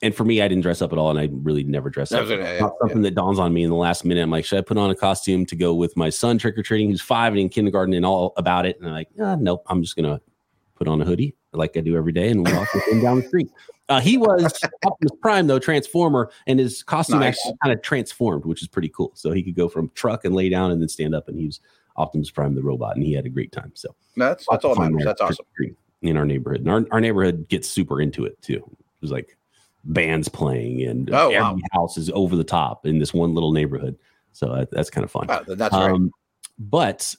and 0.04 0.14
for 0.14 0.26
me, 0.26 0.44
I 0.44 0.48
didn't 0.48 0.62
dress 0.62 0.84
up 0.84 0.92
at 0.92 1.00
all, 1.00 1.10
and 1.10 1.18
I 1.18 1.30
really 1.32 1.64
never 1.64 1.90
dress 1.90 2.12
up. 2.12 2.28
It's 2.28 2.30
yeah, 2.30 2.70
something 2.82 3.02
that 3.02 3.16
dawns 3.16 3.40
on 3.40 3.52
me 3.52 3.64
in 3.64 3.72
the 3.72 3.76
last 3.76 4.06
minute. 4.06 4.22
I'm 4.22 4.30
like, 4.30 4.46
should 4.46 4.60
I 4.60 4.62
put 4.62 4.78
on 4.78 4.92
a 4.92 4.96
costume 4.96 5.48
to 5.48 5.56
go 5.56 5.74
with 5.74 5.98
my 5.98 6.12
son 6.12 6.38
trick 6.38 6.56
or 6.56 6.62
treating, 6.62 6.92
who's 6.92 7.02
five 7.02 7.34
and 7.34 7.40
in 7.40 7.50
kindergarten 7.50 7.96
and 7.96 8.06
all 8.06 8.34
about 8.38 8.68
it? 8.68 8.78
And 8.78 8.88
I'm 8.88 8.94
like, 8.94 9.10
ah, 9.20 9.36
nope, 9.40 9.64
I'm 9.68 9.82
just 9.82 9.96
gonna 9.96 10.22
put 10.76 10.88
on 10.88 11.02
a 11.02 11.06
hoodie 11.06 11.36
like 11.56 11.76
I 11.78 11.82
do 11.82 11.96
every 11.98 12.12
day 12.12 12.30
and 12.30 12.46
walk 12.46 12.74
with 12.74 12.88
him 12.88 13.02
down 13.02 13.22
the 13.22 13.28
street. 13.28 13.50
Uh, 13.90 14.00
he 14.00 14.18
was 14.18 14.44
Optimus 14.86 15.12
Prime 15.22 15.48
though, 15.48 15.60
Transformer, 15.60 16.32
and 16.48 16.60
his 16.60 16.82
costume 16.84 17.20
Nice. 17.20 17.38
actually 17.38 17.54
kind 17.64 17.74
of 17.78 17.82
transformed, 17.84 18.46
which 18.46 18.62
is 18.62 18.68
pretty 18.68 18.90
cool. 18.90 19.12
So 19.16 19.32
he 19.32 19.44
could 19.44 19.56
go 19.56 19.70
from 19.70 19.90
truck 19.96 20.26
and 20.26 20.34
lay 20.36 20.50
down 20.50 20.72
and 20.72 20.82
then 20.82 20.90
stand 20.90 21.14
up, 21.14 21.28
and 21.28 21.38
he 21.38 21.46
was 21.46 21.60
Optimus 21.98 22.32
Prime 22.32 22.56
the 22.56 22.64
robot, 22.64 22.96
and 22.96 23.04
he 23.06 23.14
had 23.14 23.26
a 23.26 23.30
great 23.30 23.52
time. 23.52 23.72
So 23.76 23.96
That's 24.18 24.46
that's 24.50 24.66
all 24.66 24.76
matters. 24.76 25.04
That's 25.06 25.22
awesome. 25.22 25.46
in 26.02 26.18
our 26.18 26.26
neighborhood. 26.26 26.62
And 26.62 26.70
our, 26.70 26.86
our 26.92 27.00
neighborhood 27.02 27.48
gets 27.50 27.70
super 27.70 28.02
into 28.02 28.26
it 28.26 28.42
too. 28.42 28.56
It 28.58 29.02
was 29.02 29.12
like 29.12 29.38
bands 29.84 30.28
playing, 30.28 30.82
and 30.84 31.10
Oh, 31.14 31.30
every 31.30 31.38
wow. 31.40 31.58
house 31.72 31.98
is 31.98 32.10
over 32.12 32.36
the 32.36 32.44
top 32.44 32.86
in 32.86 32.98
this 33.00 33.14
one 33.14 33.34
little 33.34 33.52
neighborhood. 33.52 33.98
So 34.34 34.54
that, 34.56 34.72
that's 34.72 34.90
kind 34.90 35.06
of 35.06 35.12
fun. 35.12 35.28
Wow, 35.28 35.44
that's 35.48 35.74
right. 35.74 35.92
Um, 35.92 36.12
but 36.60 37.16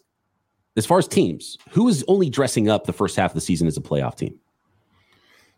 as 0.76 0.86
far 0.86 0.98
as 0.98 1.08
teams, 1.08 1.56
who 1.70 1.88
is 1.88 2.04
only 2.08 2.28
dressing 2.30 2.68
up 2.68 2.84
the 2.84 2.92
first 2.92 3.16
half 3.16 3.30
of 3.30 3.34
the 3.34 3.40
season 3.40 3.66
as 3.66 3.76
a 3.76 3.80
playoff 3.80 4.16
team? 4.16 4.38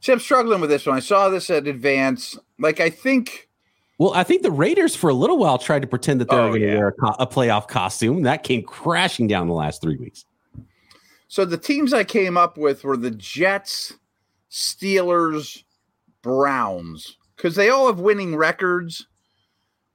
See, 0.01 0.13
I'm 0.13 0.21
struggling 0.21 0.61
with 0.61 0.71
this 0.71 0.87
one. 0.87 0.97
I 0.97 1.01
saw 1.01 1.29
this 1.29 1.51
at 1.51 1.67
advance. 1.67 2.39
Like, 2.59 2.79
I 2.81 2.89
think 2.89 3.49
Well, 3.99 4.15
I 4.15 4.23
think 4.23 4.43
the 4.43 4.51
Raiders 4.53 4.95
for 4.95 5.11
a 5.11 5.15
little 5.15 5.39
while 5.39 5.59
tried 5.59 5.83
to 5.83 5.89
pretend 5.89 6.21
that 6.21 6.29
they 6.31 6.37
were 6.37 6.43
Oh, 6.43 6.49
going 6.51 6.61
to 6.63 6.67
yeah. 6.69 6.77
wear 6.77 6.89
a, 6.89 6.93
co- 6.93 7.17
a 7.19 7.27
playoff 7.27 7.67
costume. 7.67 8.23
That 8.23 8.45
came 8.45 8.63
crashing 8.63 9.27
down 9.27 9.49
the 9.49 9.55
last 9.55 9.83
three 9.83 9.97
weeks. 9.97 10.25
so. 11.27 11.45
The 11.45 11.59
teams 11.59 11.93
I 11.93 12.05
came 12.05 12.37
up 12.37 12.57
with 12.57 12.85
were 12.85 12.97
the 12.97 13.11
Jets, 13.11 13.95
Steelers, 14.53 15.65
Browns, 16.23 17.17
because 17.37 17.57
they 17.57 17.69
all 17.71 17.87
have 17.89 17.99
winning 18.01 18.37
records, 18.37 19.07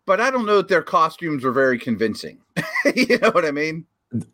but 0.05 0.19
I 0.19 0.31
don't 0.31 0.45
know 0.45 0.57
that 0.57 0.67
their 0.67 0.81
costumes 0.83 1.45
are 1.45 1.51
very 1.53 1.79
convincing. 1.79 2.39
you 2.95 3.17
know 3.19 3.31
what 3.31 3.45
I 3.45 3.51
mean? 3.51 3.85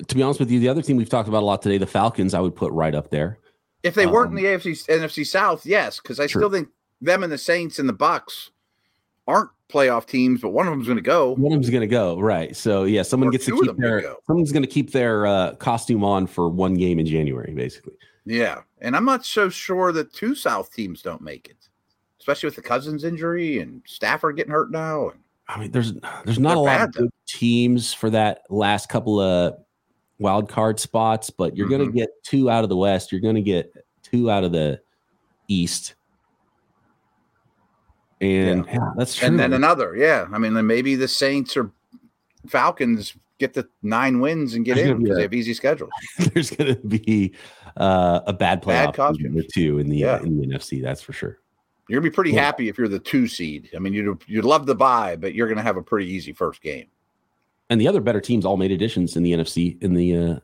To 0.07 0.15
be 0.15 0.21
honest 0.23 0.39
with 0.39 0.51
you, 0.51 0.59
the 0.59 0.67
other 0.69 0.81
team 0.81 0.97
we've 0.97 1.09
talked 1.09 1.29
about 1.29 1.43
a 1.43 1.45
lot 1.45 1.61
today, 1.61 1.77
the 1.77 1.87
Falcons, 1.87 2.33
I 2.33 2.39
would 2.39 2.55
put 2.55 2.71
right 2.73 2.93
up 2.95 3.09
there. 3.11 3.39
If 3.83 3.95
they 3.95 4.05
weren't 4.07 4.31
Um, 4.31 4.37
in 4.37 4.43
the 4.43 4.49
AFC 4.49 4.85
NFC 4.89 5.25
South, 5.25 5.65
yes, 5.65 5.99
because 6.01 6.19
I 6.19 6.27
True. 6.27 6.41
still 6.41 6.49
think 6.49 6.67
them 7.01 7.23
and 7.23 7.31
the 7.31 7.37
Saints 7.37 7.79
and 7.79 7.87
the 7.87 7.93
Bucs 7.93 8.49
aren't 9.27 9.49
playoff 9.69 10.05
teams, 10.05 10.41
but 10.41 10.49
one 10.49 10.67
of 10.67 10.71
them's 10.73 10.87
going 10.87 10.97
to 10.97 11.01
go. 11.01 11.35
One 11.35 11.53
of 11.53 11.57
them's 11.57 11.69
going 11.69 11.81
to 11.81 11.87
go 11.87 12.19
right. 12.19 12.55
So 12.55 12.83
yeah, 12.83 13.03
someone 13.03 13.29
Or 13.29 13.31
gets 13.31 13.45
to 13.45 13.61
keep 13.61 13.77
their 13.77 14.01
go. 14.01 14.17
someone's 14.27 14.51
going 14.51 14.63
to 14.63 14.69
keep 14.69 14.91
their 14.91 15.25
uh, 15.27 15.55
costume 15.55 16.03
on 16.03 16.27
for 16.27 16.49
one 16.49 16.73
game 16.73 16.99
in 16.99 17.05
January, 17.05 17.53
basically. 17.53 17.93
Yeah, 18.25 18.61
and 18.81 18.95
I'm 18.95 19.05
not 19.05 19.25
so 19.25 19.47
sure 19.49 19.91
that 19.93 20.11
two 20.13 20.35
South 20.35 20.73
teams 20.73 21.01
don't 21.01 21.21
make 21.21 21.47
it, 21.47 21.69
especially 22.19 22.47
with 22.47 22.55
the 22.57 22.61
Cousins 22.61 23.03
injury 23.03 23.59
and 23.59 23.81
Stafford 23.87 24.35
getting 24.35 24.51
hurt 24.51 24.71
now. 24.71 25.09
And 25.09 25.19
I 25.47 25.57
mean, 25.59 25.71
there's 25.71 25.93
there's 26.25 26.37
not 26.39 26.57
a 26.57 26.59
lot 26.59 26.81
of 26.81 26.91
good 26.91 27.09
teams 27.27 27.93
for 27.93 28.09
that 28.09 28.41
last 28.49 28.89
couple 28.89 29.19
of 29.21 29.53
wild 30.19 30.49
card 30.49 30.79
spots, 30.79 31.29
but 31.29 31.55
you're 31.57 31.67
going 31.69 31.81
Mhm. 31.81 31.85
to 31.87 31.91
get 31.91 32.09
two 32.23 32.49
out 32.49 32.63
of 32.63 32.69
the 32.69 32.75
West. 32.77 33.11
You're 33.11 33.21
going 33.21 33.35
to 33.35 33.41
get 33.41 33.73
two 34.03 34.29
out 34.29 34.43
of 34.43 34.51
the 34.51 34.79
East. 35.47 35.95
And 38.21 38.65
yeah, 38.67 38.91
that's 38.97 39.15
true. 39.15 39.27
and 39.29 39.39
then 39.39 39.53
another. 39.53 39.95
Yeah, 39.95 40.27
I 40.31 40.37
mean, 40.37 40.53
then 40.53 40.67
maybe 40.67 40.95
the 40.95 41.07
Saints 41.07 41.55
or 41.55 41.71
Falcons 42.47 43.15
get 43.37 43.53
the 43.53 43.67
nine 43.81 44.19
wins 44.19 44.55
and 44.55 44.65
get 44.65 44.75
There's 44.75 44.89
in 44.89 45.01
because 45.01 45.15
they 45.15 45.21
have 45.21 45.33
easy 45.33 45.53
schedules. 45.53 45.91
There's 46.33 46.51
going 46.51 46.75
to 46.75 46.81
be 46.87 47.33
uh, 47.77 48.19
a 48.27 48.33
bad 48.33 48.59
Bad 48.65 48.89
playoff 48.89 48.93
costumes. 48.95 49.37
or 49.45 49.47
two 49.53 49.79
in 49.79 49.87
the 49.89 50.03
uh, 50.03 50.19
in 50.19 50.37
the 50.39 50.47
NFC. 50.47 50.81
That's 50.81 51.01
for 51.01 51.13
sure. 51.13 51.39
You're 51.87 52.01
gonna 52.01 52.11
be 52.11 52.13
pretty 52.13 52.31
Yeah. 52.31 52.41
happy 52.43 52.67
if 52.69 52.77
you're 52.77 52.87
the 52.89 52.99
two 52.99 53.27
seed. 53.27 53.69
I 53.75 53.79
mean, 53.79 53.93
you'd 53.93 54.21
you'd 54.27 54.43
love 54.45 54.65
to 54.67 54.75
buy, 54.75 55.15
but 55.15 55.33
you're 55.33 55.47
gonna 55.47 55.63
have 55.63 55.77
a 55.77 55.81
pretty 55.81 56.07
easy 56.11 56.33
first 56.33 56.61
game. 56.61 56.87
And 57.69 57.79
the 57.79 57.87
other 57.87 58.01
better 58.01 58.21
teams 58.21 58.45
all 58.45 58.57
made 58.57 58.71
additions 58.71 59.15
in 59.15 59.23
the 59.23 59.33
NFC 59.33 59.81
in 59.83 59.93
the 59.93 60.17
uh, 60.17 60.39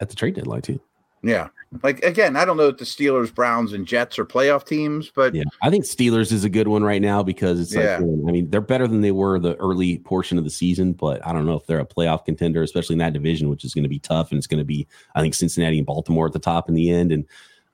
at 0.00 0.08
the 0.08 0.16
trade 0.16 0.34
deadline 0.34 0.62
too. 0.62 0.80
Yeah, 1.24 1.48
like 1.82 2.04
again, 2.04 2.36
I 2.36 2.44
don't 2.44 2.56
know 2.56 2.68
if 2.68 2.78
the 2.78 2.84
Steelers, 2.84 3.34
Browns, 3.34 3.72
and 3.72 3.84
Jets 3.84 4.20
are 4.20 4.24
playoff 4.24 4.64
teams, 4.64 5.10
but 5.12 5.34
Yeah, 5.34 5.42
I 5.62 5.68
think 5.70 5.84
Steelers 5.84 6.30
is 6.30 6.44
a 6.44 6.48
good 6.48 6.68
one 6.68 6.84
right 6.84 7.02
now 7.02 7.24
because 7.24 7.58
it's 7.58 7.74
like 7.74 7.88
I 7.88 7.98
mean 8.00 8.48
they're 8.50 8.60
better 8.60 8.86
than 8.86 9.00
they 9.00 9.10
were 9.10 9.40
the 9.40 9.56
early 9.56 9.98
portion 9.98 10.38
of 10.38 10.44
the 10.44 10.50
season, 10.50 10.92
but 10.92 11.26
I 11.26 11.32
don't 11.32 11.44
know 11.44 11.56
if 11.56 11.66
they're 11.66 11.80
a 11.80 11.84
playoff 11.84 12.24
contender, 12.24 12.62
especially 12.62 12.94
in 12.94 12.98
that 13.00 13.12
division, 13.12 13.48
which 13.48 13.64
is 13.64 13.74
going 13.74 13.82
to 13.82 13.88
be 13.88 13.98
tough. 13.98 14.30
And 14.30 14.38
it's 14.38 14.46
going 14.46 14.60
to 14.60 14.64
be 14.64 14.86
I 15.16 15.20
think 15.20 15.34
Cincinnati 15.34 15.78
and 15.78 15.86
Baltimore 15.86 16.26
at 16.26 16.32
the 16.32 16.38
top 16.38 16.68
in 16.68 16.76
the 16.76 16.90
end. 16.90 17.10
And 17.10 17.24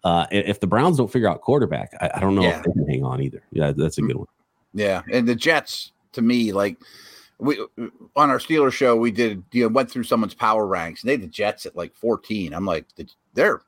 uh, 0.04 0.26
if 0.30 0.60
the 0.60 0.66
Browns 0.66 0.96
don't 0.96 1.12
figure 1.12 1.28
out 1.28 1.42
quarterback, 1.42 1.92
I, 2.00 2.12
I 2.14 2.20
don't 2.20 2.34
know 2.34 2.42
Yeah. 2.42 2.56
if 2.58 2.64
they 2.64 2.72
can 2.72 2.88
hang 2.88 3.04
on 3.04 3.20
either. 3.20 3.42
Yeah, 3.52 3.72
that's 3.72 3.98
a 3.98 4.02
good 4.02 4.16
one. 4.16 4.26
Yeah, 4.72 5.02
and 5.12 5.28
the 5.28 5.34
Jets 5.34 5.92
to 6.12 6.22
me, 6.22 6.52
like 6.52 6.78
we 7.38 7.58
on 8.16 8.30
our 8.30 8.38
Steelers 8.38 8.72
show, 8.72 8.96
we 8.96 9.10
did 9.10 9.42
you 9.52 9.62
know 9.64 9.68
went 9.68 9.90
through 9.90 10.04
someone's 10.04 10.34
power 10.34 10.66
ranks, 10.66 11.02
and 11.02 11.08
they 11.08 11.14
had 11.14 11.22
the 11.22 11.26
Jets 11.26 11.66
at 11.66 11.76
like 11.76 11.94
14. 11.96 12.52
I'm 12.54 12.64
like, 12.66 12.86
they're 13.34 13.60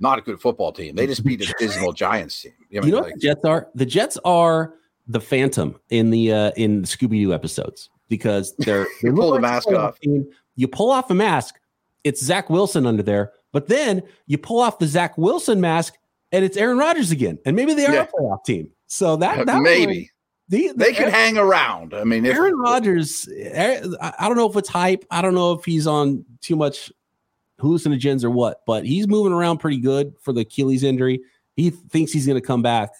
not 0.00 0.18
a 0.18 0.22
good 0.22 0.40
football 0.40 0.72
team. 0.72 0.94
They 0.96 1.06
just 1.06 1.24
beat 1.24 1.40
a 1.48 1.54
dismal 1.58 1.92
Giants 1.92 2.40
team. 2.42 2.52
I 2.58 2.74
mean, 2.80 2.84
you 2.84 2.90
know 2.92 2.96
like, 2.98 3.06
what 3.12 3.14
the 3.14 3.20
Jets 3.20 3.44
are? 3.44 3.68
The 3.74 3.86
Jets 3.86 4.18
are 4.24 4.74
the 5.08 5.20
Phantom 5.20 5.78
in 5.90 6.10
the 6.10 6.32
uh, 6.32 6.50
in 6.56 6.82
Scooby 6.82 7.22
Doo 7.22 7.32
episodes 7.34 7.90
because 8.08 8.54
they're 8.58 8.84
they 9.02 9.08
You 9.08 9.14
pull 9.14 9.32
the 9.32 9.40
mask 9.40 9.68
off. 9.68 9.98
team. 10.00 10.26
You 10.56 10.68
pull 10.68 10.90
off 10.90 11.10
a 11.10 11.14
mask, 11.14 11.58
it's 12.04 12.22
Zach 12.22 12.50
Wilson 12.50 12.86
under 12.86 13.02
there, 13.02 13.32
but 13.52 13.68
then 13.68 14.02
you 14.26 14.36
pull 14.38 14.60
off 14.60 14.78
the 14.78 14.86
Zach 14.86 15.16
Wilson 15.16 15.60
mask, 15.60 15.94
and 16.32 16.44
it's 16.44 16.56
Aaron 16.56 16.76
Rodgers 16.78 17.10
again, 17.10 17.38
and 17.46 17.56
maybe 17.56 17.72
they 17.74 17.86
are 17.86 17.94
Yeah. 17.94 18.02
a 18.02 18.06
playoff 18.06 18.44
team. 18.44 18.70
So 18.86 19.16
that, 19.16 19.46
that 19.46 19.62
maybe 19.62 20.10
the, 20.50 20.72
they 20.74 20.92
could 20.92 21.08
hang 21.08 21.38
around. 21.38 21.94
I 21.94 22.02
mean, 22.02 22.26
if, 22.26 22.36
Aaron 22.36 22.58
Rodgers, 22.58 23.28
eh, 23.32 23.86
I 24.00 24.26
don't 24.26 24.36
know 24.36 24.50
if 24.50 24.56
it's 24.56 24.68
hype. 24.68 25.04
I 25.08 25.22
don't 25.22 25.34
know 25.34 25.52
if 25.52 25.64
he's 25.64 25.86
on 25.86 26.24
too 26.40 26.56
much 26.56 26.92
hallucinogens 27.60 28.24
or 28.24 28.30
what, 28.30 28.62
but 28.66 28.84
he's 28.84 29.06
moving 29.06 29.32
around 29.32 29.58
pretty 29.58 29.78
good 29.78 30.12
for 30.20 30.32
the 30.32 30.40
Achilles 30.40 30.82
injury. 30.82 31.20
He 31.54 31.70
thinks 31.70 32.10
he's 32.10 32.26
going 32.26 32.40
to 32.40 32.46
come 32.46 32.62
back. 32.62 32.90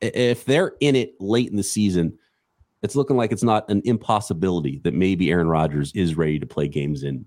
If 0.00 0.44
they're 0.44 0.74
in 0.78 0.94
it 0.94 1.20
late 1.20 1.50
in 1.50 1.56
the 1.56 1.64
season, 1.64 2.16
it's 2.82 2.94
looking 2.94 3.16
like 3.16 3.32
it's 3.32 3.42
not 3.42 3.68
an 3.68 3.82
impossibility 3.84 4.80
that 4.84 4.94
maybe 4.94 5.30
Aaron 5.30 5.48
Rodgers 5.48 5.92
is 5.96 6.16
ready 6.16 6.38
to 6.38 6.46
play 6.46 6.68
games 6.68 7.02
in 7.02 7.26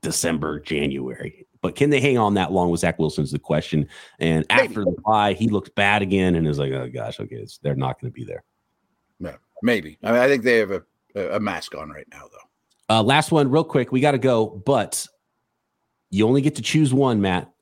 December, 0.00 0.60
January. 0.60 1.44
But 1.60 1.74
can 1.74 1.90
they 1.90 2.00
hang 2.00 2.18
on 2.18 2.34
that 2.34 2.52
long 2.52 2.70
with 2.70 2.80
Zach 2.80 3.00
Wilson 3.00 3.24
is 3.24 3.32
the 3.32 3.40
question. 3.40 3.88
And 4.20 4.46
Maybe. 4.48 4.62
after 4.62 4.84
the 4.84 4.94
bye, 5.04 5.32
he 5.32 5.48
looked 5.48 5.74
bad 5.74 6.02
again 6.02 6.36
and 6.36 6.46
is 6.46 6.60
like, 6.60 6.70
oh 6.70 6.88
gosh, 6.88 7.18
okay, 7.18 7.34
it's, 7.34 7.58
they're 7.58 7.74
not 7.74 8.00
going 8.00 8.12
to 8.12 8.14
be 8.14 8.24
there. 8.24 8.44
Maybe. 9.62 9.98
I 10.02 10.12
mean, 10.12 10.20
I 10.20 10.28
think 10.28 10.44
they 10.44 10.58
have 10.58 10.70
a, 10.70 10.82
a 11.14 11.40
mask 11.40 11.74
on 11.74 11.90
right 11.90 12.06
now, 12.10 12.28
though. 12.30 12.94
Uh, 12.94 13.02
last 13.02 13.32
one, 13.32 13.50
real 13.50 13.64
quick. 13.64 13.92
We 13.92 14.00
got 14.00 14.12
to 14.12 14.18
go, 14.18 14.46
but 14.46 15.06
you 16.10 16.26
only 16.26 16.40
get 16.40 16.56
to 16.56 16.62
choose 16.62 16.94
one, 16.94 17.20
Matt. 17.20 17.52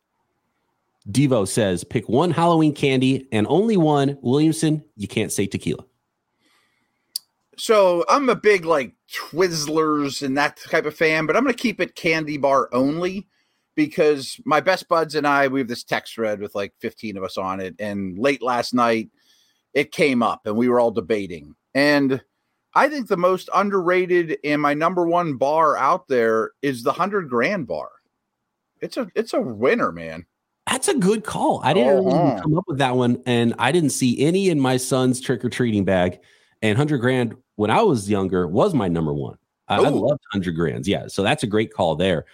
Devo 1.10 1.46
says 1.46 1.84
pick 1.84 2.08
one 2.08 2.30
Halloween 2.30 2.74
candy 2.74 3.28
and 3.30 3.46
only 3.48 3.76
one. 3.76 4.18
Williamson, 4.22 4.82
you 4.96 5.06
can't 5.06 5.32
say 5.32 5.46
tequila. 5.46 5.84
So 7.56 8.04
I'm 8.08 8.28
a 8.28 8.34
big 8.34 8.64
like 8.64 8.94
Twizzlers 9.12 10.22
and 10.22 10.36
that 10.36 10.56
type 10.56 10.86
of 10.86 10.94
fan, 10.94 11.26
but 11.26 11.36
I'm 11.36 11.44
going 11.44 11.54
to 11.54 11.62
keep 11.62 11.80
it 11.80 11.94
candy 11.94 12.36
bar 12.36 12.68
only 12.72 13.28
because 13.74 14.40
my 14.44 14.60
best 14.60 14.88
buds 14.88 15.14
and 15.14 15.26
I 15.26 15.48
we 15.48 15.60
have 15.60 15.68
this 15.68 15.84
text 15.84 16.14
thread 16.14 16.40
with 16.40 16.54
like 16.54 16.72
15 16.80 17.16
of 17.16 17.24
us 17.24 17.36
on 17.36 17.60
it, 17.60 17.74
and 17.78 18.18
late 18.18 18.42
last 18.42 18.74
night 18.74 19.10
it 19.72 19.92
came 19.92 20.22
up 20.22 20.46
and 20.46 20.56
we 20.56 20.68
were 20.68 20.80
all 20.80 20.90
debating. 20.90 21.54
And 21.74 22.20
I 22.74 22.88
think 22.88 23.08
the 23.08 23.16
most 23.16 23.48
underrated 23.54 24.38
and 24.44 24.60
my 24.60 24.74
number 24.74 25.06
one 25.06 25.36
bar 25.36 25.76
out 25.76 26.08
there 26.08 26.52
is 26.62 26.82
the 26.82 26.92
hundred 26.92 27.28
grand 27.28 27.66
bar. 27.66 27.90
It's 28.80 28.96
a 28.96 29.08
it's 29.14 29.32
a 29.32 29.40
winner, 29.40 29.92
man. 29.92 30.26
That's 30.70 30.88
a 30.88 30.94
good 30.94 31.24
call. 31.24 31.60
I 31.62 31.72
didn't 31.74 32.06
Uh-huh. 32.06 32.40
come 32.42 32.56
up 32.56 32.64
with 32.66 32.78
that 32.78 32.96
one, 32.96 33.22
and 33.26 33.54
I 33.58 33.70
didn't 33.70 33.90
see 33.90 34.18
any 34.24 34.48
in 34.48 34.58
my 34.58 34.76
son's 34.78 35.20
trick 35.20 35.44
or 35.44 35.50
treating 35.50 35.84
bag. 35.84 36.18
And 36.62 36.76
hundred 36.76 36.98
grand 36.98 37.36
when 37.56 37.70
I 37.70 37.82
was 37.82 38.08
younger 38.08 38.48
was 38.48 38.74
my 38.74 38.88
number 38.88 39.12
one. 39.12 39.36
I, 39.68 39.76
I 39.76 39.88
loved 39.88 40.20
hundred 40.32 40.56
grands. 40.56 40.88
Yeah, 40.88 41.06
so 41.08 41.22
that's 41.22 41.42
a 41.42 41.46
great 41.46 41.72
call 41.72 41.96
there. 41.96 42.24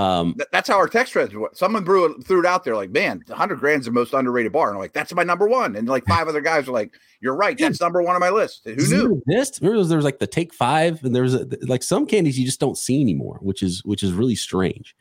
Um, 0.00 0.34
Th- 0.34 0.48
That's 0.50 0.68
how 0.68 0.76
our 0.76 0.88
text 0.88 1.12
threads. 1.12 1.34
were. 1.34 1.50
Someone 1.52 1.84
threw 1.84 2.06
it, 2.06 2.24
threw 2.26 2.40
it 2.40 2.46
out 2.46 2.64
there, 2.64 2.74
like, 2.74 2.90
"Man, 2.90 3.22
hundred 3.30 3.60
grand's 3.60 3.86
the 3.86 3.92
most 3.92 4.14
underrated 4.14 4.52
bar." 4.52 4.68
And 4.68 4.76
I'm 4.76 4.80
like, 4.80 4.92
"That's 4.92 5.12
my 5.14 5.24
number 5.24 5.46
one." 5.46 5.76
And 5.76 5.88
like 5.88 6.04
five 6.06 6.26
other 6.26 6.40
guys 6.40 6.68
are 6.68 6.72
like, 6.72 6.92
"You're 7.20 7.36
right, 7.36 7.56
that's 7.58 7.80
number 7.80 8.00
one 8.00 8.14
on 8.14 8.20
my 8.20 8.30
list." 8.30 8.62
Who 8.64 8.74
knew? 8.76 9.22
Exist? 9.26 9.60
Remember, 9.60 9.84
there 9.84 9.96
was 9.98 10.04
like 10.04 10.18
the 10.18 10.26
take 10.26 10.54
five, 10.54 11.04
and 11.04 11.14
there 11.14 11.22
was 11.24 11.34
a, 11.34 11.46
like 11.62 11.82
some 11.82 12.06
candies 12.06 12.38
you 12.38 12.46
just 12.46 12.60
don't 12.60 12.78
see 12.78 13.00
anymore, 13.00 13.38
which 13.42 13.62
is 13.62 13.84
which 13.84 14.02
is 14.02 14.12
really 14.12 14.36
strange. 14.36 14.94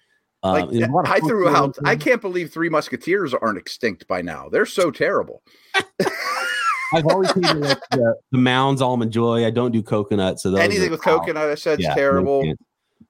Uh, 0.44 0.66
Like, 0.70 1.08
I 1.08 1.20
threw 1.20 1.48
out. 1.50 1.78
I 1.86 1.96
can't 1.96 2.22
believe 2.22 2.52
Three 2.52 2.70
Musketeers 2.70 3.34
aren't 3.34 3.58
extinct 3.58 4.08
by 4.08 4.22
now. 4.22 4.50
They're 4.50 4.66
so 4.66 4.92
terrible. 4.92 5.44
I've 6.94 7.06
always 7.06 7.32
hated 7.32 7.58
like 7.58 7.80
the, 7.92 8.16
the 8.32 8.38
Mounds 8.38 8.82
almond 8.82 9.12
joy. 9.12 9.46
I 9.46 9.52
don't 9.52 9.72
do 9.72 9.84
coconut, 9.84 10.40
so 10.40 10.56
Anything 10.56 10.90
with 10.92 11.06
out. 11.08 11.20
coconut, 11.22 11.50
I 11.50 11.56
said, 11.56 11.80
is 11.80 11.86
Yeah, 11.86 11.94
terrible. 11.94 12.44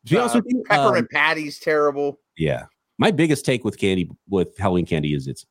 To 0.06 0.12
be 0.14 0.18
honest 0.18 0.36
Uh, 0.36 0.42
with 0.44 0.54
you, 0.54 0.60
um, 0.60 0.66
Peppermint 0.70 1.10
patty's 1.12 1.60
terrible. 1.60 2.20
yeah, 2.38 2.66
my 2.98 3.12
biggest 3.12 3.46
take 3.46 3.64
with 3.64 3.78
candy 3.78 4.10
with 4.30 4.58
Halloween 4.58 4.86
candy 4.86 5.14
is 5.14 5.28
it's 5.28 5.46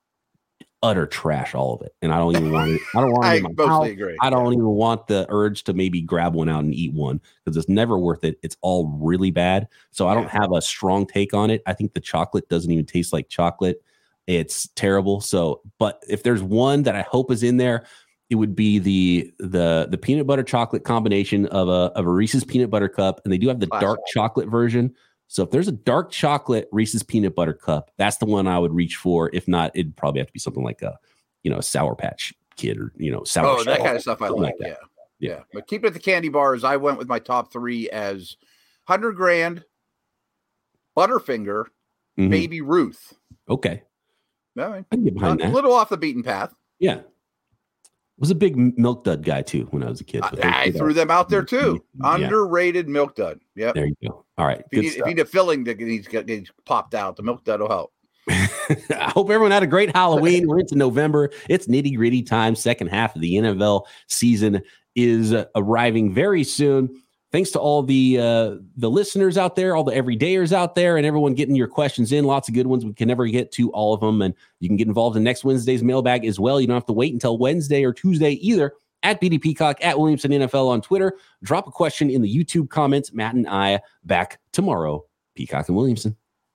utter 0.83 1.07
trash, 1.07 1.57
all 1.57 1.75
of 1.75 1.83
it, 1.83 1.93
and 2.03 2.13
I 2.13 2.19
don't 2.19 2.37
even 2.37 2.53
want 2.53 2.71
it. 2.71 2.81
I 2.95 3.01
don't 3.01 3.11
want 3.11 3.25
it 3.35 3.45
I 3.45 3.67
mostly 3.67 3.91
agree. 3.91 4.17
I 4.21 4.31
don't 4.31 4.53
even 4.53 4.65
want 4.65 5.09
the 5.09 5.27
urge 5.29 5.65
to 5.65 5.73
maybe 5.73 6.01
grab 6.01 6.35
one 6.35 6.49
out 6.49 6.63
and 6.63 6.73
eat 6.73 6.93
one 6.93 7.21
because 7.45 7.57
it's 7.57 7.69
never 7.69 7.99
worth 7.99 8.23
it. 8.25 8.39
It's 8.43 8.57
all 8.61 8.87
really 9.01 9.31
bad. 9.33 9.67
So 9.91 10.07
I 10.09 10.15
don't 10.15 10.31
have 10.31 10.53
a 10.53 10.63
strong 10.63 11.05
take 11.07 11.35
on 11.35 11.51
it. 11.51 11.63
I 11.67 11.73
think 11.73 11.95
the 11.95 12.01
chocolate 12.01 12.49
doesn't 12.49 12.71
even 12.71 12.87
taste 12.87 13.13
like 13.13 13.29
chocolate. 13.29 13.83
It's 14.29 14.69
terrible. 14.77 15.21
So, 15.21 15.63
but 15.79 16.05
if 16.09 16.23
there's 16.23 16.43
one 16.43 16.85
that 16.85 16.95
I 16.95 17.03
hope 17.03 17.33
is 17.33 17.43
in 17.43 17.57
there, 17.57 17.87
it 18.31 18.35
would 18.35 18.55
be 18.55 18.79
the 18.79 19.33
the 19.39 19.87
the 19.91 19.99
peanut 19.99 20.27
butter 20.27 20.43
chocolate 20.43 20.85
combination 20.85 21.47
of 21.47 21.69
a 21.69 21.93
of 21.97 22.07
a 22.07 22.11
Reese's 22.11 22.45
peanut 22.45 22.71
butter 22.71 22.89
cup, 22.89 23.21
and 23.25 23.33
they 23.33 23.39
do 23.39 23.49
have 23.49 23.61
the 23.61 23.67
Classic. 23.67 23.87
dark 23.87 24.01
chocolate 24.13 24.49
version. 24.49 24.95
So 25.29 25.43
if 25.43 25.51
there's 25.51 25.69
a 25.69 25.73
dark 25.73 26.11
chocolate 26.11 26.69
Reese's 26.73 27.03
peanut 27.03 27.35
butter 27.35 27.53
cup, 27.53 27.91
that's 27.99 28.17
the 28.19 28.25
one 28.27 28.47
I 28.47 28.59
would 28.59 28.73
reach 28.75 28.97
for. 28.97 29.31
If 29.35 29.47
not, 29.49 29.71
it'd 29.75 29.97
probably 29.97 30.21
have 30.21 30.27
to 30.29 30.33
be 30.33 30.39
something 30.39 30.63
like 30.65 30.83
a 30.83 30.99
you 31.43 31.51
know 31.51 31.59
a 31.59 31.63
Sour 31.63 31.95
Patch 31.97 32.33
Kid 32.57 32.79
or 32.79 32.93
you 32.97 33.11
know 33.13 33.25
Sour. 33.25 33.47
Oh, 33.61 33.65
that 33.65 33.79
kind 33.81 33.97
of 33.97 34.03
stuff 34.03 34.21
I 34.23 34.29
something 34.29 34.43
like. 34.45 34.55
yeah. 34.61 34.69
Yeah. 34.69 35.31
yeah, 35.31 35.41
But 35.53 35.67
keep 35.67 35.85
it 35.85 35.89
at 35.89 35.93
the 35.95 35.99
candy 36.01 36.29
bars. 36.29 36.65
I 36.65 36.77
went 36.77 36.97
with 36.99 37.09
my 37.09 37.19
top 37.19 37.53
three 37.53 37.89
as 37.91 38.37
hundred 38.85 39.13
grand, 39.17 39.65
Butterfinger, 40.97 41.67
Mhm. 42.19 42.31
Baby 42.31 42.61
Ruth. 42.61 43.15
Okay, 43.49 43.83
I 44.59 44.69
mean, 44.69 44.85
I 44.91 44.95
can 44.97 45.05
get 45.05 45.15
behind 45.15 45.41
a 45.41 45.49
little 45.49 45.73
off 45.73 45.89
the 45.89 45.97
beaten 45.97 46.23
path. 46.23 46.55
Yeah, 46.79 47.01
was 48.19 48.31
a 48.31 48.35
big 48.35 48.57
milk 48.79 49.05
dud 49.05 49.23
guy 49.25 49.43
too 49.43 49.67
when 49.71 49.83
I 49.83 49.89
was 49.89 50.01
a 50.01 50.05
kid. 50.05 50.23
I, 50.23 50.31
but 50.31 50.41
they- 50.43 50.49
I 50.49 50.71
they- 50.71 50.79
threw 50.79 50.93
them 50.93 51.11
out 51.11 51.29
there 51.29 51.43
too. 51.45 51.85
Yeah. 52.03 52.15
Underrated 52.15 52.89
milk 52.89 53.15
dud. 53.15 53.41
Yep. 53.55 53.75
There 53.75 53.87
you 53.87 53.95
go. 54.07 54.25
All 54.37 54.47
right, 54.47 54.61
If 54.61 54.67
you, 54.73 54.83
need, 54.83 54.89
if 54.89 54.97
you 54.99 55.05
need 55.07 55.19
a 55.19 55.25
filling 55.25 55.65
that 55.65 55.79
needs, 55.81 56.07
needs 56.13 56.53
popped 56.65 56.95
out, 56.95 57.17
the 57.17 57.23
milk 57.25 57.43
dud 57.45 57.61
will 57.61 57.69
help. 57.69 57.93
I 58.29 59.11
hope 59.13 59.31
everyone 59.31 59.51
had 59.51 59.63
a 59.63 59.67
great 59.67 59.95
Halloween. 59.97 60.47
We're 60.47 60.61
into 60.61 60.77
November. 60.77 61.31
It's 61.49 61.67
nitty 61.67 61.97
gritty 61.97 62.23
time. 62.23 62.55
Second 62.55 62.89
half 62.89 63.17
of 63.17 63.23
the 63.23 63.35
NFL 63.35 63.85
season 64.07 64.63
is 64.95 65.33
uh, 65.33 65.47
arriving 65.57 66.13
very 66.13 66.45
soon. 66.45 67.03
Thanks 67.31 67.51
to 67.51 67.59
all 67.59 67.83
the 67.83 68.19
uh, 68.19 68.57
the 68.77 68.89
listeners 68.89 69.37
out 69.37 69.55
there, 69.55 69.77
all 69.77 69.85
the 69.85 69.93
everydayers 69.93 70.53
out 70.53 70.75
there, 70.75 70.97
and 70.97 71.05
everyone 71.05 71.35
getting 71.35 71.55
your 71.55 71.69
questions 71.69 72.11
in. 72.11 72.25
Lots 72.25 72.49
of 72.49 72.55
good 72.55 72.67
ones. 72.67 72.87
We 72.87 72.95
can 72.95 73.09
never 73.09 73.27
get 73.27 73.53
to 73.53 73.71
all 73.73 73.93
of 73.93 74.01
them, 74.01 74.23
and 74.23 74.35
you 74.61 74.69
can 74.69 74.77
get 74.77 74.89
involved 74.89 75.17
in 75.17 75.25
next 75.25 75.45
Wednesday's 75.45 75.83
mailbag 75.83 76.25
as 76.25 76.41
well. 76.41 76.59
You 76.59 76.67
don't 76.67 76.77
have 76.77 76.87
to 76.87 76.95
wait 76.95 77.13
until 77.13 77.37
Wednesday 77.37 77.85
or 77.85 77.93
Tuesday 77.93 78.33
either. 78.33 78.73
At 79.05 79.21
BD 79.21 79.41
Peacock, 79.41 79.79
at 79.81 79.97
Williamson 79.99 80.33
NFL 80.33 80.69
on 80.69 80.81
Twitter. 80.81 81.19
Drop 81.45 81.69
a 81.69 81.71
question 81.71 82.11
in 82.11 82.21
the 82.21 82.35
YouTube 82.35 82.69
comments. 82.69 83.13
Matt 83.13 83.35
and 83.35 83.47
I 83.47 83.81
back 84.05 84.41
tomorrow. 84.51 85.05
Peacock 85.37 85.69
and 85.69 85.77
Williamson. 85.77 86.17